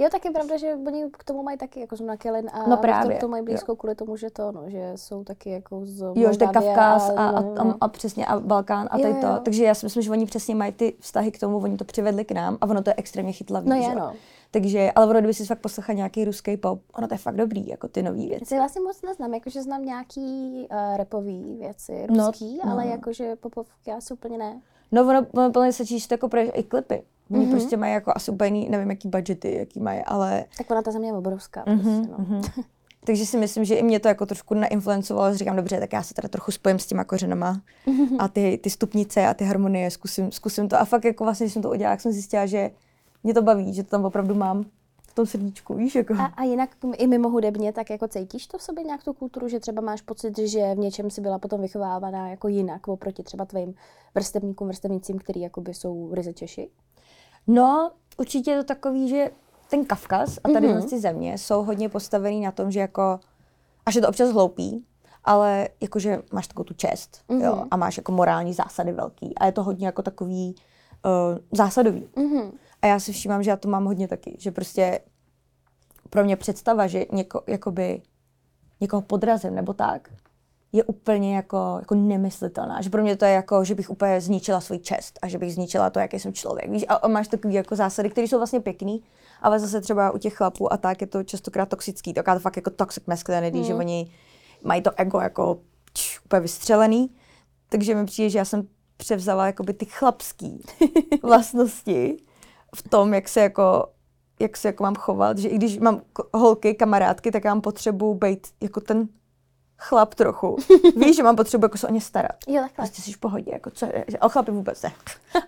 Jo, 0.00 0.08
tak 0.12 0.24
je 0.24 0.30
pravda, 0.30 0.56
že 0.56 0.74
oni 0.86 1.04
k 1.10 1.24
tomu 1.24 1.42
mají 1.42 1.58
taky, 1.58 1.80
jako 1.80 1.96
zrovna 1.96 2.16
Kellen 2.16 2.50
a 2.52 2.68
No 2.68 2.76
právě, 2.76 3.16
k 3.16 3.20
tomu 3.20 3.30
mají 3.30 3.40
jo. 3.40 3.44
blízko 3.44 3.76
kvůli 3.76 3.94
tomu, 3.94 4.16
že 4.16 4.30
to, 4.30 4.52
no, 4.52 4.70
že 4.70 4.92
jsou 4.96 5.24
taky 5.24 5.50
jako 5.50 5.80
z 5.84 6.00
Jo, 6.14 6.32
že 6.32 6.38
Kavkaz 6.38 7.10
a, 7.10 7.28
a, 7.28 7.40
no, 7.40 7.54
a, 7.58 7.64
no. 7.64 7.74
a, 7.80 7.88
přesně 7.88 8.26
a 8.26 8.40
Balkán 8.40 8.88
a 8.90 8.96
Jo, 8.98 9.02
tady 9.02 9.14
jo. 9.14 9.20
to. 9.34 9.40
Takže 9.44 9.64
já 9.64 9.74
si 9.74 9.86
myslím, 9.86 10.02
že 10.02 10.10
oni 10.10 10.26
přesně 10.26 10.54
mají 10.54 10.72
ty 10.72 10.96
vztahy 11.00 11.30
k 11.30 11.40
tomu, 11.40 11.56
oni 11.58 11.76
to 11.76 11.84
přivedli 11.84 12.24
k 12.24 12.32
nám 12.32 12.58
a 12.60 12.66
ono 12.66 12.82
to 12.82 12.90
je 12.90 12.94
extrémně 12.96 13.32
chytlavý. 13.32 13.68
No 13.68 13.76
je, 13.76 13.82
jo. 13.82 13.94
no. 13.98 14.12
Takže, 14.50 14.90
ale 14.94 15.06
ono, 15.06 15.18
kdyby 15.18 15.34
si 15.34 15.44
fakt 15.46 15.58
poslechla 15.60 15.94
nějaký 15.94 16.24
ruský 16.24 16.56
pop, 16.56 16.80
ono 16.94 17.08
to 17.08 17.14
je 17.14 17.18
fakt 17.18 17.36
dobrý, 17.36 17.68
jako 17.68 17.88
ty 17.88 18.02
nový 18.02 18.22
Já 18.22 18.28
věci. 18.28 18.44
si 18.44 18.56
vlastně 18.56 18.80
moc 18.80 19.02
neznám, 19.02 19.34
jakože 19.34 19.62
znám 19.62 19.84
nějaký 19.84 20.66
uh, 20.70 20.96
repový 20.96 21.56
věci, 21.58 22.06
No, 22.10 22.26
ruský, 22.26 22.60
no. 22.64 22.72
ale 22.72 22.86
jakože 22.86 23.36
popovky 23.36 23.92
asi 23.92 24.14
úplně 24.14 24.38
ne. 24.38 24.60
No 24.92 25.02
ono, 25.02 25.26
ono 25.34 25.50
plně 25.52 25.72
se 25.72 25.86
číst 25.86 26.12
jako 26.12 26.28
pro 26.28 26.40
i 26.58 26.62
klipy. 26.62 27.02
Oni 27.30 27.38
Mhm. 27.40 27.48
mm-hmm. 27.48 27.50
prostě 27.58 27.76
mají 27.76 27.92
jako 27.92 28.12
asi 28.16 28.30
úplně 28.30 28.68
nevím, 28.70 28.90
jaký 28.90 29.08
budgety, 29.08 29.54
jaký 29.58 29.80
mají, 29.80 30.00
ale 30.00 30.44
Tak 30.58 30.70
ona 30.70 30.82
ta 30.82 30.90
země 30.90 31.08
je 31.08 31.12
obrovská. 31.12 31.64
Mhm, 31.66 31.80
Prostě, 31.80 32.12
no. 32.12 32.24
mhm. 32.28 32.42
takže 33.04 33.26
si 33.26 33.36
myslím, 33.36 33.64
že 33.64 33.74
i 33.74 33.82
mě 33.82 34.00
to 34.00 34.08
jako 34.08 34.26
trošku 34.26 34.54
nainfluencovalo, 34.54 35.32
že 35.32 35.38
říkám, 35.38 35.56
dobře, 35.56 35.80
tak 35.80 35.92
já 35.92 36.02
se 36.02 36.14
teda 36.14 36.28
trochu 36.28 36.50
spojím 36.52 36.78
s 36.78 36.86
těma 36.86 37.04
kořenama 37.04 37.60
a 38.18 38.28
ty, 38.28 38.58
ty 38.62 38.70
stupnice 38.70 39.26
a 39.26 39.34
ty 39.34 39.44
harmonie, 39.44 39.90
zkusím, 39.90 40.32
zkusím 40.32 40.68
to. 40.68 40.80
A 40.80 40.84
fakt 40.84 41.04
jako 41.04 41.24
vlastně, 41.24 41.44
když 41.44 41.52
jsem 41.52 41.62
to 41.62 41.70
udělala, 41.70 41.90
jak 41.90 42.00
jsem 42.00 42.12
zjistila, 42.12 42.46
že 42.46 42.70
mě 43.24 43.34
to 43.34 43.42
baví, 43.42 43.74
že 43.74 43.82
to 43.82 43.90
tam 43.90 44.04
opravdu 44.04 44.34
mám 44.34 44.64
v 45.02 45.14
tom 45.14 45.26
srdíčku, 45.26 45.74
víš, 45.74 45.94
jako. 45.94 46.14
A, 46.14 46.24
a 46.24 46.42
jinak 46.44 46.70
i 46.96 47.06
mimo 47.06 47.28
hudebně, 47.28 47.72
tak 47.72 47.90
jako 47.90 48.08
cítíš 48.08 48.46
to 48.46 48.58
v 48.58 48.62
sobě 48.62 48.84
nějak 48.84 49.04
tu 49.04 49.12
kulturu, 49.12 49.48
že 49.48 49.60
třeba 49.60 49.82
máš 49.82 50.02
pocit, 50.02 50.38
že 50.38 50.74
v 50.74 50.78
něčem 50.78 51.10
si 51.10 51.20
byla 51.20 51.38
potom 51.38 51.60
vychovávaná 51.60 52.30
jako 52.30 52.48
jinak 52.48 52.88
oproti 52.88 53.22
třeba 53.22 53.44
tvým 53.44 53.74
vrstevníkům, 54.14 54.68
vrstevnicím, 54.68 55.18
který 55.18 55.40
jakoby 55.40 55.74
jsou 55.74 56.14
ryze 56.14 56.32
Češi? 56.32 56.68
No, 57.48 57.90
určitě 58.18 58.50
je 58.50 58.56
to 58.58 58.64
takový, 58.64 59.08
že 59.08 59.30
ten 59.70 59.84
Kavkaz 59.84 60.38
a 60.44 60.48
tady 60.48 60.68
Mhm. 60.68 60.78
mm-hmm. 60.78 60.88
ty 60.88 61.00
země 61.00 61.38
jsou 61.38 61.62
hodně 61.64 61.88
postavený 61.88 62.40
na 62.40 62.52
tom, 62.52 62.70
že 62.70 62.80
jako, 62.80 63.20
až 63.86 63.94
je 63.94 64.00
to 64.00 64.08
občas 64.08 64.30
hloupý, 64.30 64.84
ale 65.24 65.68
jakože 65.80 66.22
máš 66.32 66.46
takovou 66.48 66.64
tu 66.64 66.74
čest, 66.74 67.22
mm-hmm. 67.28 67.44
jo, 67.44 67.56
Mhm. 67.56 67.68
a 67.70 67.76
máš 67.76 67.96
jako 67.96 68.12
morální 68.12 68.52
zásady 68.54 68.92
velký 68.92 69.38
a 69.38 69.46
je 69.46 69.52
to 69.52 69.62
hodně 69.62 69.86
jako 69.86 70.02
takový 70.02 70.54
uh, 71.04 71.38
zásadový. 71.52 72.08
Mhm. 72.16 72.52
A 72.82 72.86
já 72.86 73.00
si 73.00 73.12
všímám, 73.12 73.42
že 73.42 73.50
já 73.50 73.56
to 73.56 73.68
mám 73.68 73.84
hodně 73.84 74.08
taky, 74.08 74.36
že 74.38 74.50
prostě 74.50 75.00
pro 76.10 76.24
mě 76.24 76.36
představa, 76.36 76.86
že 76.86 77.06
něko, 77.12 77.42
jakoby 77.46 78.02
někoho 78.80 79.02
podrazím 79.02 79.54
nebo 79.54 79.72
tak, 79.72 80.08
je 80.72 80.84
úplně 80.84 81.36
jako, 81.36 81.76
jako 81.80 81.94
nemyslitelná. 81.94 82.80
Že 82.80 82.90
pro 82.90 83.02
mě 83.02 83.16
to 83.16 83.24
je 83.24 83.32
jako, 83.32 83.64
že 83.64 83.74
bych 83.74 83.90
úplně 83.90 84.20
zničila 84.20 84.60
svůj 84.60 84.78
čest 84.78 85.18
a 85.22 85.28
že 85.28 85.38
bych 85.38 85.54
zničila 85.54 85.90
to, 85.90 85.98
jaký 85.98 86.18
jsem 86.18 86.32
člověk. 86.32 86.70
Víš? 86.70 86.84
A, 86.88 86.94
a 86.94 87.08
máš 87.08 87.28
takové 87.28 87.54
jako 87.54 87.76
zásady, 87.76 88.10
které 88.10 88.28
jsou 88.28 88.36
vlastně 88.36 88.60
pěkný, 88.60 89.02
ale 89.42 89.60
zase 89.60 89.80
třeba 89.80 90.10
u 90.10 90.18
těch 90.18 90.34
chlapů 90.34 90.72
a 90.72 90.76
tak 90.76 91.00
je 91.00 91.06
to 91.06 91.22
častokrát 91.22 91.68
toxický. 91.68 92.14
Taková 92.14 92.34
to 92.34 92.40
fakt 92.40 92.56
jako 92.56 92.70
toxic 92.70 93.06
masculinity, 93.06 93.58
mm. 93.58 93.64
že 93.64 93.74
oni 93.74 94.10
mají 94.64 94.82
to 94.82 94.90
ego 94.96 95.20
jako 95.20 95.58
č, 95.92 96.18
úplně 96.24 96.40
vystřelený. 96.40 97.10
Takže 97.68 97.94
mi 97.94 98.06
přijde, 98.06 98.30
že 98.30 98.38
já 98.38 98.44
jsem 98.44 98.68
převzala 98.96 99.46
jakoby 99.46 99.72
ty 99.72 99.84
chlapský 99.84 100.62
vlastnosti 101.22 102.16
v 102.74 102.88
tom, 102.88 103.14
jak 103.14 103.28
se 103.28 103.40
jako 103.40 103.86
jak 104.40 104.56
se 104.56 104.68
jako 104.68 104.82
mám 104.82 104.94
chovat, 104.94 105.38
že 105.38 105.48
i 105.48 105.56
když 105.56 105.78
mám 105.78 106.00
holky, 106.34 106.74
kamarádky, 106.74 107.30
tak 107.30 107.44
já 107.44 107.54
mám 107.54 107.60
potřebu 107.60 108.14
být 108.14 108.46
jako 108.60 108.80
ten 108.80 109.08
chlap 109.78 110.14
trochu. 110.14 110.56
Víš, 110.96 111.16
že 111.16 111.22
mám 111.22 111.36
potřebu 111.36 111.64
jako 111.64 111.78
se 111.78 111.88
o 111.88 111.92
ně 111.92 112.00
starat. 112.00 112.36
Jo, 112.46 112.54
takhle. 112.54 112.76
Prostě 112.76 113.02
jsi 113.02 113.12
v 113.12 113.18
pohodě, 113.18 113.50
jako 113.52 113.70
co 113.70 113.86
o 114.20 114.28
chlapy 114.28 114.50
vůbec 114.50 114.82
ne. 114.82 114.92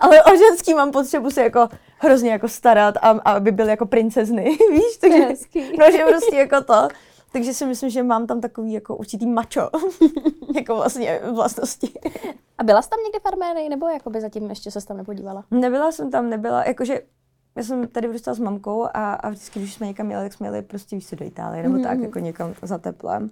Ale 0.00 0.22
o 0.22 0.36
ženský 0.36 0.74
mám 0.74 0.90
potřebu 0.90 1.30
se 1.30 1.42
jako 1.42 1.68
hrozně 1.98 2.30
jako 2.30 2.48
starat 2.48 2.96
a, 2.96 3.10
a 3.10 3.32
aby 3.32 3.52
byly 3.52 3.70
jako 3.70 3.86
princezny, 3.86 4.44
víš, 4.70 4.96
takže, 5.00 5.28
no, 5.78 5.90
že 5.90 6.04
prostě 6.08 6.36
jako 6.36 6.60
to. 6.64 6.88
Takže 7.32 7.54
si 7.54 7.66
myslím, 7.66 7.90
že 7.90 8.02
mám 8.02 8.26
tam 8.26 8.40
takový 8.40 8.72
jako 8.72 8.96
určitý 8.96 9.26
mačo, 9.26 9.70
jako 10.54 10.74
vlastně 10.74 11.20
vlastnosti. 11.32 11.92
A 12.58 12.64
byla 12.64 12.82
jsi 12.82 12.90
tam 12.90 12.98
někde 13.02 13.18
v 13.18 13.26
Arménii, 13.26 13.68
nebo 13.68 13.88
jakoby 13.88 14.20
zatím 14.20 14.50
ještě 14.50 14.70
se 14.70 14.86
tam 14.86 14.96
nepodívala? 14.96 15.44
Nebyla 15.50 15.92
jsem 15.92 16.10
tam, 16.10 16.30
nebyla, 16.30 16.64
jakože 16.64 17.00
já 17.56 17.62
jsem 17.62 17.88
tady 17.88 18.06
vyrůstala 18.06 18.34
s 18.34 18.38
mamkou 18.38 18.84
a, 18.94 19.14
a 19.14 19.28
vždycky, 19.28 19.58
když 19.58 19.74
jsme 19.74 19.86
někam 19.86 20.10
jeli, 20.10 20.24
tak 20.24 20.32
jsme 20.32 20.46
jeli 20.46 20.62
prostě 20.62 20.96
víš 20.96 21.08
co, 21.08 21.16
do 21.16 21.24
Itálie 21.24 21.62
nebo 21.62 21.82
tak, 21.82 21.98
jako 21.98 22.18
někam 22.18 22.54
za 22.62 22.78
teplem. 22.78 23.30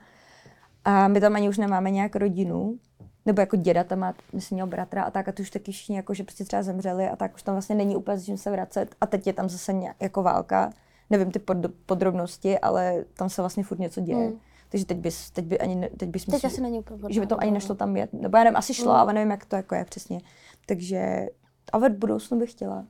A 0.84 1.08
my 1.08 1.20
tam 1.20 1.36
ani 1.36 1.48
už 1.48 1.58
nemáme 1.58 1.90
nějak 1.90 2.16
rodinu, 2.16 2.78
nebo 3.26 3.40
jako 3.40 3.56
děda 3.56 3.84
tam 3.84 3.98
má, 3.98 4.14
myslím, 4.32 4.56
měl 4.56 4.66
bratra 4.66 5.02
a 5.02 5.10
tak 5.10 5.28
a 5.28 5.32
to 5.32 5.42
už 5.42 5.50
taky 5.50 5.72
všichni 5.72 5.96
jako, 5.96 6.14
že 6.14 6.24
prostě 6.24 6.44
třeba 6.44 6.62
zemřeli 6.62 7.08
a 7.08 7.16
tak 7.16 7.34
už 7.34 7.42
tam 7.42 7.54
vlastně 7.54 7.74
není 7.76 7.96
úplně 7.96 8.18
s 8.18 8.24
čím 8.24 8.36
se 8.38 8.50
vracet 8.50 8.94
a 9.00 9.06
teď 9.06 9.26
je 9.26 9.32
tam 9.32 9.48
zase 9.48 9.72
nějak, 9.72 9.96
jako 10.00 10.22
válka, 10.22 10.72
nevím 11.10 11.30
ty 11.30 11.38
pod, 11.38 11.56
podrobnosti, 11.86 12.58
ale 12.58 13.04
tam 13.14 13.28
se 13.28 13.42
vlastně 13.42 13.64
furt 13.64 13.78
něco 13.78 14.00
děje. 14.00 14.28
Mm. 14.28 14.38
Takže 14.70 14.86
teď 14.86 14.98
bys, 14.98 15.30
teď 15.30 15.44
by 15.44 15.58
ani, 15.58 15.74
ne- 15.74 15.88
teď 15.96 16.08
bys 16.08 16.24
Teď 16.24 16.32
myslím, 16.34 16.50
asi 16.50 16.60
není 16.60 16.78
úplně 16.78 17.14
že 17.14 17.20
by 17.20 17.26
to 17.26 17.40
ani 17.40 17.50
nešlo 17.50 17.74
tam 17.74 17.96
jet, 17.96 18.12
nebo 18.12 18.38
já 18.38 18.44
nevím, 18.44 18.56
asi 18.56 18.74
šlo, 18.74 18.92
Mm. 18.92 18.98
ale 18.98 19.12
nevím, 19.12 19.30
jak 19.30 19.44
to 19.44 19.56
jako 19.56 19.74
je 19.74 19.84
přesně. 19.84 20.20
Takže, 20.66 21.26
ale 21.72 21.88
v 21.90 21.92
budoucnu 21.98 22.38
bych 22.38 22.50
chtěla. 22.50 22.84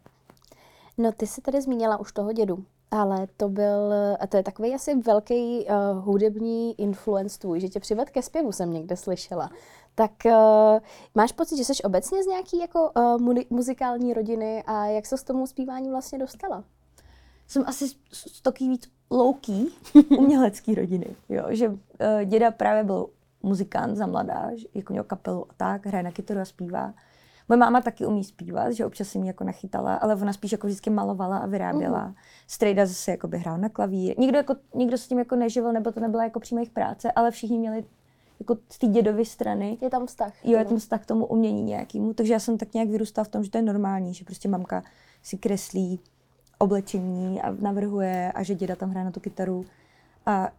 No, 0.98 1.12
ty 1.12 1.26
jsi 1.26 1.40
tady 1.40 1.62
zmínila 1.62 1.96
už 2.00 2.12
toho 2.12 2.32
dědu, 2.32 2.64
ale 2.90 3.26
to 3.36 3.48
byl, 3.48 3.92
a 4.20 4.26
to 4.26 4.36
je 4.36 4.42
takový 4.42 4.74
asi 4.74 4.94
velký 4.94 5.66
uh, 5.66 6.04
hudební 6.04 6.80
influence 6.80 7.38
tvůj, 7.38 7.60
že 7.60 7.68
tě 7.68 7.80
přived 7.80 8.10
ke 8.10 8.22
zpěvu, 8.22 8.52
jsem 8.52 8.72
někde 8.72 8.96
slyšela. 8.96 9.50
Tak 9.94 10.10
uh, 10.24 10.32
máš 11.14 11.32
pocit, 11.32 11.56
že 11.56 11.64
jsi 11.64 11.82
obecně 11.82 12.24
z 12.24 12.26
nějaký 12.26 12.58
jako 12.58 12.90
uh, 12.96 13.20
mu- 13.22 13.46
muzikální 13.50 14.14
rodiny 14.14 14.62
a 14.66 14.86
jak 14.86 15.06
se 15.06 15.16
s 15.16 15.22
tomu 15.22 15.46
zpívání 15.46 15.90
vlastně 15.90 16.18
dostala? 16.18 16.64
jsem 17.48 17.64
asi 17.66 17.88
z- 18.12 18.42
takový 18.42 18.70
víc 18.70 18.88
low-key 19.10 19.68
umělecký 20.18 20.74
rodiny, 20.74 21.06
jo, 21.28 21.44
že 21.48 21.68
uh, 21.68 21.76
děda 22.24 22.50
právě 22.50 22.84
byl 22.84 23.06
muzikant 23.42 23.96
za 23.96 24.06
mladá, 24.06 24.50
jako 24.74 24.92
měl 24.92 25.04
kapelu 25.04 25.44
a 25.50 25.54
tak, 25.56 25.86
hraje 25.86 26.02
na 26.02 26.12
kytaru 26.12 26.40
a 26.40 26.44
zpívá. 26.44 26.94
Moje 27.48 27.58
máma 27.58 27.80
taky 27.80 28.06
umí 28.06 28.24
zpívat, 28.24 28.72
že 28.72 28.86
občas 28.86 29.08
si 29.08 29.18
mi 29.18 29.26
jako 29.26 29.44
nachytala, 29.44 29.94
ale 29.94 30.14
ona 30.14 30.32
spíš 30.32 30.52
jako 30.52 30.66
vždycky 30.66 30.90
malovala 30.90 31.38
a 31.38 31.46
vyráběla. 31.46 32.04
Mhm. 32.04 32.14
Strejda 32.46 32.86
zase 32.86 33.10
jako 33.10 33.28
by 33.28 33.38
hrál 33.38 33.58
na 33.58 33.68
klavír. 33.68 34.18
Nikdo, 34.18 34.36
jako, 34.36 34.56
nikdo 34.74 34.98
s 34.98 35.08
tím 35.08 35.18
jako 35.18 35.36
neživil, 35.36 35.72
nebo 35.72 35.92
to 35.92 36.00
nebyla 36.00 36.24
jako 36.24 36.40
přímo 36.40 36.58
jejich 36.58 36.70
práce, 36.70 37.12
ale 37.12 37.30
všichni 37.30 37.58
měli 37.58 37.84
jako 38.40 38.56
z 38.68 38.78
té 38.78 38.86
dědovy 38.86 39.24
strany 39.24 39.78
Je 39.80 39.90
tam 39.90 40.06
vztah. 40.06 40.32
Jo, 40.44 40.58
je 40.58 40.64
tam 40.64 40.78
vztah 40.78 41.02
k 41.02 41.06
tomu 41.06 41.26
umění 41.26 41.62
nějakému, 41.62 42.14
takže 42.14 42.32
já 42.32 42.40
jsem 42.40 42.58
tak 42.58 42.74
nějak 42.74 42.88
vyrůstala 42.88 43.24
v 43.24 43.28
tom, 43.28 43.44
že 43.44 43.50
to 43.50 43.58
je 43.58 43.62
normální, 43.62 44.14
že 44.14 44.24
prostě 44.24 44.48
mamka 44.48 44.82
si 45.22 45.38
kreslí 45.38 46.00
oblečení 46.58 47.42
a 47.42 47.50
navrhuje 47.60 48.32
a 48.32 48.42
že 48.42 48.54
děda 48.54 48.76
tam 48.76 48.90
hraje 48.90 49.04
na 49.04 49.10
tu 49.10 49.20
kytaru. 49.20 49.64
A 50.26 50.50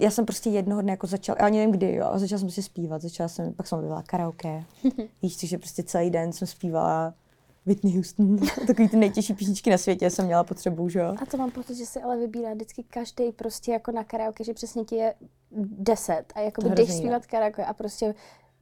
já 0.00 0.10
jsem 0.10 0.26
prostě 0.26 0.50
jednoho 0.50 0.82
dne 0.82 0.92
jako 0.92 1.06
začala, 1.06 1.36
já 1.40 1.46
ani 1.46 1.58
nevím 1.58 1.72
kdy, 1.72 1.94
jo, 1.94 2.06
a 2.06 2.18
začala 2.18 2.38
jsem 2.38 2.50
si 2.50 2.62
zpívat, 2.62 3.02
začala 3.02 3.28
jsem, 3.28 3.52
pak 3.54 3.66
jsem 3.66 3.78
objevila 3.78 4.02
karaoke, 4.02 4.64
víš, 5.22 5.36
takže 5.36 5.58
prostě 5.58 5.82
celý 5.82 6.10
den 6.10 6.32
jsem 6.32 6.48
zpívala 6.48 7.14
Whitney 7.66 7.96
Houston, 7.96 8.36
takový 8.66 8.88
ty 8.88 8.96
nejtěžší 8.96 9.34
písničky 9.34 9.70
na 9.70 9.78
světě 9.78 10.10
jsem 10.10 10.26
měla 10.26 10.44
potřebu, 10.44 10.88
že 10.88 10.98
jo. 10.98 11.14
A 11.22 11.26
to 11.26 11.36
mám 11.36 11.50
pocit, 11.50 11.74
že 11.74 11.86
si 11.86 12.02
ale 12.02 12.16
vybírá 12.16 12.54
vždycky 12.54 12.82
každý 12.82 13.32
prostě 13.32 13.72
jako 13.72 13.92
na 13.92 14.04
karaoke, 14.04 14.44
že 14.44 14.54
přesně 14.54 14.84
ti 14.84 14.96
je 14.96 15.14
deset 15.78 16.24
a 16.34 16.40
jako 16.40 16.68
jdeš 16.68 16.94
zpívat 16.94 17.26
karaoke 17.26 17.64
a 17.64 17.74
prostě 17.74 18.14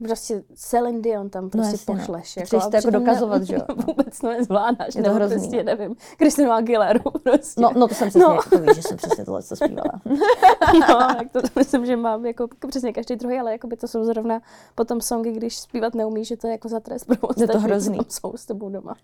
prostě 0.05 0.43
Celine 0.55 1.01
Dion 1.01 1.31
tam 1.31 1.51
prostě 1.51 1.73
jasně, 1.73 1.95
no. 1.95 2.01
pošleš. 2.01 2.35
Potřebuješ 2.35 2.65
a 2.67 2.71
to 2.71 2.77
jako 2.77 2.91
dokazovat, 2.91 3.39
ne, 3.39 3.45
že 3.47 3.55
jo, 3.55 3.61
no. 3.69 3.75
Vůbec 3.87 4.19
to 4.19 4.29
nezvládáš, 4.29 4.87
Je 4.89 4.93
to 4.93 5.01
nebo 5.03 5.15
hrozný, 5.15 5.37
prostě, 5.39 5.57
no. 5.57 5.63
nevím, 5.65 5.97
Kristinu 6.17 6.51
Aguileru 6.53 7.01
prostě. 7.23 7.61
No, 7.61 7.71
no 7.77 7.89
to 7.89 7.95
jsem 7.95 8.09
přesně, 8.09 8.21
no. 8.29 8.39
to 8.51 8.59
víš, 8.59 8.75
že 8.77 8.83
jsem 8.83 8.97
přesně 8.97 9.25
tohle 9.25 9.43
co 9.43 9.57
zpívala. 9.57 9.93
no, 10.89 10.99
tak 11.17 11.31
to, 11.33 11.43
to 11.43 11.49
myslím, 11.57 11.87
že 11.87 11.97
mám 11.97 12.27
jako 12.27 12.49
přesně 12.69 12.93
každý 12.93 13.17
druhý, 13.17 13.39
ale 13.39 13.53
jako 13.53 13.67
by 13.67 13.77
to 13.77 13.89
jsou 13.89 14.05
zrovna 14.05 14.41
potom 14.75 15.01
songy, 15.01 15.33
když 15.33 15.59
zpívat 15.59 15.95
neumíš, 15.95 16.29
že 16.29 16.37
to 16.37 16.47
je 16.47 16.51
jako 16.53 16.69
za 16.69 16.81
trest 16.81 17.05
pro 17.05 17.17
ostatní, 17.29 17.53
co 17.53 17.59
hrozný. 17.61 17.97
tam 17.99 18.07
jsou 18.09 18.33
s 18.37 18.47
tebou 18.47 18.69
doma. 18.69 18.95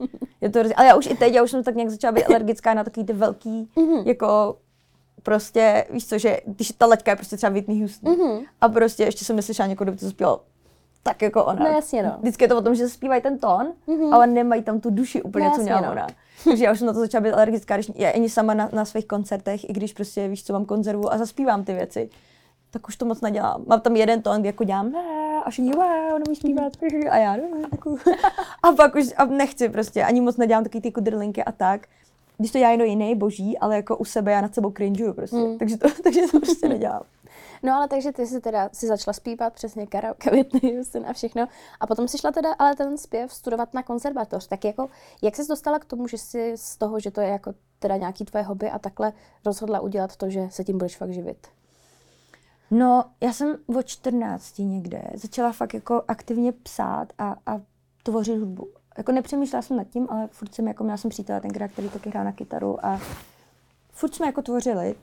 Je 0.41 0.51
to 0.51 0.59
hrozný. 0.59 0.75
Ale 0.75 0.87
já 0.89 0.97
už 0.97 1.07
i 1.07 1.15
teď, 1.17 1.35
já 1.35 1.43
už 1.43 1.51
jsem 1.51 1.63
tak 1.65 1.75
nějak 1.75 1.91
začala 1.91 2.13
být 2.13 2.25
alergická 2.25 2.75
na 2.75 2.85
takový 2.85 3.07
ty 3.07 3.13
velký, 3.13 3.69
Mhm. 3.77 4.03
jako 4.07 4.57
prostě, 5.23 5.87
víš 5.91 6.07
co, 6.09 6.19
že 6.19 6.41
když 6.47 6.73
ta 6.79 6.87
laťka 6.87 7.11
je 7.11 7.17
prostě 7.17 7.37
třeba 7.37 7.51
Whitney 7.53 7.81
Houston 7.81 8.13
Mhm. 8.13 8.45
a 8.61 8.69
prostě 8.69 9.05
ještě 9.05 9.25
jsem 9.25 9.37
neslyšela 9.37 9.67
někoho, 9.69 9.85
kdo 9.85 9.93
by 9.93 9.99
to 9.99 10.11
zpíval 10.11 10.41
tak 11.07 11.23
jako 11.23 11.45
ona. 11.45 11.65
No 11.65 11.67
jasně, 11.71 12.03
no. 12.03 12.17
Vždycky 12.21 12.45
je 12.45 12.49
to 12.49 12.59
o 12.59 12.63
tom, 12.63 12.75
že 12.75 12.89
zpívají 12.89 13.23
ten 13.23 13.39
tón, 13.39 13.73
Mhm. 13.87 14.15
ale 14.15 14.27
nemají 14.27 14.63
tam 14.63 14.81
tu 14.81 14.91
duši 14.91 15.23
úplně, 15.23 15.45
No 15.49 15.55
co 15.55 15.63
měla 15.63 15.81
no. 15.81 15.91
ona. 15.93 16.07
Takže 16.45 16.65
já 16.65 16.73
už 16.73 16.79
jsem 16.79 16.87
na 16.87 16.93
to 16.93 16.99
začala 17.01 17.23
být 17.23 17.33
alergická, 17.33 17.75
když 17.75 17.91
já 17.95 18.11
ani 18.11 18.29
sama 18.31 18.55
na, 18.55 18.69
na 18.73 18.85
svých 18.85 19.07
koncertech, 19.07 19.71
i 19.71 19.73
když 19.73 19.93
prostě 19.93 20.29
víš, 20.29 20.45
co 20.45 20.53
mám 20.53 20.65
konzervu 20.65 21.13
a 21.13 21.19
zaspívám 21.19 21.65
ty 21.65 21.73
věci, 21.75 22.11
tak 22.71 22.89
už 22.89 22.97
to 22.97 23.05
moc 23.05 23.21
nedělám. 23.21 23.63
Mám 23.67 23.81
tam 23.81 23.97
jeden 23.97 24.23
tón, 24.23 24.41
kdy 24.41 24.49
jako 24.49 24.65
dělám 24.65 24.93
a 25.45 25.51
všichni 25.51 25.73
wow, 25.73 25.85
nemůžu 26.13 26.35
zpívat 26.35 26.73
a 27.11 27.17
já 27.17 27.37
jako. 27.73 27.97
a 28.63 28.73
pak 28.73 28.95
už 28.95 29.05
a 29.17 29.25
nechci 29.25 29.69
prostě, 29.69 30.05
ani 30.05 30.21
moc 30.21 30.37
nedělám 30.37 30.65
takový 30.65 30.81
ty 30.83 30.93
kudrlinky 30.93 31.45
a 31.45 31.53
tak. 31.53 31.87
Když 32.39 32.51
to 32.51 32.59
dělá 32.59 32.71
někdo 32.71 32.85
jiný, 32.85 33.15
boží, 33.15 33.59
ale 33.59 33.77
jako 33.77 33.97
u 33.97 34.05
sebe 34.05 34.33
já 34.33 34.41
nad 34.41 34.55
sebou 34.55 34.71
cringeuju 34.71 35.13
prostě. 35.13 35.37
Hmm. 35.37 35.59
Takže, 35.59 35.77
to, 35.79 35.89
takže 36.05 36.21
to 36.33 36.41
prostě 36.41 36.69
nedělám. 36.69 37.03
No 37.65 37.75
ale 37.75 37.89
takže 37.89 38.13
ty 38.13 38.27
si 38.27 38.41
teda 38.41 38.69
si 38.73 38.87
začala 38.87 39.13
zpívat 39.13 39.53
přesně 39.53 39.87
karaoke 39.87 40.31
Whitney 40.35 40.77
Houston 40.77 41.07
a 41.07 41.13
všechno. 41.13 41.49
A 41.81 41.87
potom 41.87 42.09
si 42.09 42.19
šla 42.19 42.33
teda 42.33 42.55
ale 42.59 42.77
ten 42.77 42.99
zpěv 42.99 43.33
studovat 43.33 43.75
na 43.75 43.83
konzervatoř. 43.83 44.47
Tak 44.47 44.65
jako, 44.65 44.89
jak 45.23 45.37
jsi 45.37 45.49
dostala 45.49 45.79
k 45.79 45.85
tomu, 45.85 46.09
že 46.09 46.19
jsi 46.19 46.53
z 46.57 46.77
toho, 46.77 47.01
že 47.01 47.11
to 47.11 47.21
je 47.21 47.29
jako 47.29 47.55
teda 47.79 47.97
nějaký 47.97 48.25
tvoje 48.25 48.45
hobby 48.45 48.71
a 48.71 48.79
takhle 48.79 49.13
rozhodla 49.47 49.81
udělat 49.81 50.17
to, 50.17 50.31
že 50.31 50.49
se 50.51 50.65
tím 50.65 50.79
budeš 50.79 50.97
fakt 50.97 51.13
živit? 51.13 51.47
No, 52.71 53.05
já 53.21 53.33
jsem 53.33 53.57
od 53.79 53.87
14 53.87 54.59
někde 54.59 55.03
začala 55.15 55.53
fakt 55.53 55.75
jako 55.75 56.03
aktivně 56.09 56.53
psát 56.53 57.13
a, 57.19 57.37
a 57.47 57.61
tvořit 58.03 58.39
hudbu. 58.39 58.69
Jako 58.99 59.13
nepřemýšlela 59.13 59.63
jsem 59.63 59.77
nad 59.77 59.89
tím, 59.89 60.07
ale 60.11 60.29
furt 60.33 60.55
jsem 60.55 60.69
jako 60.69 60.85
měla 60.85 60.97
jsem 60.97 61.11
přítele 61.11 61.41
tenkrát, 61.41 61.69
který 61.69 61.89
taky 61.89 62.11
hrál 62.11 62.25
na 62.25 62.33
kytaru 62.33 62.87
a 62.87 63.01
furt 63.93 64.15
jsme 64.15 64.27
jako 64.27 64.43
tvořili. 64.43 64.95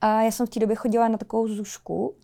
A 0.00 0.22
já 0.22 0.30
jsem 0.30 0.46
v 0.46 0.50
té 0.50 0.60
době 0.60 0.76
chodila 0.76 1.08
na 1.08 1.18
takovou 1.18 1.48
zušku 1.48 2.14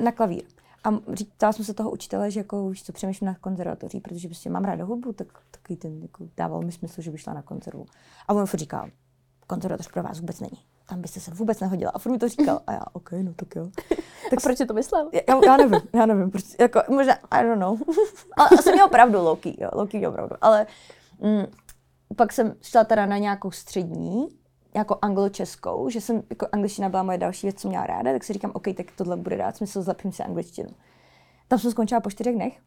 na 0.00 0.12
klavír. 0.12 0.44
A 0.84 0.90
říkala 1.12 1.52
jsem 1.52 1.64
se 1.64 1.74
toho 1.74 1.90
učitele, 1.90 2.30
že 2.30 2.40
jako 2.40 2.70
víš 2.70 2.84
co, 2.84 2.92
přemýšlím 2.92 3.26
na 3.26 3.34
konzervatoří, 3.34 4.00
protože 4.00 4.28
prostě 4.28 4.50
mám 4.50 4.64
ráda 4.64 4.84
hudbu, 4.84 5.12
tak 5.12 5.26
takový 5.50 5.76
ten 5.76 6.02
jako 6.02 6.28
dával 6.36 6.62
mi 6.62 6.72
smysl, 6.72 7.02
že 7.02 7.10
by 7.10 7.18
šla 7.18 7.34
na 7.34 7.42
konzervu. 7.42 7.86
A 8.28 8.34
on 8.34 8.46
furt 8.46 8.60
říkal, 8.60 8.90
konzervatoř 9.46 9.88
pro 9.88 10.02
vás 10.02 10.20
vůbec 10.20 10.40
není. 10.40 10.58
Tam 10.88 11.00
byste 11.00 11.20
se 11.20 11.30
vůbec 11.30 11.60
nehodila. 11.60 11.90
A 11.94 11.98
furt 11.98 12.12
mi 12.12 12.18
to 12.18 12.28
říkal. 12.28 12.60
A 12.66 12.72
já, 12.72 12.82
OK, 12.92 13.12
no 13.12 13.34
tak 13.34 13.56
jo. 13.56 13.70
Tak 14.30 14.38
a 14.38 14.42
proč 14.42 14.58
jsi 14.58 14.66
to 14.66 14.74
myslel? 14.74 15.10
Já, 15.12 15.44
já 15.44 15.56
nevím, 15.56 15.80
já 15.94 16.06
nevím, 16.06 16.30
prostě, 16.30 16.62
jako, 16.62 16.82
možná, 16.88 17.14
I 17.30 17.44
don't 17.44 17.60
know. 17.60 17.78
Ale 18.36 18.48
asi 18.58 18.72
měl 18.72 18.88
pravdu, 18.88 19.22
Loki, 19.22 19.56
jo, 19.60 19.70
Loki 19.72 19.98
měl 19.98 20.12
pravdu. 20.12 20.36
Ale 20.40 20.66
mm, 21.20 21.46
pak 22.16 22.32
jsem 22.32 22.54
šla 22.62 22.84
teda 22.84 23.06
na 23.06 23.18
nějakou 23.18 23.50
střední, 23.50 24.28
jako 24.74 24.98
anglo-českou, 25.02 25.90
že 25.90 26.00
jsem, 26.00 26.22
jako 26.30 26.46
angličtina 26.52 26.88
byla 26.88 27.02
moje 27.02 27.18
další 27.18 27.46
věc, 27.46 27.60
co 27.60 27.68
měla 27.68 27.86
ráda, 27.86 28.12
tak 28.12 28.24
si 28.24 28.32
říkám, 28.32 28.50
OK, 28.54 28.64
tak 28.76 28.86
tohle 28.96 29.16
bude 29.16 29.36
dát 29.36 29.56
smysl, 29.56 29.82
zlepším 29.82 30.12
si 30.12 30.22
angličtinu. 30.22 30.68
Tam 31.48 31.58
jsem 31.58 31.70
skončila 31.70 32.00
po 32.00 32.10
čtyřech 32.10 32.34
dnech. 32.34 32.60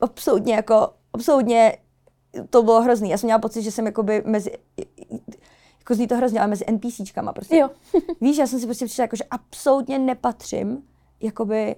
Absolutně, 0.00 0.54
jako, 0.54 0.88
absolutně 1.12 1.78
to 2.50 2.62
bylo 2.62 2.82
hrozný. 2.82 3.10
Já 3.10 3.18
jsem 3.18 3.26
měla 3.26 3.38
pocit, 3.38 3.62
že 3.62 3.72
jsem 3.72 3.86
jakoby 3.86 4.22
mezi, 4.26 4.52
jako 5.78 5.94
zní 5.94 6.06
to 6.06 6.16
hrozně, 6.16 6.40
ale 6.40 6.48
mezi 6.48 6.64
NPCčkama 6.70 7.32
prostě. 7.32 7.56
Jo. 7.56 7.70
Víš, 8.20 8.38
já 8.38 8.46
jsem 8.46 8.60
si 8.60 8.66
prostě 8.66 8.86
přišla, 8.86 9.02
jako, 9.02 9.16
že 9.16 9.24
absolutně 9.30 9.98
nepatřím 9.98 10.82
jakoby 11.20 11.76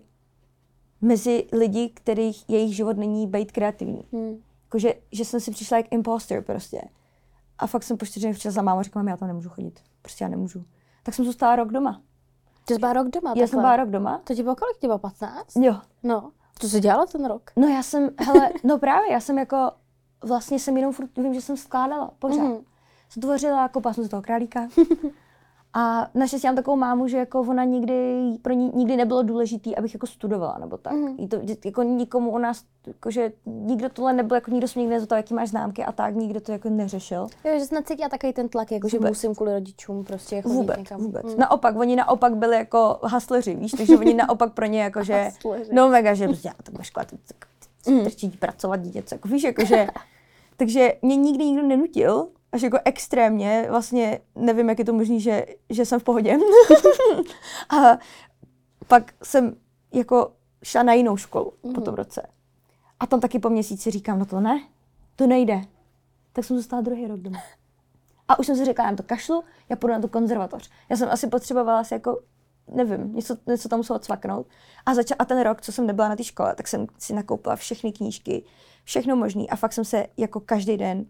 mezi 1.01 1.47
lidi, 1.53 1.91
kterých 1.95 2.45
jejich 2.49 2.77
život 2.77 2.97
není 2.97 3.27
být 3.27 3.53
kreativní. 3.53 4.05
Hmm. 4.13 4.43
Jakože, 4.65 4.95
že 5.13 5.25
jsem 5.25 5.41
si 5.41 5.51
přišla 5.51 5.77
jak 5.77 5.87
imposter 5.93 6.43
prostě. 6.43 6.81
A 7.61 7.67
fakt 7.67 7.83
jsem 7.83 7.97
po 7.97 8.07
čtyřech 8.07 8.35
přišla 8.35 8.51
za 8.51 8.63
mámou 8.63 8.81
a 8.81 8.83
říkala, 8.83 9.11
já 9.11 9.17
tam 9.17 9.29
nemůžu 9.29 9.49
chodit. 9.49 9.81
Prostě 10.03 10.25
já 10.25 10.29
nemůžu. 10.29 10.65
Tak 11.03 11.15
jsem 11.15 11.25
zůstala 11.25 11.57
rok 11.57 11.69
doma. 11.73 12.01
Ty 12.65 12.75
jsi 12.75 12.81
byla 12.81 12.93
rok 12.93 13.09
doma, 13.09 13.31
Já 13.31 13.35
jsem 13.37 13.41
takhle. 13.47 13.63
byla 13.63 13.77
rok 13.77 13.91
doma. 13.91 14.21
To 14.25 14.35
ti 14.35 14.43
bylo 14.43 14.57
kolik? 14.57 14.77
Ti 14.79 14.87
bylo 14.87 14.99
15? 14.99 15.57
Jo. 15.57 15.77
No. 16.03 16.31
Co 16.59 16.69
jsi 16.69 16.81
dělala 16.81 17.07
ten 17.07 17.25
rok? 17.27 17.51
No 17.57 17.69
já 17.69 17.83
jsem, 17.83 18.11
hele, 18.19 18.51
no 18.65 18.79
právě, 18.79 19.13
já 19.13 19.21
jsem 19.21 19.39
jako, 19.39 19.71
vlastně 20.25 20.59
jsem 20.59 20.77
jenom 20.77 20.93
furt, 20.93 21.19
vím, 21.19 21.35
že 21.35 21.41
jsem 21.41 21.57
skládala, 21.57 22.11
pořád. 22.19 22.43
Mhm. 22.43 22.51
Mm. 22.53 22.59
Jsem 23.09 23.21
tvořila, 23.23 23.69
koupala 23.69 23.93
jsem 23.93 24.05
z 24.05 24.09
toho 24.09 24.23
králíka. 24.23 24.61
A 25.75 26.11
naštěstí 26.15 26.47
mám 26.47 26.57
takovou 26.57 26.77
mámu, 26.77 27.09
že 27.09 27.17
jako 27.19 27.41
ona 27.41 27.65
nikdy, 27.65 28.17
pro 28.43 28.55
ní 28.55 28.71
nikdy 28.75 28.97
nebylo 28.97 29.23
důležitý, 29.23 29.77
abych 29.77 29.95
jako 29.95 30.07
studovala 30.07 30.57
nebo 30.61 30.77
tak. 30.77 30.93
Mhm. 30.93 31.17
Mm. 31.19 31.29
To, 31.29 31.37
jako 31.65 31.83
nikomu 31.83 32.31
u 32.31 32.39
nás, 32.39 32.63
jakože 32.87 33.33
nikdo 33.47 33.89
tohle 33.89 34.13
nebyl, 34.13 34.35
jako 34.35 34.51
nikdo 34.51 34.69
se 34.69 34.79
nikdy 34.79 34.95
nezeptal, 34.95 35.17
jaký 35.19 35.35
máš 35.35 35.49
známky 35.49 35.85
a 35.85 35.93
tak, 35.93 36.15
nikdo 36.15 36.41
to 36.41 36.53
jako 36.53 36.69
neřešil. 36.71 37.27
Jo, 37.45 37.59
že 37.59 37.67
jsi 37.67 37.75
necítila 37.75 38.09
takový 38.09 38.33
ten 38.33 38.49
tlak, 38.49 38.73
jako 38.73 38.89
že 38.89 38.97
Vůbec. 38.99 39.11
musím 39.11 39.35
kvůli 39.35 39.53
rodičům 39.53 40.05
prostě 40.05 40.43
chodit 40.43 40.55
Vůbec, 40.55 40.79
někam. 40.79 41.01
vůbec. 41.01 41.25
Hmm. 41.27 41.35
Naopak, 41.39 41.77
oni 41.77 41.97
naopak 41.97 42.37
byli 42.37 42.57
jako 42.57 42.99
hasleři, 43.03 43.55
víš, 43.55 43.73
takže 43.73 43.99
oni 43.99 44.15
naopak 44.15 44.53
pro 44.55 44.67
ně 44.67 44.83
jako, 44.83 45.05
že, 45.05 45.29
no 45.73 45.89
mega, 45.89 46.15
že 46.15 46.27
prostě, 46.27 46.49
já 46.49 46.55
tak 46.63 46.73
budeš 46.73 46.87
škola, 46.87 47.07
Mm. 47.89 48.05
trčí 48.05 48.29
pracovat 48.29 48.77
dítě, 48.77 49.03
jako 49.13 49.29
víš, 49.29 49.43
jako, 49.43 49.65
že, 49.65 49.87
takže 50.57 50.93
mě 51.03 51.17
nikdy 51.17 51.45
nikdo 51.45 51.63
nenutil, 51.67 52.29
až 52.53 52.63
jako 52.63 52.79
extrémně, 52.85 53.67
vlastně 53.71 54.21
nevím, 54.35 54.69
jak 54.69 54.79
je 54.79 54.85
to 54.85 54.93
možné, 54.93 55.21
že, 55.21 55.47
že 55.71 55.85
jsem 55.87 56.01
v 56.01 56.05
pohodě. 56.05 56.39
a 57.71 57.99
pak 58.89 59.13
jsem 59.23 59.57
jako 59.93 60.33
šla 60.65 60.83
na 60.83 60.93
jinou 60.93 61.17
školu 61.17 61.53
Mhm. 61.63 61.75
po 61.75 61.81
tom 61.81 61.95
roce. 61.95 62.27
A 63.01 63.07
tam 63.07 63.21
taky 63.21 63.39
po 63.39 63.51
měsíci 63.51 63.91
říkám, 63.91 64.19
no 64.19 64.27
to 64.27 64.41
ne, 64.41 64.61
to 65.17 65.27
nejde. 65.27 65.61
Tak 66.33 66.45
jsem 66.45 66.57
zůstala 66.57 66.83
druhý 66.83 67.07
rok 67.07 67.21
doma. 67.21 67.39
A 68.29 68.39
už 68.39 68.47
jsem 68.47 68.57
si 68.57 68.65
říkala, 68.65 68.91
já 68.91 68.97
to 68.97 69.03
kašlu, 69.03 69.45
já 69.69 69.77
půjdu 69.77 69.93
na 69.95 70.01
tu 70.01 70.09
konzervatoř. 70.09 70.71
Já 70.89 70.97
jsem 70.97 71.09
asi 71.11 71.27
potřebovala 71.27 71.85
si 71.85 71.95
jako, 71.95 72.21
nevím, 72.75 73.15
něco, 73.15 73.37
něco 73.47 73.69
tam 73.69 73.79
muselo 73.79 73.99
cvaknout. 73.99 74.47
A, 74.87 74.95
zača- 74.95 75.15
a 75.19 75.25
ten 75.25 75.41
rok, 75.41 75.61
co 75.63 75.73
jsem 75.73 75.87
nebyla 75.87 76.09
na 76.09 76.17
té 76.17 76.25
škole, 76.25 76.55
tak 76.55 76.69
jsem 76.69 76.87
si 76.99 77.13
nakoupila 77.15 77.57
všechny 77.57 77.93
knížky, 77.93 78.45
všechno 78.85 79.17
možné. 79.17 79.45
A 79.51 79.57
fakt 79.57 79.73
jsem 79.73 79.85
se 79.85 80.07
jako 80.17 80.41
každý 80.41 80.77
den 80.77 81.07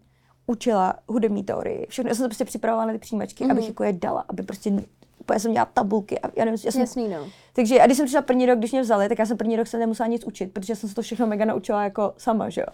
učila 0.51 0.93
hudební 1.07 1.43
teorii. 1.43 1.85
Všechno, 1.89 2.09
já 2.09 2.15
jsem 2.15 2.23
se 2.23 2.27
prostě 2.29 2.45
připravovala 2.45 2.85
na 2.85 2.93
ty 2.93 2.99
přijímačky, 2.99 3.43
mm-hmm. 3.43 3.51
abych 3.51 3.67
jako 3.67 3.83
je 3.83 3.93
dala, 3.93 4.25
aby 4.29 4.43
prostě 4.43 4.73
úplně 5.19 5.39
jsem 5.39 5.51
dělala 5.51 5.69
tabulky 5.73 6.19
a 6.19 6.27
já 6.35 6.45
nevím, 6.45 6.59
já 6.65 6.71
jsem, 6.71 6.81
Jasný, 6.81 7.07
no. 7.07 7.17
takže 7.53 7.79
a 7.81 7.85
když 7.85 7.97
jsem 7.97 8.05
přišla 8.05 8.21
první 8.21 8.45
rok, 8.45 8.57
když 8.59 8.71
mě 8.71 8.81
vzali, 8.81 9.09
tak 9.09 9.19
já 9.19 9.25
jsem 9.25 9.37
první 9.37 9.55
rok 9.55 9.67
se 9.67 9.77
nemusela 9.77 10.07
nic 10.07 10.23
učit, 10.25 10.53
protože 10.53 10.75
jsem 10.75 10.89
se 10.89 10.95
to 10.95 11.01
všechno 11.01 11.27
mega 11.27 11.45
naučila 11.45 11.83
jako 11.83 12.13
sama, 12.17 12.49
že 12.49 12.61
jo. 12.61 12.67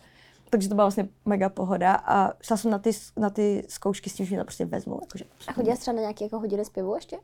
Takže 0.50 0.70
to 0.70 0.76
byla 0.76 0.86
vlastně 0.86 1.08
mega 1.26 1.50
pohoda 1.50 1.94
a 1.94 2.34
šla 2.42 2.58
jsem 2.58 2.72
na 2.72 2.80
ty, 2.80 2.92
na 3.18 3.30
ty 3.30 3.64
zkoušky 3.70 4.10
s 4.10 4.14
tím, 4.14 4.26
že 4.26 4.30
mě 4.36 4.40
to 4.40 4.46
prostě 4.46 4.66
vezmu. 4.66 4.98
Jakože. 5.02 5.26
A 5.48 5.54
chodila 5.54 5.76
jsi 5.76 5.82
třeba 5.82 5.96
na 5.96 6.02
nějaké 6.02 6.26
jako 6.26 6.40
hodiny 6.40 6.66
zpěvu 6.66 6.96
ještě? 6.96 7.18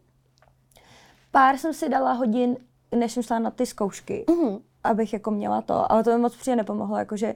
Pár 1.32 1.58
jsem 1.58 1.74
si 1.74 1.90
dala 1.90 2.14
hodin, 2.14 2.58
než 2.96 3.12
jsem 3.12 3.24
šla 3.24 3.40
na 3.40 3.52
ty 3.52 3.66
zkoušky, 3.66 4.26
Mhm. 4.30 4.58
abych 4.84 5.14
jako 5.14 5.32
měla 5.32 5.62
to, 5.62 5.92
ale 5.92 6.04
to 6.04 6.12
mi 6.12 6.18
moc 6.18 6.36
přijde 6.36 6.56
nepomohlo, 6.56 6.98
jakože 6.98 7.36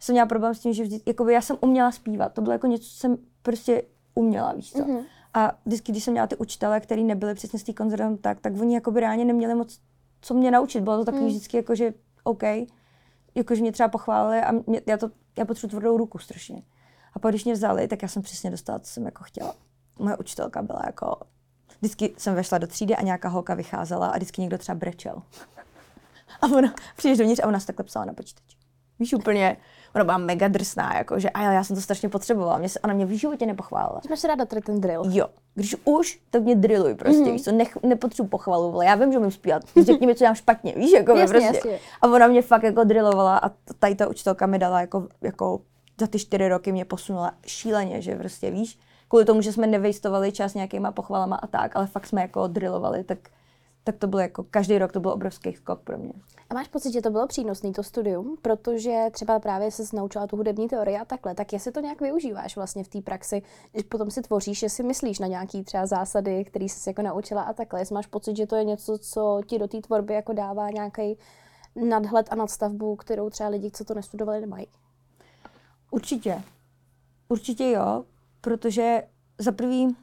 jsem 0.00 0.12
měla 0.12 0.26
problém 0.26 0.54
s 0.54 0.60
tím, 0.60 0.72
že 0.72 0.82
vždy, 0.82 1.00
jakoby 1.06 1.32
já 1.32 1.40
jsem 1.40 1.56
uměla 1.60 1.92
zpívat, 1.92 2.32
to 2.32 2.42
bylo 2.42 2.52
jako 2.52 2.66
něco, 2.66 2.84
co 2.84 2.96
jsem 2.96 3.16
prostě 3.42 3.82
uměla, 4.14 4.52
víš 4.52 4.72
co. 4.72 4.78
Mhm. 4.84 4.98
A 5.34 5.52
vždycky, 5.66 5.92
když 5.92 6.04
jsem 6.04 6.12
měla 6.12 6.26
ty 6.26 6.36
učitele, 6.36 6.80
kteří 6.80 7.04
nebyli 7.04 7.34
přesně 7.34 7.58
z 7.58 7.62
té 7.62 7.72
konzervativní, 7.72 8.18
tak, 8.18 8.40
tak 8.40 8.52
oni 8.60 8.74
jakoby 8.74 9.00
reálně 9.00 9.24
neměli 9.24 9.54
moc 9.54 9.80
co 10.20 10.34
mě 10.34 10.50
naučit. 10.50 10.80
Bylo 10.80 10.98
to 10.98 11.04
takový 11.04 11.24
Mm. 11.24 11.28
vždycky 11.30 11.56
jako, 11.56 11.74
že 11.74 11.94
OK, 12.24 12.42
jakože 13.34 13.60
mě 13.60 13.72
třeba 13.72 13.88
pochválili 13.88 14.40
a 14.42 14.52
mě, 14.52 14.80
já, 14.86 14.96
to, 14.96 15.10
já 15.38 15.44
potřebuji 15.44 15.70
tvrdou 15.70 15.96
ruku 15.96 16.18
strašně. 16.18 16.62
A 17.14 17.18
pak, 17.18 17.32
když 17.32 17.44
mě 17.44 17.54
vzali, 17.54 17.88
tak 17.88 18.02
já 18.02 18.08
jsem 18.08 18.22
přesně 18.22 18.50
dostala, 18.50 18.78
co 18.78 18.90
jsem 18.90 19.04
jako 19.04 19.24
chtěla. 19.24 19.54
Moje 19.98 20.16
učitelka 20.16 20.62
byla 20.62 20.82
jako, 20.86 21.16
vždycky 21.80 22.14
jsem 22.18 22.34
vešla 22.34 22.58
do 22.58 22.66
třídy 22.66 22.96
a 22.96 23.02
nějaká 23.02 23.28
holka 23.28 23.54
vycházela 23.54 24.06
a 24.08 24.16
vždycky 24.16 24.40
někdo 24.40 24.58
třeba 24.58 24.74
brečel. 24.78 25.22
A 26.40 26.46
ona, 26.46 26.74
přijdeš 26.96 27.18
dovnitř 27.18 27.40
a 27.44 27.46
ona 27.46 27.60
se 27.60 27.66
takhle 27.66 27.84
psala 27.84 28.04
na 28.04 28.12
počítači. 28.12 28.56
Víš 29.00 29.14
úplně, 29.14 29.56
ona 29.94 30.04
byla 30.04 30.18
mega 30.18 30.48
drsná, 30.48 30.96
jako, 30.96 31.18
že 31.18 31.30
a 31.30 31.42
já 31.52 31.64
jsem 31.64 31.76
to 31.76 31.82
strašně 31.82 32.08
potřebovala. 32.08 32.58
Mě 32.58 32.68
se, 32.68 32.80
ona 32.80 32.94
mě 32.94 33.06
v 33.06 33.10
životě 33.10 33.46
nepochválila. 33.46 34.00
Máš 34.10 34.24
ráda 34.24 34.44
tady 34.44 34.60
ten 34.60 34.80
drill. 34.80 35.02
Jo, 35.10 35.26
když 35.54 35.76
už, 35.84 36.20
tak 36.30 36.42
mě 36.42 36.54
drilluj 36.54 36.94
prostě, 36.94 37.18
Mhm. 37.18 37.28
mm-hmm. 37.28 37.32
víš 37.32 37.42
co, 37.44 37.52
nech, 37.52 37.78
nepotřebuji 37.82 38.28
pochvalu, 38.28 38.72
vole, 38.72 38.86
já 38.86 38.94
vím, 38.94 39.12
že 39.12 39.18
umím 39.18 39.30
zpívat, 39.30 39.62
řekni 39.82 40.06
mi, 40.06 40.14
co 40.14 40.18
dělám 40.18 40.34
špatně, 40.34 40.72
víš, 40.76 40.92
jako 40.92 41.12
Jasně, 41.16 41.38
prostě. 41.40 41.56
jasně. 41.56 41.78
A 42.02 42.06
ona 42.06 42.26
mě 42.26 42.42
fakt 42.42 42.62
jako 42.62 42.84
drillovala 42.84 43.38
a 43.38 43.48
tady 43.78 43.94
ta 43.94 44.08
učitelka 44.08 44.46
mi 44.46 44.58
dala 44.58 44.80
jako, 44.80 45.08
jako 45.20 45.60
za 46.00 46.06
ty 46.06 46.18
čtyři 46.18 46.48
roky 46.48 46.72
mě 46.72 46.84
posunula 46.84 47.32
šíleně, 47.46 48.02
že 48.02 48.16
prostě 48.16 48.50
víš, 48.50 48.78
kvůli 49.08 49.24
tomu, 49.24 49.40
že 49.40 49.52
jsme 49.52 49.66
nevejstovali 49.66 50.32
čas 50.32 50.54
nějakýma 50.54 50.92
pochvalama 50.92 51.36
a 51.36 51.46
tak, 51.46 51.76
ale 51.76 51.86
fakt 51.86 52.06
jsme 52.06 52.22
jako 52.22 52.46
drillovali, 52.46 53.04
tak, 53.04 53.18
tak 53.84 53.96
to 53.96 54.06
bylo 54.06 54.22
jako, 54.22 54.44
každý 54.50 54.78
rok 54.78 54.92
to 54.92 55.00
byl 55.00 55.10
obrovský 55.10 55.52
skok 55.52 55.80
pro 55.80 55.98
mě. 55.98 56.12
A 56.50 56.54
máš 56.54 56.68
pocit, 56.68 56.92
že 56.92 57.02
to 57.02 57.10
bylo 57.10 57.26
přínosné, 57.26 57.72
to 57.72 57.82
studium, 57.82 58.36
protože 58.42 59.04
třeba 59.12 59.38
právě 59.38 59.70
se 59.70 59.96
naučila 59.96 60.26
tu 60.26 60.36
hudební 60.36 60.68
teorii 60.68 60.96
a 60.96 61.04
takhle, 61.04 61.34
tak 61.34 61.52
jestli 61.52 61.72
to 61.72 61.80
nějak 61.80 62.00
využíváš 62.00 62.56
vlastně 62.56 62.84
v 62.84 62.88
té 62.88 63.00
praxi, 63.00 63.42
když 63.72 63.84
potom 63.84 64.10
si 64.10 64.22
tvoříš, 64.22 64.62
jestli 64.62 64.84
myslíš 64.84 65.18
na 65.18 65.26
nějaký 65.26 65.64
třeba 65.64 65.86
zásady, 65.86 66.44
které 66.44 66.64
jsi 66.64 66.90
jako 66.90 67.02
naučila 67.02 67.42
a 67.42 67.52
takhle, 67.52 67.80
jestli 67.80 67.94
máš 67.94 68.06
pocit, 68.06 68.36
že 68.36 68.46
to 68.46 68.56
je 68.56 68.64
něco, 68.64 68.98
co 68.98 69.40
ti 69.46 69.58
do 69.58 69.68
té 69.68 69.80
tvorby 69.80 70.14
jako 70.14 70.32
dává 70.32 70.70
nějaký 70.70 71.18
nadhled 71.88 72.26
a 72.30 72.34
nadstavbu, 72.34 72.96
kterou 72.96 73.30
třeba 73.30 73.48
lidi, 73.48 73.70
co 73.70 73.84
to 73.84 73.94
nestudovali, 73.94 74.40
nemají. 74.40 74.66
Určitě. 75.90 76.42
Určitě 77.28 77.70
jo, 77.70 78.04
protože 78.40 79.02
za 79.38 79.52
prvý 79.52 79.96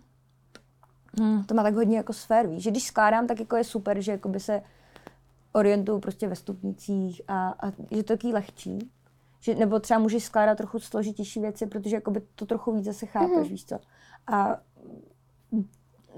Hmm. 1.20 1.44
To 1.44 1.54
má 1.54 1.64
tak 1.64 1.76
hodně 1.76 1.98
jako 1.98 2.14
sfér, 2.14 2.48
víš, 2.48 2.64
že 2.64 2.72
když 2.72 2.84
skládám, 2.84 3.28
tak 3.28 3.40
jako 3.40 3.56
je 3.56 3.64
super, 3.64 4.02
že 4.02 4.12
jako 4.12 4.30
by 4.30 4.40
se 4.40 4.62
orientuju 5.54 6.00
prostě 6.00 6.28
ve 6.28 6.36
stupnicích 6.36 7.22
a, 7.28 7.50
a 7.50 7.72
že 7.72 8.04
to 8.04 8.14
je 8.14 8.18
takový 8.18 8.34
lehčí. 8.34 8.92
Že, 9.40 9.56
nebo 9.56 9.80
třeba 9.80 10.00
můžeš 10.00 10.24
skládat 10.24 10.58
trochu 10.58 10.80
složitější 10.80 11.40
věci, 11.40 11.66
protože 11.68 11.96
jakoby 11.96 12.22
to 12.36 12.46
trochu 12.46 12.72
víc 12.72 12.86
zase 12.86 13.06
chápeš, 13.06 13.38
mm-hmm. 13.38 13.50
víš 13.50 13.66
co. 13.66 13.80
A 14.28 14.58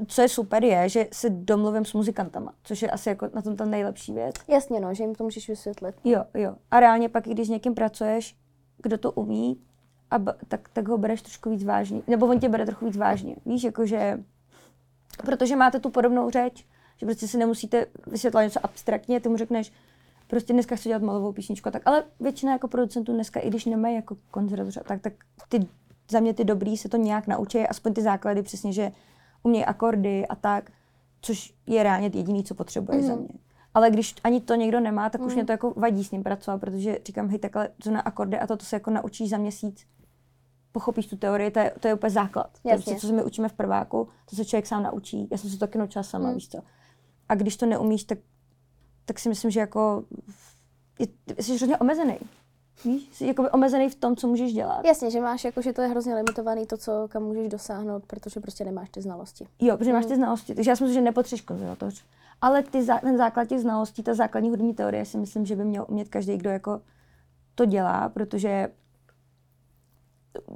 co 0.07 0.21
je 0.21 0.29
super 0.29 0.63
je, 0.63 0.89
že 0.89 1.07
se 1.13 1.29
domluvím 1.29 1.85
s 1.85 1.93
muzikantama, 1.93 2.53
což 2.63 2.81
je 2.81 2.91
asi 2.91 3.09
jako 3.09 3.29
na 3.33 3.41
tom 3.41 3.55
ta 3.55 3.65
nejlepší 3.65 4.13
věc. 4.13 4.35
Jasně, 4.47 4.79
no, 4.79 4.93
že 4.93 5.03
jim 5.03 5.15
to 5.15 5.23
můžeš 5.23 5.49
vysvětlit. 5.49 5.95
Jo, 6.03 6.23
jo. 6.33 6.55
A 6.71 6.79
reálně 6.79 7.09
pak, 7.09 7.23
když 7.23 7.47
s 7.47 7.49
někým 7.49 7.73
pracuješ, 7.73 8.37
kdo 8.77 8.97
to 8.97 9.11
umí, 9.11 9.61
a 10.11 10.19
b- 10.19 10.33
tak, 10.47 10.69
tak 10.69 10.87
ho 10.87 10.97
bereš 10.97 11.21
trošku 11.21 11.49
víc 11.49 11.63
vážně. 11.63 12.01
Nebo 12.07 12.27
on 12.27 12.39
tě 12.39 12.49
bere 12.49 12.65
trochu 12.65 12.85
víc 12.85 12.97
vážně. 12.97 13.35
Víš, 13.45 13.63
jakože, 13.63 14.23
protože 15.17 15.55
máte 15.55 15.79
tu 15.79 15.89
podobnou 15.89 16.29
řeč, 16.29 16.65
že 16.97 17.05
prostě 17.05 17.27
si 17.27 17.37
nemusíte 17.37 17.85
vysvětlovat 18.07 18.43
něco 18.43 18.65
abstraktně, 18.65 19.19
ty 19.19 19.29
mu 19.29 19.37
řekneš, 19.37 19.71
prostě 20.27 20.53
dneska 20.53 20.75
chci 20.75 20.89
dělat 20.89 21.01
malovou 21.01 21.31
písničku, 21.31 21.71
tak 21.71 21.81
ale 21.85 22.03
většina 22.19 22.51
jako 22.51 22.67
producentů 22.67 23.13
dneska, 23.13 23.39
i 23.39 23.49
když 23.49 23.65
nemají 23.65 23.95
jako 23.95 24.17
konzervatoř, 24.31 24.79
tak, 24.87 25.01
tak 25.01 25.13
ty, 25.49 25.67
za 26.11 26.19
mě 26.19 26.33
ty 26.33 26.43
dobrý 26.43 26.77
se 26.77 26.89
to 26.89 26.97
nějak 26.97 27.27
naučí, 27.27 27.59
aspoň 27.59 27.93
ty 27.93 28.01
základy 28.01 28.43
přesně, 28.43 28.73
že 28.73 28.91
umějí 29.43 29.65
akordy 29.65 30.27
a 30.27 30.35
tak, 30.35 30.71
což 31.21 31.53
je 31.67 31.83
reálně 31.83 32.09
jediný, 32.13 32.43
co 32.43 32.55
potřebuje 32.55 32.97
mm. 32.97 33.07
za 33.07 33.15
mě. 33.15 33.29
Ale 33.73 33.91
když 33.91 34.15
ani 34.23 34.41
to 34.41 34.55
někdo 34.55 34.79
nemá, 34.79 35.09
tak 35.09 35.21
mm. 35.21 35.27
už 35.27 35.33
mhm. 35.33 35.37
mě 35.37 35.45
to 35.45 35.51
jako 35.51 35.73
vadí 35.75 36.03
s 36.03 36.11
ním 36.11 36.23
pracovat, 36.23 36.57
protože 36.57 36.99
říkám, 37.05 37.29
hej, 37.29 37.39
takhle 37.39 37.69
to 37.83 37.91
na 37.91 37.99
akordy 37.99 38.39
a 38.39 38.47
to, 38.47 38.57
to 38.57 38.65
se 38.65 38.75
jako 38.75 38.91
naučíš 38.91 39.29
za 39.29 39.37
měsíc. 39.37 39.85
Pochopíš 40.73 41.07
tu 41.07 41.17
teorii, 41.17 41.51
to 41.51 41.59
je, 41.59 41.73
to 41.79 41.87
je 41.87 41.93
úplně 41.93 42.09
základ. 42.09 42.49
Jasně. 42.63 42.93
To, 42.93 42.99
co 42.99 43.07
se 43.07 43.13
my 43.13 43.23
učíme 43.23 43.49
v 43.49 43.53
prváku, 43.53 44.07
to 44.29 44.35
se 44.35 44.45
člověk 44.45 44.67
sám 44.67 44.83
naučí. 44.83 45.27
Já 45.31 45.37
jsem 45.37 45.49
se 45.49 45.55
to 45.55 45.59
taky 45.59 45.77
naučila 45.77 46.03
sama, 46.03 46.27
mm. 46.27 46.33
víš 46.35 46.49
co. 46.49 46.57
A 47.29 47.35
když 47.35 47.57
to 47.57 47.65
neumíš, 47.65 48.03
tak, 48.03 48.17
tak 49.05 49.19
si 49.19 49.29
myslím, 49.29 49.51
že 49.51 49.59
jako 49.59 50.03
je, 50.99 51.07
jsi 51.43 51.57
hrozně 51.57 51.77
omezený. 51.77 52.17
Víš, 52.85 53.09
jsi 53.11 53.25
jakoby 53.27 53.49
omezený 53.49 53.89
v 53.89 53.95
tom, 53.95 54.15
co 54.15 54.27
můžeš 54.27 54.53
dělat. 54.53 54.85
Jasně, 54.85 55.11
že 55.11 55.21
máš 55.21 55.43
jako, 55.43 55.61
že 55.61 55.73
to 55.73 55.81
je 55.81 55.87
hrozně 55.87 56.15
limitovaný 56.15 56.65
to, 56.65 56.77
co 56.77 57.07
kam 57.09 57.23
můžeš 57.23 57.47
dosáhnout, 57.47 58.05
protože 58.05 58.39
prostě 58.39 58.65
nemáš 58.65 58.89
ty 58.89 59.01
znalosti. 59.01 59.47
Jo, 59.59 59.77
protože 59.77 59.89
mm. 59.89 59.95
máš 59.95 60.05
ty 60.05 60.15
znalosti. 60.15 60.55
Takže 60.55 60.71
já 60.71 60.75
si 60.75 60.83
myslím, 60.83 61.01
že 61.01 61.01
nepotřebuješ 61.01 61.41
konzervatoř. 61.41 62.05
Ale 62.41 62.63
ty, 62.63 62.85
ten 63.01 63.17
základ 63.17 63.45
těch 63.45 63.59
znalostí, 63.59 64.03
ta 64.03 64.13
základní 64.13 64.49
hudební 64.49 64.73
teorie 64.73 65.05
si 65.05 65.17
myslím, 65.17 65.45
že 65.45 65.55
by 65.55 65.65
měl 65.65 65.85
umět 65.89 66.09
každý, 66.09 66.37
kdo 66.37 66.49
jako 66.49 66.81
to 67.55 67.65
dělá, 67.65 68.09
protože 68.09 68.69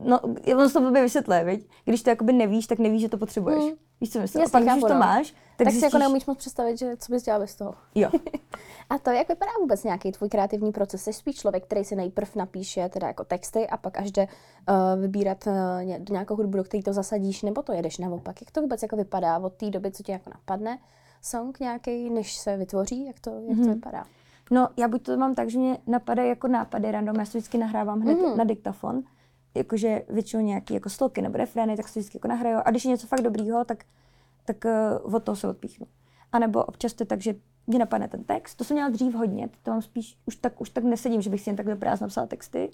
no, 0.04 0.20
on 0.58 0.72
to 0.72 0.82
blbě 0.82 1.02
vysvětluje, 1.02 1.44
viď? 1.44 1.70
Když 1.86 2.04
to 2.04 2.10
jakoby 2.10 2.34
nevíš, 2.34 2.68
tak 2.68 2.80
nevíš, 2.80 3.02
že 3.02 3.10
to 3.10 3.18
potřebuješ. 3.18 3.64
Mm. 3.64 3.72
Víš, 4.02 4.12
co 4.12 4.20
myslím? 4.20 4.42
Jasně, 4.42 4.60
a 4.60 4.60
pak, 4.60 4.72
když 4.72 4.82
to 4.84 4.94
no. 4.94 5.00
máš, 5.00 5.32
tak, 5.32 5.38
tak 5.58 5.68
zjistíš... 5.68 5.80
si 5.80 5.86
jako 5.86 5.98
neumíš 5.98 6.26
moc 6.26 6.38
představit, 6.38 6.78
že 6.78 6.98
co 6.98 7.14
bys 7.14 7.24
dělal 7.24 7.42
bez 7.42 7.56
toho. 7.56 7.74
Jo. 7.96 8.10
a 8.90 8.98
to, 8.98 9.10
jak 9.10 9.28
vypadá 9.28 9.52
vůbec 9.60 9.84
nějaký 9.84 10.12
tvůj 10.12 10.30
kreativní 10.30 10.72
proces? 10.72 11.04
Jsi 11.04 11.14
spíš 11.14 11.36
člověk, 11.36 11.64
který 11.64 11.84
si 11.84 11.96
nejprv 11.96 12.36
napíše 12.36 12.90
teda 12.90 13.08
jako 13.08 13.24
texty 13.24 13.68
a 13.68 13.78
pak 13.78 13.98
až 13.98 14.12
jde 14.12 14.28
uh, 14.70 15.02
vybírat 15.02 15.48
uh, 15.48 15.54
nějakou 16.10 16.36
hudbu, 16.36 16.58
do 16.58 16.64
který 16.64 16.84
to 16.84 16.94
zasadíš, 16.94 17.42
nebo 17.42 17.62
to 17.62 17.74
jedeš 17.74 17.98
naopak? 17.98 18.42
Jak 18.42 18.52
to 18.52 18.62
vůbec 18.62 18.82
jako 18.82 18.96
vypadá 18.96 19.40
od 19.40 19.54
té 19.54 19.70
doby, 19.70 19.92
co 19.92 20.04
ti 20.04 20.12
jako 20.12 20.30
napadne 20.30 20.80
song 21.22 21.60
nějaký, 21.60 22.10
než 22.10 22.38
se 22.38 22.58
vytvoří? 22.58 23.06
Jak 23.06 23.20
to, 23.20 23.30
jak 23.30 23.40
mm-hmm. 23.40 23.56
to 23.56 23.62
mhm. 23.62 23.74
vypadá? 23.74 24.06
No, 24.52 24.70
já 24.78 24.88
buď 24.88 25.04
to 25.04 25.18
mám 25.18 25.36
tak, 25.36 25.50
že 25.50 25.60
mě 25.60 25.78
napadají 25.88 26.30
jako 26.30 26.48
nápady 26.48 26.92
random, 26.92 27.16
já 27.16 27.26
si 27.26 27.38
vždycky 27.38 27.58
nahrávám 27.58 28.02
hned 28.02 28.18
mm-hmm. 28.18 28.36
na 28.36 28.44
diktafon, 28.44 29.04
jakože 29.58 30.02
většinou 30.10 30.44
nějaký 30.44 30.74
jako 30.74 30.90
sloky 30.90 31.22
nebo 31.22 31.38
refrény, 31.38 31.78
tak 31.78 31.88
se 31.88 32.00
vždycky 32.00 32.18
jako 32.18 32.28
nahraju. 32.28 32.58
A 32.66 32.72
když 32.72 32.86
je 32.86 32.92
něco 32.92 33.08
fakt 33.08 33.22
dobrýho, 33.22 33.66
tak, 33.66 33.84
tak 34.46 34.66
uh, 35.06 35.16
od 35.16 35.24
toho 35.24 35.36
se 35.36 35.48
odpíchnu. 35.48 35.88
A 36.32 36.40
nebo 36.40 36.64
občas 36.64 36.94
to 36.94 37.06
tak, 37.06 37.22
že 37.22 37.36
mě 37.68 37.80
napadne 37.80 38.08
ten 38.08 38.24
text. 38.24 38.56
To 38.56 38.64
jsem 38.64 38.76
měla 38.76 38.90
dřív 38.90 39.16
hodně, 39.16 39.50
to 39.64 39.72
mám 39.72 39.82
spíš, 39.82 40.18
už 40.26 40.36
tak, 40.36 40.62
už 40.62 40.70
tak 40.70 40.84
nesedím, 40.84 41.22
že 41.22 41.30
bych 41.30 41.42
si 41.42 41.50
jen 41.50 41.58
takhle 41.58 41.76
prázdno 41.76 42.06
napsala 42.06 42.28
texty. 42.28 42.70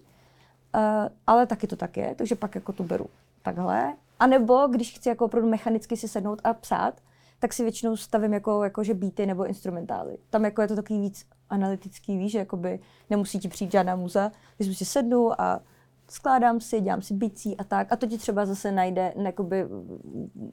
Uh, 0.75 0.81
ale 1.27 1.45
taky 1.45 1.67
to 1.67 1.75
tak 1.75 1.97
je, 1.97 2.15
takže 2.15 2.35
pak 2.35 2.55
jako 2.55 2.73
to 2.73 2.83
beru 2.83 3.05
takhle. 3.41 3.95
A 4.19 4.27
nebo 4.27 4.67
když 4.67 4.95
chci 4.95 5.09
jako 5.09 5.25
opravdu 5.25 5.49
mechanicky 5.49 5.97
si 5.97 6.07
sednout 6.07 6.41
a 6.43 6.53
psát, 6.53 7.01
tak 7.39 7.53
si 7.53 7.63
většinou 7.63 7.97
stavím 7.97 8.33
jako, 8.33 8.63
jako 8.63 8.83
že 8.83 8.93
beaty 8.93 9.25
nebo 9.25 9.45
instrumentály. 9.45 10.17
Tam 10.29 10.45
jako 10.45 10.61
je 10.61 10.67
to 10.67 10.75
takový 10.75 10.99
víc 10.99 11.25
analytický, 11.49 12.17
víš, 12.17 12.31
že 12.31 12.39
jakoby 12.39 12.79
nemusí 13.09 13.39
ti 13.39 13.47
přijít 13.47 13.71
žádná 13.71 13.95
muza, 13.95 14.31
když 14.57 14.77
si 14.77 14.85
sednu 14.85 15.41
a 15.41 15.61
skládám 16.09 16.61
si, 16.61 16.81
dělám 16.81 17.01
si 17.01 17.13
bicí 17.13 17.57
a 17.57 17.63
tak. 17.63 17.91
A 17.91 17.95
to 17.95 18.07
ti 18.07 18.17
třeba 18.17 18.45
zase 18.45 18.71
najde, 18.71 19.13
jakoby, 19.15 19.65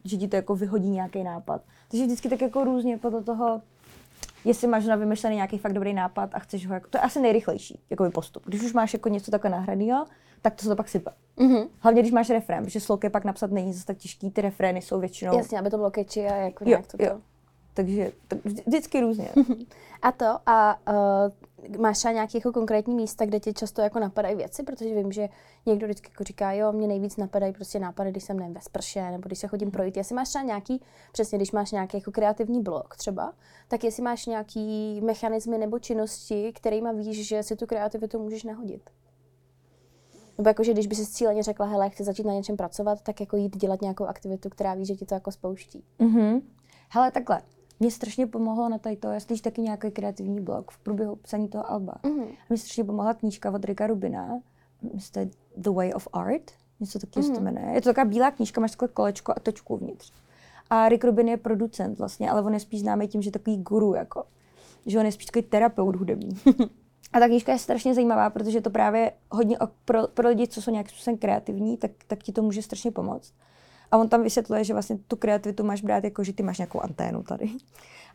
že 0.05 0.16
ti 0.16 0.28
to 0.28 0.36
jako 0.36 0.55
vyhodí 0.55 0.90
nějaký 0.90 1.22
nápad. 1.22 1.62
Takže 1.88 2.07
vždycky 2.07 2.28
tak 2.28 2.40
jako 2.40 2.64
různě 2.64 2.98
podle 2.98 3.22
toho, 3.22 3.62
jestli 4.44 4.68
máš 4.68 4.86
na 4.86 4.96
vymyšlený 4.96 5.36
nějaký 5.36 5.59
fakt 5.59 5.72
dobrý 5.72 5.94
nápad 5.94 6.30
a 6.32 6.38
chceš 6.38 6.66
ho, 6.66 6.74
jako, 6.74 6.88
to 6.90 6.98
je 6.98 7.03
asi 7.03 7.20
nejrychlejší 7.20 7.80
jakoby 7.90 8.11
postup. 8.11 8.42
Když 8.46 8.62
už 8.62 8.72
máš 8.72 8.92
jako 8.92 9.09
něco 9.09 9.30
takhle 9.30 9.51
nahraného, 9.51 10.07
tak 10.42 10.55
to 10.55 10.62
se 10.62 10.68
to 10.68 10.76
pak 10.76 10.88
sype. 10.88 11.11
Mm-hmm. 11.38 11.68
Hlavně 11.80 12.03
když 12.03 12.12
máš 12.12 12.30
refrén, 12.30 12.64
protože 12.64 12.80
sloky 12.80 13.11
pak 13.11 13.24
napsat 13.24 13.51
není 13.51 13.72
zase 13.72 13.86
tak 13.86 13.96
těžký, 13.96 14.30
ty 14.30 14.40
refrény 14.40 14.82
jsou 14.82 15.01
většinou... 15.01 15.38
Jasně, 15.38 15.59
aby 15.59 15.70
to 15.70 15.76
bylo 15.76 15.90
catchy 15.90 16.26
a 16.26 16.36
jako 16.36 16.64
jo, 16.64 16.68
nějak 16.68 16.86
to, 16.86 17.05
jo. 17.05 17.20
Takže 17.74 18.12
tak 18.28 18.38
vždycky 18.44 19.01
různě. 19.01 19.28
a 20.03 20.12
to, 20.12 20.38
a 20.46 20.78
uh, 20.88 21.32
máš 21.79 21.99
třeba 21.99 22.13
nějaké 22.13 22.39
jako 22.39 22.53
konkrétní 22.53 22.95
místa, 22.95 23.25
kde 23.25 23.41
ti 23.41 23.53
často 23.53 23.83
jako 23.83 23.99
napadají 23.99 24.37
věci, 24.37 24.63
protože 24.63 24.95
vím, 24.95 25.13
že 25.13 25.29
někdo 25.67 25.87
vždycky 25.87 26.11
jako 26.11 26.25
říká, 26.25 26.53
jo, 26.53 26.73
mě 26.73 26.89
nejvíc 26.89 27.17
napadají 27.17 27.53
prostě 27.53 27.79
nápady, 27.79 28.11
když 28.11 28.25
jsem 28.25 28.39
nevím, 28.39 28.55
ve 28.55 28.61
sprše, 28.61 29.11
nebo 29.11 29.27
když 29.27 29.39
se 29.39 29.47
chodím 29.49 29.71
projít. 29.71 29.97
Jestli 29.97 30.15
máš 30.15 30.29
třeba 30.29 30.45
nějaký, 30.45 30.83
přesně 31.13 31.39
když 31.39 31.53
máš 31.53 31.73
nějaký 31.73 31.97
jako 31.97 32.11
kreativní 32.13 32.63
blok 32.63 32.97
třeba, 32.97 33.33
tak 33.69 33.85
jestli 33.85 34.03
máš 34.03 34.27
nějaký 34.27 35.01
mechanismy 35.01 35.59
nebo 35.59 35.79
činnosti, 35.79 36.53
kterými 36.53 36.89
víš, 36.95 37.29
že 37.29 37.43
si 37.43 37.57
tu 37.57 37.67
kreativitu 37.67 38.19
můžeš 38.19 38.45
nahodit. 38.45 38.91
Nebo 40.39 40.51
jako, 40.51 40.65
že 40.65 40.73
když 40.73 40.87
by 40.87 40.95
si 40.95 41.07
cíleně 41.07 41.43
řekla, 41.43 41.67
hele, 41.67 41.91
chci 41.91 42.05
začít 42.05 42.27
na 42.27 42.33
něčem 42.33 42.57
pracovat, 42.57 43.03
tak 43.03 43.21
jako 43.21 43.37
jít 43.37 43.57
dělat 43.57 43.81
nějakou 43.83 44.05
aktivitu, 44.05 44.49
která 44.49 44.75
ví, 44.75 44.85
že 44.87 44.95
ti 44.95 45.07
to 45.07 45.15
jako 45.15 45.33
spouští. 45.33 45.85
Mm-hmm. 46.01 46.43
Hele, 46.89 47.11
takhle 47.11 47.43
mě 47.81 47.91
strašně 47.91 48.26
pomohlo 48.26 48.68
na 48.68 48.78
tady 48.78 48.97
to, 48.97 49.11
jestli 49.11 49.41
taky 49.41 49.61
nějaký 49.61 49.91
kreativní 49.91 50.41
blog 50.41 50.70
v 50.70 50.78
průběhu 50.78 51.16
psaní 51.16 51.49
toho 51.49 51.70
alba. 51.70 51.95
Mm-hmm. 52.03 52.26
Mě 52.49 52.59
strašně 52.59 52.85
pomohla 52.85 53.14
knížka 53.14 53.51
od 53.51 53.64
Rika 53.64 53.87
Rubina, 53.87 54.41
The 55.57 55.70
Way 55.70 55.93
of 55.95 56.09
Art, 56.12 56.51
něco 56.81 56.99
takového 56.99 57.28
mm-hmm. 57.28 57.35
se 57.35 57.41
to 57.41 57.45
mhm. 57.45 57.55
jmenuje. 57.55 57.74
Je 57.74 57.81
to 57.81 57.89
taková 57.89 58.05
bílá 58.05 58.31
knížka, 58.31 58.61
máš 58.61 58.70
takové 58.70 58.93
kolečko 58.93 59.33
a 59.37 59.41
točku 59.41 59.74
uvnitř. 59.74 60.12
A 60.70 60.89
Rick 60.89 61.05
Rubin 61.05 61.28
je 61.28 61.37
producent 61.37 61.99
vlastně, 61.99 62.31
ale 62.31 62.43
on 62.43 62.55
je 62.55 62.61
spíš 62.61 62.81
známý 62.81 63.09
tím, 63.09 63.22
že 63.22 63.28
je 63.28 63.33
takový 63.33 63.57
guru, 63.57 63.95
jako. 63.95 64.24
Že 64.87 64.99
on 64.99 65.07
je 65.07 65.12
spíš 65.12 65.26
takový 65.26 65.43
terapeut 65.43 65.97
hudební. 65.97 66.39
a 67.12 67.20
ta 67.20 67.26
knížka 67.26 67.53
je 67.53 67.59
strašně 67.59 67.95
zajímavá, 67.95 68.31
protože 68.31 68.61
to 68.61 68.70
právě 68.70 69.12
hodně 69.31 69.59
pro, 69.85 70.09
pro 70.09 70.28
lidi, 70.28 70.49
co 70.49 70.62
jsou 70.62 70.70
nějak 70.70 70.91
způsobem 70.91 71.18
kreativní, 71.18 71.76
tak, 71.76 71.91
tak 72.07 72.22
ti 72.22 72.33
to 72.33 72.43
může 72.43 72.62
strašně 72.62 72.91
pomoct. 72.91 73.33
A 73.91 73.97
on 73.97 74.09
tam 74.09 74.22
vysvětluje, 74.22 74.64
že 74.64 74.72
vlastně 74.72 74.99
tu 75.09 75.16
kreativitu 75.16 75.64
máš 75.64 75.82
brát 75.82 76.05
jako, 76.05 76.24
že 76.24 76.32
ty 76.32 76.43
máš 76.43 76.59
nějakou 76.59 76.80
anténu 76.80 77.22
tady. 77.22 77.51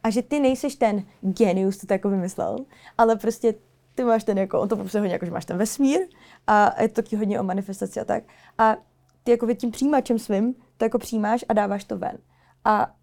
A 0.03 0.09
že 0.09 0.21
ty 0.21 0.39
nejseš 0.39 0.75
ten 0.75 1.03
genius, 1.21 1.77
to 1.77 1.93
jako 1.93 2.09
vymyslel, 2.09 2.57
ale 2.97 3.15
prostě 3.15 3.53
ty 3.95 4.03
máš 4.03 4.23
ten 4.23 4.37
jako, 4.37 4.61
on 4.61 4.67
to 4.67 4.75
popisuje 4.75 5.01
hodně 5.01 5.13
jako, 5.13 5.25
že 5.25 5.31
máš 5.31 5.45
ten 5.45 5.57
vesmír 5.57 5.99
a 6.47 6.81
je 6.81 6.89
to 6.89 7.01
taky 7.01 7.15
hodně 7.15 7.39
o 7.39 7.43
manifestaci 7.43 7.99
a 7.99 8.05
tak. 8.05 8.23
A 8.57 8.75
ty 9.23 9.31
jako 9.31 9.53
tím 9.53 9.71
přijímačem 9.71 10.19
svým 10.19 10.55
to 10.77 10.85
jako 10.85 10.99
přijímáš 10.99 11.45
a 11.49 11.53
dáváš 11.53 11.83
to 11.83 11.97
ven. 11.97 12.17
A 12.65 12.95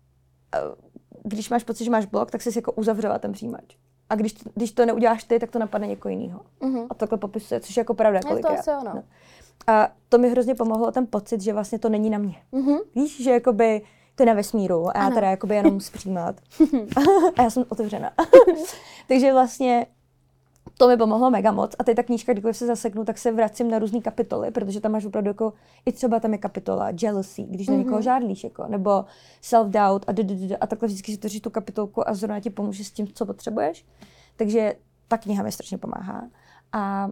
když 1.23 1.51
máš 1.51 1.65
pocit, 1.65 1.85
že 1.85 1.91
máš 1.91 2.07
blok, 2.07 2.31
tak 2.31 2.43
jsi 2.43 2.59
jako 2.59 2.73
uzavřela 2.73 3.19
ten 3.19 3.33
přijímač. 3.33 3.77
A 4.11 4.15
když, 4.15 4.35
když 4.55 4.73
to 4.73 4.87
neuděláš 4.87 5.25
ty, 5.25 5.39
tak 5.39 5.51
to 5.51 5.59
napadne 5.59 5.87
někoho 5.87 6.11
jiného. 6.11 6.41
Mm-hmm. 6.61 6.87
A 6.91 6.95
takhle 6.95 7.19
popisuje, 7.19 7.61
což 7.61 7.77
je 7.77 7.81
jako 7.81 7.95
pravda. 7.95 8.21
Je 8.35 8.43
to 8.43 8.51
asi 8.51 8.71
ono. 8.71 8.95
No. 8.95 9.05
A 9.67 9.89
to 10.09 10.19
mi 10.19 10.31
hrozně 10.31 10.55
pomohlo 10.55 10.93
ten 10.93 11.07
pocit, 11.07 11.41
že 11.41 11.53
vlastně 11.53 11.79
to 11.79 11.89
není 11.89 12.11
na 12.11 12.19
mě. 12.19 12.37
Mm-hmm. 12.53 12.79
Víš, 12.95 13.23
že 13.23 13.31
jakoby 13.31 13.83
to 14.15 14.23
je 14.23 14.27
na 14.27 14.33
vesmíru 14.33 14.89
a 14.89 14.93
já 14.99 15.07
ano. 15.07 15.15
teda 15.15 15.31
jakoby 15.31 15.57
jenom 15.57 15.75
musím 15.75 15.93
přijímat. 15.93 16.41
a 17.37 17.43
já 17.43 17.51
jsem 17.51 17.65
otevřená. 17.69 18.11
Takže 19.09 19.33
vlastně 19.33 19.87
to 20.79 20.89
mi 20.89 20.97
pomohlo 20.97 21.31
mega 21.31 21.53
moc. 21.53 21.77
A 21.79 21.85
teď 21.85 21.97
ta 21.97 22.03
knížka, 22.03 22.33
když 22.33 22.57
se 22.57 22.67
zaseknu, 22.67 23.05
tak 23.05 23.19
se 23.19 23.33
vracím 23.33 23.71
na 23.71 23.79
různé 23.79 24.01
kapitoly, 24.01 24.51
protože 24.51 24.81
tam 24.81 24.93
máš 24.93 25.05
opravdu 25.05 25.31
jako, 25.31 25.53
i 25.87 25.93
třeba 25.93 26.21
tam 26.21 26.33
je 26.33 26.39
kapitola 26.39 26.91
jealousy, 27.03 27.43
když 27.43 27.69
na 27.69 27.75
někoho 27.75 27.99
mm-hmm. 27.99 28.03
žádlíš, 28.03 28.45
jako, 28.45 28.67
nebo 28.69 29.05
self-doubt 29.43 30.01
a, 30.07 30.57
a 30.61 30.67
takhle 30.67 30.89
vždycky 30.89 31.13
si 31.13 31.19
to 31.19 31.29
tu 31.43 31.51
kapitolku 31.51 32.09
a 32.09 32.15
zrovna 32.15 32.41
ti 32.41 32.51
pomůže 32.51 32.85
s 32.85 32.91
tím, 32.91 33.09
co 33.15 33.27
potřebuješ. 33.27 33.87
Takže 34.37 34.75
ta 35.09 35.19
kniha 35.19 35.43
mi 35.43 35.53
strašně 35.53 35.79
pomáhá. 35.79 36.29
A 36.73 37.11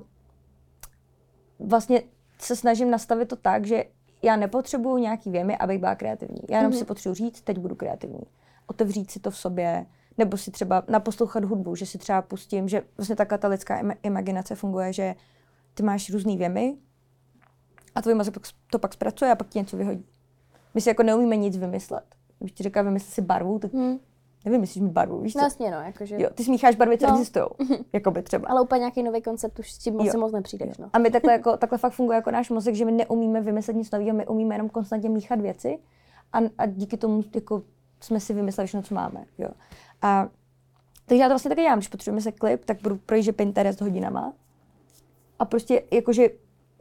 vlastně 1.58 2.02
se 2.40 2.56
snažím 2.56 2.90
nastavit 2.90 3.28
to 3.28 3.36
tak, 3.36 3.66
že 3.66 3.84
já 4.22 4.36
nepotřebuju 4.36 4.98
nějaký 4.98 5.30
věmy, 5.30 5.56
abych 5.56 5.78
byla 5.78 5.94
kreativní. 5.94 6.40
Já 6.50 6.56
jenom 6.56 6.72
mm-hmm. 6.72 6.78
si 6.78 6.84
potřebuji 6.84 7.14
říct, 7.14 7.40
teď 7.40 7.58
budu 7.58 7.74
kreativní. 7.74 8.22
Otevřít 8.66 9.10
si 9.10 9.20
to 9.20 9.30
v 9.30 9.36
sobě, 9.36 9.86
nebo 10.18 10.36
si 10.36 10.50
třeba 10.50 10.82
naposlouchat 10.88 11.44
hudbu, 11.44 11.74
že 11.74 11.86
si 11.86 11.98
třeba 11.98 12.22
pustím, 12.22 12.68
že 12.68 12.82
vlastně 12.96 13.16
ta 13.16 13.24
katalická 13.24 13.80
imaginace 14.02 14.54
funguje, 14.54 14.92
že 14.92 15.14
ty 15.74 15.82
máš 15.82 16.10
různé 16.10 16.36
věmy 16.36 16.76
a 17.94 18.02
tvůj 18.02 18.14
mozek 18.14 18.38
to 18.70 18.78
pak 18.78 18.92
zpracuje 18.92 19.32
a 19.32 19.34
pak 19.34 19.48
ti 19.48 19.58
něco 19.58 19.76
vyhodí. 19.76 20.06
My 20.74 20.80
si 20.80 20.88
jako 20.88 21.02
neumíme 21.02 21.36
nic 21.36 21.56
vymyslet. 21.56 22.04
Když 22.38 22.52
ti 22.52 22.62
říká, 22.62 22.82
vymysli 22.82 23.12
si 23.12 23.22
barvu, 23.22 23.58
tak 23.58 23.72
Hmm. 23.72 23.98
Nevymyslíš 24.44 24.82
mi 24.82 24.88
barvu, 24.88 25.20
víš 25.20 25.32
co? 25.32 25.38
No 25.38 25.44
jasně, 25.44 25.70
no, 25.70 25.76
jakože... 25.80 26.16
Jo, 26.18 26.28
ty 26.34 26.44
smícháš 26.44 26.76
barvy, 26.76 26.98
co 26.98 27.06
No. 27.06 27.12
existují. 27.12 27.46
Jakoby 27.92 28.22
třeba. 28.22 28.48
Ale 28.48 28.60
úplně 28.60 28.78
nějaký 28.78 29.02
nový 29.02 29.22
koncept 29.22 29.58
už 29.58 29.72
s 29.72 29.78
tím 29.78 29.94
moc, 29.94 30.14
moc 30.14 30.32
nepřijdeš, 30.32 30.78
no. 30.78 30.90
A 30.92 30.98
my 30.98 31.10
takhle, 31.10 31.32
jako, 31.32 31.56
takhle 31.56 31.78
fakt 31.78 31.92
funguje 31.92 32.16
jako 32.16 32.30
náš 32.30 32.50
mozek, 32.50 32.74
že 32.74 32.84
my 32.84 32.92
neumíme 32.92 33.40
vymyslet 33.40 33.76
nic 33.76 33.90
nového, 33.90 34.16
my 34.16 34.26
umíme 34.26 34.54
jenom 34.54 34.68
konstantně 34.68 35.08
míchat 35.08 35.40
věci 35.40 35.78
a, 36.32 36.38
a 36.58 36.66
díky 36.66 36.96
tomu 36.96 37.24
jako, 37.34 37.62
jsme 38.00 38.20
si 38.20 38.34
vymysleli 38.34 38.66
všechno, 38.66 38.82
co 38.82 38.94
máme. 38.94 39.24
Jo. 39.38 39.48
A 40.02 40.28
takže 41.06 41.22
já 41.22 41.28
to 41.28 41.32
vlastně 41.32 41.48
taky 41.48 41.60
dělám, 41.62 41.78
když 41.78 41.88
potřebujeme 41.88 42.20
se 42.22 42.32
klip, 42.32 42.64
tak 42.64 42.82
budu 42.82 42.96
projíždět 42.96 43.36
Pinterest 43.36 43.80
hodinama 43.80 44.32
a 45.38 45.44
prostě 45.44 45.82
jakože, 45.92 46.28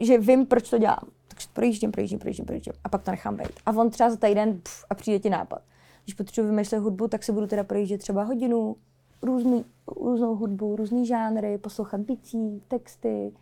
že 0.00 0.18
vím, 0.18 0.46
proč 0.46 0.70
to 0.70 0.78
dělám. 0.78 1.08
Takže 1.28 1.48
projíždím, 1.52 1.92
projíždím, 1.92 2.18
projíždím, 2.18 2.46
projíždím 2.46 2.72
a 2.84 2.88
pak 2.88 3.02
to 3.02 3.10
nechám 3.10 3.36
být. 3.36 3.52
A 3.66 3.70
on 3.72 3.90
třeba 3.90 4.10
za 4.10 4.16
týden 4.16 4.60
pff, 4.62 4.84
a 4.90 4.94
přijde 4.94 5.18
ti 5.18 5.30
nápad. 5.30 5.62
Když 6.04 6.14
potřebuji 6.14 6.50
vymýšlet 6.50 6.78
hudbu, 6.78 7.08
tak 7.08 7.22
se 7.22 7.32
budu 7.32 7.46
teda 7.46 7.64
projíždět 7.64 8.00
třeba 8.00 8.22
hodinu, 8.22 8.76
různý, 9.22 9.64
různou 9.86 10.36
hudbu, 10.36 10.76
různý 10.76 11.06
žánry, 11.06 11.58
poslouchat 11.58 12.00
bicí, 12.00 12.62
texty, 12.68 13.32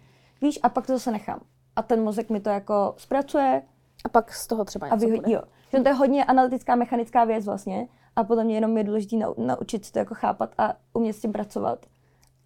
víš, 0.42 0.58
a 0.62 0.68
pak 0.68 0.86
to 0.86 0.92
zase 0.92 1.10
nechám. 1.12 1.40
A 1.76 1.82
ten 1.82 2.02
mozek 2.02 2.30
mi 2.30 2.40
to 2.40 2.50
jako 2.50 2.94
zpracuje 2.96 3.62
A 4.04 4.08
pak 4.08 4.32
z 4.34 4.46
toho 4.46 4.64
třeba 4.64 4.86
a 4.86 4.94
něco 4.94 5.06
vyhodí, 5.06 5.22
bude. 5.22 5.34
jo. 5.34 5.42
Že 5.72 5.80
to 5.80 5.88
je 5.88 5.94
hodně 5.94 6.24
analytická, 6.24 6.76
mechanická 6.76 7.24
věc 7.24 7.44
vlastně 7.44 7.88
a 8.16 8.24
podle 8.24 8.44
mě 8.44 8.54
jenom 8.54 8.78
je 8.78 8.84
důležité 8.84 9.16
nau, 9.16 9.34
naučit 9.36 9.84
se 9.84 9.92
to 9.92 9.98
jako 9.98 10.14
chápat 10.14 10.54
a 10.58 10.74
umět 10.92 11.12
s 11.12 11.20
tím 11.20 11.32
pracovat. 11.32 11.86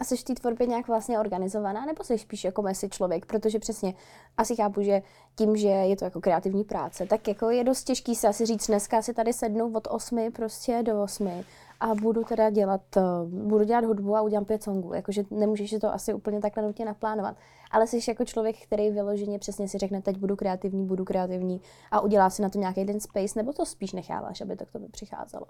A 0.03 0.05
jsi 0.05 0.16
v 0.16 0.24
té 0.24 0.34
tvorbě 0.34 0.66
nějak 0.66 0.88
vlastně 0.88 1.18
organizovaná, 1.18 1.86
nebo 1.86 2.05
jsi 2.05 2.18
spíš 2.18 2.44
jako 2.44 2.62
mesi 2.62 2.88
člověk? 2.88 3.26
Protože 3.26 3.59
přesně 3.59 3.94
asi 4.36 4.57
chápu, 4.57 4.82
že 4.82 5.03
tím, 5.34 5.57
že 5.57 5.68
je 5.68 5.96
to 5.96 6.05
jako 6.05 6.20
kreativní 6.20 6.64
práce, 6.64 7.07
tak 7.07 7.28
jako 7.28 7.50
je 7.50 7.64
dost 7.64 7.84
těžký 7.84 8.14
se 8.14 8.28
asi 8.28 8.46
říct, 8.46 8.66
dneska 8.66 9.03
si 9.03 9.14
tady 9.14 9.32
sednu 9.32 9.72
od 9.74 9.88
8 9.90 10.32
prostě 10.32 10.82
do 10.82 11.03
8 11.03 11.44
a 11.80 11.94
budu 11.94 12.24
teda 12.24 12.50
dělat, 12.50 12.96
eh, 12.96 13.00
budu 13.26 13.64
dělat 13.64 13.84
hudbu 13.84 14.16
a 14.16 14.22
udělám 14.22 14.44
pět 14.44 14.62
songů. 14.62 14.94
Jakože 14.94 15.22
nemůžeš 15.30 15.70
si 15.70 15.78
to 15.78 15.94
asi 15.94 16.14
úplně 16.14 16.40
takhle 16.40 16.62
nutně 16.62 16.84
naplánovat. 16.84 17.36
Ale 17.70 17.86
jsi 17.86 17.98
jako 18.09 18.24
člověk, 18.24 18.57
který 18.62 18.90
vyloženě 18.90 19.38
přesně 19.38 19.68
si 19.68 19.78
řekne, 19.78 20.03
teď 20.03 20.16
budu 20.16 20.36
kreativní, 20.36 20.86
budu 20.86 21.05
kreativní 21.05 21.61
a 21.90 22.00
udělá 22.00 22.30
si 22.30 22.42
na 22.42 22.48
to 22.48 22.59
nějaký 22.59 22.84
ten 22.84 23.00
space, 23.00 23.38
nebo 23.38 23.53
to 23.53 23.66
spíš 23.66 23.92
necháváš, 23.92 24.40
aby 24.40 24.57
to 24.57 24.66
k 24.66 24.72
tobě 24.72 24.88
přicházelo? 24.88 25.46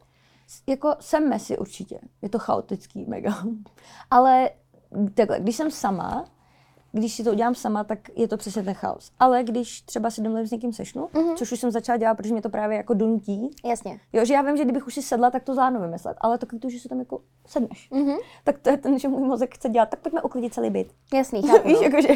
Jako 0.67 0.95
jsem 1.01 1.29
mesi 1.29 1.59
určitě, 1.59 2.01
je 2.23 2.29
to 2.29 2.39
chaotický 2.39 3.05
mega. 3.05 3.45
Ale 4.11 4.51
takhle, 5.15 5.41
když 5.41 5.57
jsem 5.57 5.71
sama, 5.71 6.25
když 6.93 7.15
si 7.15 7.25
to 7.25 7.31
udělám 7.31 7.55
sama, 7.55 7.85
tak 7.85 7.99
je 8.17 8.29
to 8.29 8.37
přesně 8.37 8.63
ten 8.63 8.75
chaos. 8.75 9.13
Ale 9.19 9.45
když 9.45 9.81
třeba 9.81 10.11
si 10.11 10.23
domluvím 10.23 10.47
s 10.47 10.51
někým 10.51 10.73
sešnu, 10.73 11.07
mm-hmm. 11.07 11.35
což 11.35 11.53
už 11.53 11.61
jsem 11.61 11.71
začala 11.71 11.97
dělat, 11.97 12.15
protože 12.15 12.33
mě 12.33 12.43
to 12.43 12.49
právě 12.49 12.77
jako 12.77 12.95
donutí, 12.95 13.51
Jasně. 13.65 14.01
Jo, 14.13 14.25
že 14.25 14.35
já 14.35 14.43
vím, 14.43 14.57
že 14.57 14.65
kdybych 14.65 14.87
už 14.87 14.95
si 14.95 15.03
sedla, 15.03 15.31
tak 15.31 15.45
to 15.45 15.55
zvládnu 15.55 15.81
vymyslet, 15.81 16.17
ale 16.21 16.39
to, 16.39 16.71
že 16.71 16.79
si 16.79 16.89
tam 16.89 16.99
jako 16.99 17.21
sedneš. 17.47 17.91
Mhm. 17.91 18.17
Tak 18.45 18.59
to 18.59 18.71
je 18.71 18.77
ten, 18.77 18.99
že 18.99 19.09
můj 19.09 19.29
mozek 19.29 19.55
chce 19.55 19.69
dělat, 19.69 19.89
tak 19.89 20.01
pojďme 20.01 20.23
uklidit 20.23 20.55
celý 20.55 20.71
byt. 20.71 20.93
Jasný, 21.15 21.43
chápu. 21.49 21.69
Víš, 21.69 21.77
no. 21.77 21.83
jakože, 21.83 22.09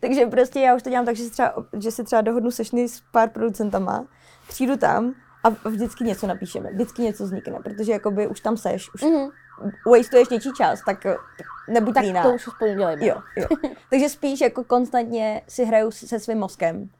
takže 0.00 0.26
prostě 0.26 0.60
já 0.60 0.76
už 0.76 0.82
to 0.82 0.90
dělám 0.90 1.04
tak, 1.04 1.16
že 1.16 1.24
si 1.24 1.30
třeba, 1.30 1.54
že 1.78 1.90
si 1.90 2.04
třeba 2.04 2.22
dohodnu 2.22 2.50
sešny 2.50 2.88
s 2.88 3.02
pár 3.12 3.30
producentama, 3.30 4.06
přijdu 4.48 4.76
tam 4.76 5.14
a 5.44 5.48
vždycky 5.68 6.04
něco 6.04 6.26
napíšeme, 6.26 6.70
vždycky 6.72 7.02
něco 7.02 7.24
vznikne, 7.24 7.58
protože 7.64 7.92
jakoby 7.92 8.26
už 8.26 8.40
tam 8.40 8.56
seš, 8.56 8.94
už 8.94 9.02
Mhm. 9.02 9.28
wastuješ 9.86 10.28
něčí 10.28 10.48
čas, 10.56 10.80
tak 10.86 11.06
eh, 11.06 11.16
nebuď 11.68 11.94
Tak 11.94 12.02
líná. 12.04 12.22
to 12.22 12.34
už 12.34 12.42
spolu 12.42 12.74
dělejme. 12.74 13.06
Jo, 13.06 13.16
jo. 13.36 13.46
Takže 13.90 14.08
spíš 14.08 14.40
jako 14.40 14.64
konstantně 14.64 15.42
si 15.48 15.64
hraju 15.64 15.90
se 15.90 16.20
svým 16.20 16.38
mozkem. 16.38 16.90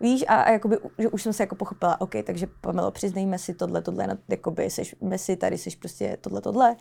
Víš, 0.00 0.24
a, 0.28 0.34
a 0.42 0.50
jakoby, 0.50 0.78
že 0.98 1.08
už 1.08 1.22
jsem 1.22 1.32
se 1.32 1.42
jako 1.42 1.54
pochopila, 1.54 2.00
OK, 2.00 2.12
takže 2.24 2.46
Pamelo, 2.60 2.90
přiznejme 2.90 3.38
si 3.38 3.54
tohle, 3.54 3.82
tohle, 3.82 4.18
jakoby 4.28 4.70
seš 4.70 4.94
Messi, 5.00 5.36
tady 5.36 5.58
seš 5.58 5.76
prostě 5.76 6.18
tohle, 6.20 6.40
tohle. 6.40 6.76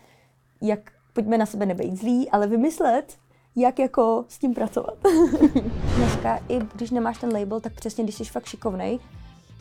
Jak, 0.62 0.80
pojďme 1.14 1.38
na 1.38 1.46
sebe 1.46 1.66
nebejt 1.66 1.96
zlý, 2.00 2.30
ale 2.30 2.48
vymyslet, 2.48 3.14
jak 3.56 3.80
jako 3.80 4.26
s 4.28 4.38
tím 4.40 4.54
pracovat. 4.54 4.94
Dneska, 5.98 6.40
i 6.50 6.60
když 6.76 6.92
nemáš 6.92 7.18
ten 7.18 7.34
label, 7.34 7.60
tak 7.60 7.74
přesně, 7.74 8.04
když 8.04 8.16
jsi 8.16 8.24
fakt 8.26 8.46
šikovnej, 8.46 9.00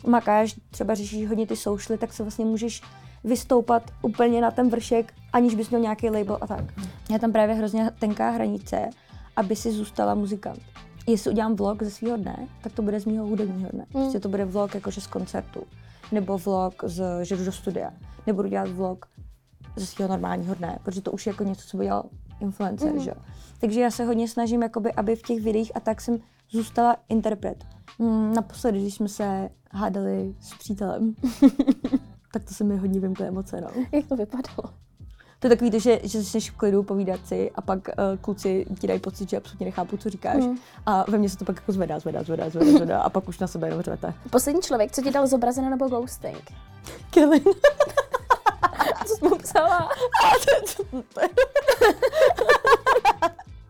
makáš, 0.05 0.55
třeba 0.71 0.95
řešíš 0.95 1.27
hodně 1.27 1.47
ty 1.47 1.55
socialy, 1.55 1.97
tak 1.97 2.13
se 2.13 2.23
vlastně 2.23 2.45
můžeš 2.45 2.81
vystoupat 3.23 3.91
úplně 4.01 4.41
na 4.41 4.51
ten 4.51 4.69
vršek, 4.69 5.13
aniž 5.33 5.55
bys 5.55 5.69
měl 5.69 5.81
nějaký 5.81 6.09
label 6.09 6.37
a 6.41 6.47
tak. 6.47 6.65
Je 7.09 7.19
tam 7.19 7.31
právě 7.31 7.55
hrozně 7.55 7.91
tenká 7.99 8.29
hranice, 8.29 8.89
aby 9.35 9.55
si 9.55 9.71
zůstala 9.71 10.15
muzikant. 10.15 10.59
Jestli 11.07 11.31
udělám 11.31 11.55
vlog 11.55 11.83
ze 11.83 11.91
svého 11.91 12.17
dne, 12.17 12.47
tak 12.61 12.73
to 12.73 12.81
bude 12.81 12.99
z 12.99 13.05
mého 13.05 13.27
hudebního 13.27 13.69
dne. 13.69 13.85
Prostě 13.91 14.19
to 14.19 14.29
bude 14.29 14.45
vlog 14.45 14.75
jakože 14.75 15.01
z 15.01 15.07
koncertu, 15.07 15.63
nebo 16.11 16.37
vlog, 16.37 16.83
z, 16.83 17.25
že 17.25 17.37
jdu 17.37 17.45
do 17.45 17.51
studia, 17.51 17.93
nebudu 18.27 18.49
dělat 18.49 18.69
vlog 18.69 19.05
ze 19.75 19.85
svého 19.85 20.09
normálního 20.09 20.55
dne, 20.55 20.79
protože 20.83 21.01
to 21.01 21.11
už 21.11 21.25
je 21.25 21.29
jako 21.29 21.43
něco, 21.43 21.67
co 21.67 21.77
by 21.77 21.83
dělal 21.83 22.03
influencer, 22.39 22.93
mm. 22.93 22.99
že. 22.99 23.13
Takže 23.59 23.81
já 23.81 23.91
se 23.91 24.05
hodně 24.05 24.27
snažím, 24.27 24.61
jakoby, 24.61 24.93
aby 24.93 25.15
v 25.15 25.21
těch 25.21 25.41
videích 25.41 25.71
a 25.75 25.79
tak 25.79 26.01
jsem 26.01 26.19
zůstala 26.51 26.95
interpret. 27.09 27.65
Mm, 27.99 28.33
naposledy, 28.33 28.81
když 28.81 28.93
jsme 28.93 29.07
se 29.07 29.49
hádali 29.71 30.35
s 30.39 30.53
přítelem, 30.53 31.15
tak 32.33 32.43
to 32.43 32.53
se 32.53 32.63
mi 32.63 32.77
hodně 32.77 32.99
vymkly 32.99 33.27
emoce, 33.27 33.61
no. 33.61 33.67
Jak 33.91 34.07
to 34.07 34.15
vypadalo? 34.15 34.73
To 35.39 35.47
je 35.47 35.49
takový, 35.49 35.71
to, 35.71 35.79
že, 35.79 35.99
že 36.03 36.21
začneš 36.21 36.51
v 36.51 36.55
klidu 36.55 36.83
povídat 36.83 37.27
si 37.27 37.51
a 37.55 37.61
pak 37.61 37.87
uh, 37.87 37.93
kluci 38.21 38.65
ti 38.79 38.87
dají 38.87 38.99
pocit, 38.99 39.29
že 39.29 39.37
absolutně 39.37 39.65
nechápu, 39.65 39.97
co 39.97 40.09
říkáš. 40.09 40.43
Mm. 40.43 40.57
A 40.85 41.11
ve 41.11 41.17
mně 41.17 41.29
se 41.29 41.37
to 41.37 41.45
pak 41.45 41.55
jako 41.55 41.71
zvedá, 41.71 41.99
zvedá, 41.99 42.23
zvedá, 42.23 42.49
zvedá, 42.49 42.71
zvedá 42.71 43.01
a 43.01 43.09
pak 43.09 43.27
už 43.27 43.39
na 43.39 43.47
sebe 43.47 43.67
jenom 43.67 43.81
řvete. 43.81 44.13
Poslední 44.29 44.61
člověk, 44.61 44.91
co 44.91 45.01
ti 45.01 45.11
dal 45.11 45.27
zobrazeno 45.27 45.69
nebo 45.69 45.87
ghosting? 45.87 46.51
Kevin. 47.09 47.43
Co 49.05 49.15
jsi 49.15 49.25
mu 49.25 49.37
psala? 49.37 49.89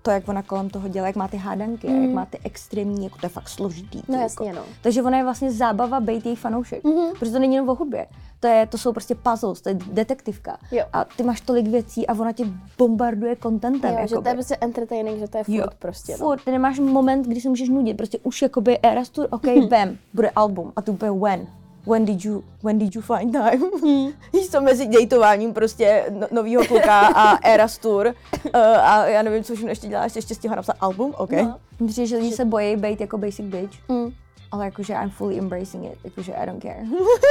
to, 0.05 0.11
jak 0.11 0.29
ona 0.29 0.43
kolem 0.43 0.69
toho 0.69 0.87
dělá, 0.87 1.07
jak 1.07 1.15
má 1.15 1.27
ty 1.27 1.37
hádanky, 1.37 1.87
mm. 1.87 2.03
jak 2.03 2.11
má 2.13 2.25
ty 2.25 2.39
extrémní, 2.43 3.03
jako 3.03 3.17
to 3.17 3.25
je 3.25 3.29
fakt 3.29 3.49
složitý. 3.49 3.97
No 4.07 4.15
to 4.15 4.21
jasně, 4.21 4.47
jako. 4.47 4.59
no. 4.59 4.65
Takže 4.81 5.03
ona 5.03 5.17
je 5.17 5.23
vlastně 5.23 5.51
zábava 5.51 5.99
být 5.99 6.25
její 6.25 6.35
fanoušek. 6.35 6.83
Mm-hmm. 6.83 7.13
Protože 7.19 7.31
to 7.31 7.39
není 7.39 7.55
jenom 7.55 7.69
o 7.69 7.75
hudbě. 7.75 8.07
To, 8.39 8.47
je, 8.47 8.67
to 8.67 8.77
jsou 8.77 8.91
prostě 8.91 9.15
puzzles, 9.15 9.61
to 9.61 9.69
je 9.69 9.75
detektivka. 9.91 10.57
Jo. 10.71 10.83
A 10.93 11.05
ty 11.05 11.23
máš 11.23 11.41
tolik 11.41 11.67
věcí 11.67 12.07
a 12.07 12.13
ona 12.13 12.31
tě 12.31 12.45
bombarduje 12.77 13.35
contentem. 13.35 13.93
Jo, 13.93 14.07
že 14.07 14.15
to 14.15 14.27
je 14.27 14.33
prostě 14.33 14.57
entertaining, 14.61 15.19
že 15.19 15.27
to 15.27 15.37
je 15.37 15.43
furt 15.43 15.55
Jo, 15.55 15.65
prostě. 15.79 16.11
No. 16.11 16.17
Furt, 16.17 16.43
ty 16.43 16.51
nemáš 16.51 16.79
moment, 16.79 17.27
kdy 17.27 17.41
se 17.41 17.49
můžeš 17.49 17.69
nudit, 17.69 17.97
prostě 17.97 18.19
už 18.23 18.41
jakoby 18.41 18.79
Eras 18.83 19.09
Tour, 19.09 19.27
OK, 19.31 19.45
bam, 19.69 19.97
bude 20.13 20.29
album 20.29 20.73
a 20.75 20.81
tu 20.81 20.91
úplně 20.91 21.11
when. 21.11 21.47
When 21.87 22.05
did 22.05 22.25
you, 22.25 22.43
when 22.63 22.77
did 22.79 22.95
you 22.95 23.01
find 23.01 23.33
time? 23.33 23.63
Víš 24.33 24.47
co, 24.49 24.61
mezi 24.61 24.87
dejtováním 24.87 25.53
prostě 25.53 26.05
no, 26.09 26.27
novýho 26.31 26.65
kluka 26.65 26.99
a 27.07 27.47
Eras 27.49 27.77
Tour 27.77 28.07
uh, 28.07 28.61
a 28.61 29.05
já 29.07 29.21
nevím, 29.21 29.43
co 29.43 29.53
všechno 29.53 29.69
ještě 29.71 29.87
děláš, 29.87 30.15
ještě 30.15 30.35
stihla 30.35 30.55
napsat 30.55 30.75
album, 30.79 31.13
OK. 31.17 31.31
No. 31.31 31.57
Myslím, 31.79 32.05
že 32.07 32.17
lidi 32.17 32.35
se 32.35 32.45
bojí 32.45 32.75
být 32.75 33.01
jako 33.01 33.17
basic 33.17 33.45
bitch, 33.45 33.77
Mm. 33.89 34.11
ale 34.51 34.65
jakože 34.65 34.93
I'm 34.93 35.09
fully 35.09 35.39
embracing 35.39 35.85
it, 35.85 35.99
jakože 36.03 36.33
I 36.33 36.45
don't 36.45 36.61
care. 36.63 36.83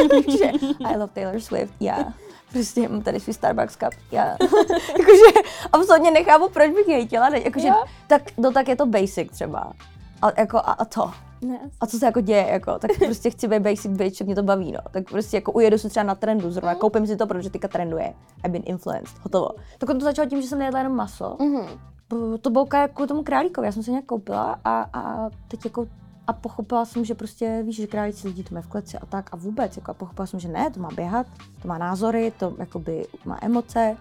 jakože 0.16 0.44
I 0.84 0.96
love 0.96 1.12
Taylor 1.14 1.40
Swift, 1.40 1.74
yeah. 1.80 2.12
Prostě 2.52 2.88
mám 2.88 3.02
tady 3.02 3.20
svůj 3.20 3.34
Starbucks 3.34 3.76
cup, 3.76 3.94
yeah. 4.12 4.36
jakože 4.98 5.48
absolutně 5.72 6.10
nechápu, 6.10 6.48
proč 6.48 6.70
bych 6.70 6.88
jej 6.88 7.06
chtěla, 7.06 7.28
jakože 7.28 7.68
Jo. 7.68 7.84
tak, 8.06 8.22
no 8.38 8.52
tak 8.52 8.68
je 8.68 8.76
to 8.76 8.86
basic 8.86 9.30
třeba. 9.32 9.72
A, 10.22 10.40
jako, 10.40 10.56
a, 10.58 10.60
a 10.60 10.84
to. 10.84 11.10
Ne. 11.44 11.60
A 11.80 11.86
co 11.86 11.98
se 11.98 12.06
jako 12.06 12.20
děje, 12.20 12.46
jako, 12.50 12.78
tak 12.78 12.90
prostě 13.04 13.30
chci 13.30 13.48
být 13.48 13.62
basic 13.62 13.86
bitch, 13.96 14.20
mě 14.22 14.34
to 14.34 14.42
baví, 14.42 14.72
no. 14.72 14.78
Tak 14.90 15.10
prostě 15.10 15.36
jako 15.36 15.52
ujedu 15.52 15.78
se 15.78 15.88
třeba 15.88 16.04
na 16.04 16.14
trendu, 16.14 16.50
zrovna 16.50 16.74
koupím 16.74 17.06
si 17.06 17.16
to, 17.16 17.26
protože 17.26 17.50
teďka 17.50 17.68
trenduje. 17.68 18.14
I've 18.44 18.48
been 18.52 18.62
influenced, 18.66 19.18
hotovo. 19.22 19.48
Tak 19.78 19.88
to 19.88 20.00
začalo 20.00 20.28
tím, 20.28 20.42
že 20.42 20.48
jsem 20.48 20.58
nejedla 20.58 20.80
jenom 20.80 20.96
maso. 20.96 21.36
Mhm. 21.40 21.66
B- 22.08 22.38
To 22.40 22.50
bylo 22.50 22.66
jako 22.74 23.06
tomu 23.06 23.22
králíkovi, 23.22 23.66
já 23.66 23.72
jsem 23.72 23.82
se 23.82 23.90
nějak 23.90 24.04
koupila 24.06 24.60
a, 24.64 24.86
a 24.92 25.30
teď 25.48 25.64
jako 25.64 25.86
a 26.26 26.32
pochopila 26.32 26.84
jsem, 26.84 27.04
že 27.04 27.14
prostě 27.14 27.62
víš, 27.66 27.76
že 27.76 27.86
králíci 27.86 28.28
lidi 28.28 28.42
to 28.42 28.54
mají 28.54 28.62
v 28.64 28.68
kleci 28.68 28.98
a 28.98 29.06
tak 29.06 29.28
a 29.32 29.36
vůbec, 29.36 29.76
jako 29.76 29.90
a 29.90 29.94
pochopila 29.94 30.26
jsem, 30.26 30.40
že 30.40 30.48
ne, 30.48 30.70
to 30.70 30.80
má 30.80 30.88
běhat, 30.96 31.26
to 31.62 31.68
má 31.68 31.78
názory, 31.78 32.32
to 32.38 32.54
jakoby 32.58 33.06
má 33.24 33.38
emoce, 33.42 33.96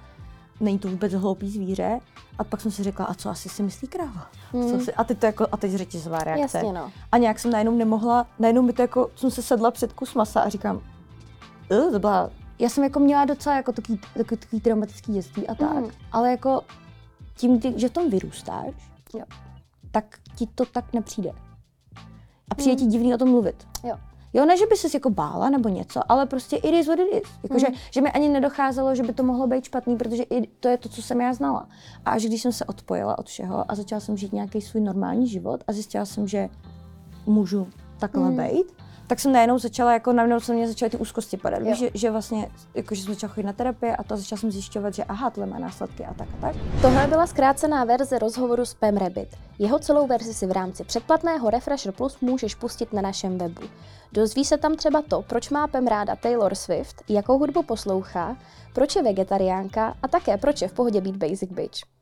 není 0.60 0.80
to 0.80 0.88
vůbec 0.88 1.14
hloupý 1.14 1.49
zvíře. 1.49 1.99
A 2.38 2.43
pak 2.43 2.62
jsem 2.62 2.72
si 2.72 2.84
řekla, 2.84 3.06
a 3.06 3.14
co 3.14 3.30
asi 3.30 3.49
si 3.49 3.64
myslí 3.64 3.88
kráva? 3.88 4.28
Co 4.51 4.80
si, 4.80 4.93
a 4.93 5.04
teď 5.04 5.20
to 5.20 5.26
jako, 5.26 5.47
a 5.51 5.58
teď 5.58 5.72
řetězová 5.72 6.20
reakce. 6.20 6.58
Jasně, 6.58 6.74
no. 6.74 6.91
A 7.12 7.18
nějak 7.18 7.39
jsem 7.39 7.51
najednou 7.51 7.78
nemohla, 7.78 8.28
najednou 8.39 8.62
mi 8.62 8.74
to 8.74 8.82
jako, 8.82 9.10
jsem 9.16 9.32
se 9.32 9.41
sedla 9.41 9.72
před 9.72 9.93
kus 9.93 10.14
masa 10.14 10.41
a 10.41 10.49
říkám, 10.49 10.82
"Eh, 11.72 11.91
to 11.91 11.99
byla, 11.99 12.30
já 12.60 12.70
jsem 12.70 12.84
jako 12.84 12.99
měla 12.99 13.26
docela 13.26 13.56
jako 13.56 13.72
takový, 13.72 13.99
takový, 14.18 14.38
takový 14.39 14.62
traumatický 14.62 15.14
dětství 15.14 15.47
a 15.47 15.56
tak, 15.56 15.74
Mhm. 15.76 15.89
ale 16.12 16.32
jako 16.32 16.62
tím, 17.38 17.60
ty, 17.60 17.74
že 17.78 17.89
v 17.89 17.91
tom 17.91 18.10
vyrůstáš, 18.10 18.74
Jo. 19.14 19.26
tak 19.91 20.06
ti 20.36 20.47
to 20.56 20.66
tak 20.66 20.93
nepřijde. 20.93 21.32
A 22.51 22.56
přijde 22.56 22.76
ti 22.76 22.86
divný 22.86 23.14
o 23.14 23.18
tom 23.18 23.30
mluvit. 23.30 23.68
Jo. 23.84 23.95
Jo, 24.34 24.45
ne, 24.45 24.57
že 24.57 24.65
by 24.65 24.75
ses 24.77 24.93
jako 24.93 25.09
bála 25.09 25.49
nebo 25.49 25.69
něco, 25.69 26.11
ale 26.11 26.25
prostě 26.25 26.55
it 26.55 26.73
is 26.73 26.88
what 26.88 26.99
it 26.99 27.07
is. 27.23 27.29
Jako, 27.43 27.59
že, 27.59 27.67
že 27.91 28.01
mi 28.01 28.11
ani 28.11 28.29
nedocházelo, 28.29 28.95
že 28.95 29.03
by 29.03 29.13
to 29.13 29.23
mohlo 29.23 29.47
být 29.47 29.63
špatný, 29.63 29.97
protože 29.97 30.23
i 30.23 30.47
to 30.47 30.67
je 30.67 30.77
to, 30.77 30.89
co 30.89 31.01
jsem 31.01 31.21
já 31.21 31.34
znala. 31.34 31.67
A 32.05 32.11
až 32.11 32.25
když 32.25 32.41
jsem 32.41 32.51
se 32.51 32.65
odpojila 32.65 33.17
od 33.19 33.27
všeho 33.27 33.71
a 33.71 33.75
začala 33.75 33.99
jsem 33.99 34.17
žít 34.17 34.34
nějaký 34.34 34.61
svůj 34.61 34.81
normální 34.84 35.27
život 35.27 35.63
a 35.67 35.73
zjistila 35.73 36.05
jsem, 36.05 36.27
že 36.27 36.49
můžu 37.25 37.67
takhle 37.99 38.31
Mm. 38.31 38.38
být, 38.38 38.65
tak 39.08 39.20
jsem 39.20 39.32
najednou 39.32 39.60
začala, 39.60 39.93
jako 39.93 40.14
najednou 40.14 40.39
se 40.39 40.54
mě 40.54 40.68
začaly 40.68 40.89
ty 40.89 40.97
úzkosti 40.97 41.38
padat. 41.38 41.62
Víš, 41.62 41.78
že, 41.78 41.89
že, 41.93 42.12
vlastně, 42.12 42.49
jako, 42.76 42.95
že 42.95 43.04
jsem 43.04 43.14
začala 43.14 43.34
chodit 43.34 43.45
na 43.45 43.54
terapii 43.54 43.91
a 43.91 44.04
to 44.04 44.18
začala 44.18 44.39
jsem 44.39 44.51
zjišťovat, 44.51 44.93
že 44.93 45.04
aha, 45.04 45.30
tohle 45.30 45.49
má 45.49 45.60
následky 45.60 46.06
a 46.06 46.14
tak 46.14 46.28
a 46.38 46.41
tak. 46.41 46.56
Tohle 46.82 47.08
byla 47.08 47.28
zkrácená 47.28 47.84
verze 47.84 48.20
rozhovoru 48.20 48.66
s 48.66 48.74
Pam 48.74 48.97
Rabbit. 48.97 49.28
Jeho 49.60 49.80
celou 49.80 50.08
verzi 50.08 50.34
si 50.34 50.47
v 50.47 50.51
rámci 50.51 50.84
předplatného 50.84 51.49
Refresher 51.49 51.91
Plus 51.91 52.18
můžeš 52.22 52.56
pustit 52.56 52.93
na 52.93 53.01
našem 53.01 53.38
webu. 53.38 53.62
Dozví 54.12 54.45
se 54.45 54.58
tam 54.58 54.76
třeba 54.76 55.01
to, 55.01 55.22
proč 55.22 55.49
má 55.49 55.68
Pam 55.68 55.88
ráda 55.88 56.16
Taylor 56.16 56.56
Swift, 56.56 57.04
jakou 57.10 57.38
hudbu 57.38 57.64
poslouchá, 57.64 58.38
proč 58.74 58.95
je 58.95 59.04
vegetariánka 59.04 59.95
a 60.01 60.08
také 60.08 60.38
proč 60.38 60.62
je 60.62 60.68
v 60.68 60.74
pohodě 60.74 61.01
být 61.01 61.16
basic 61.18 61.51
bitch. 61.51 61.93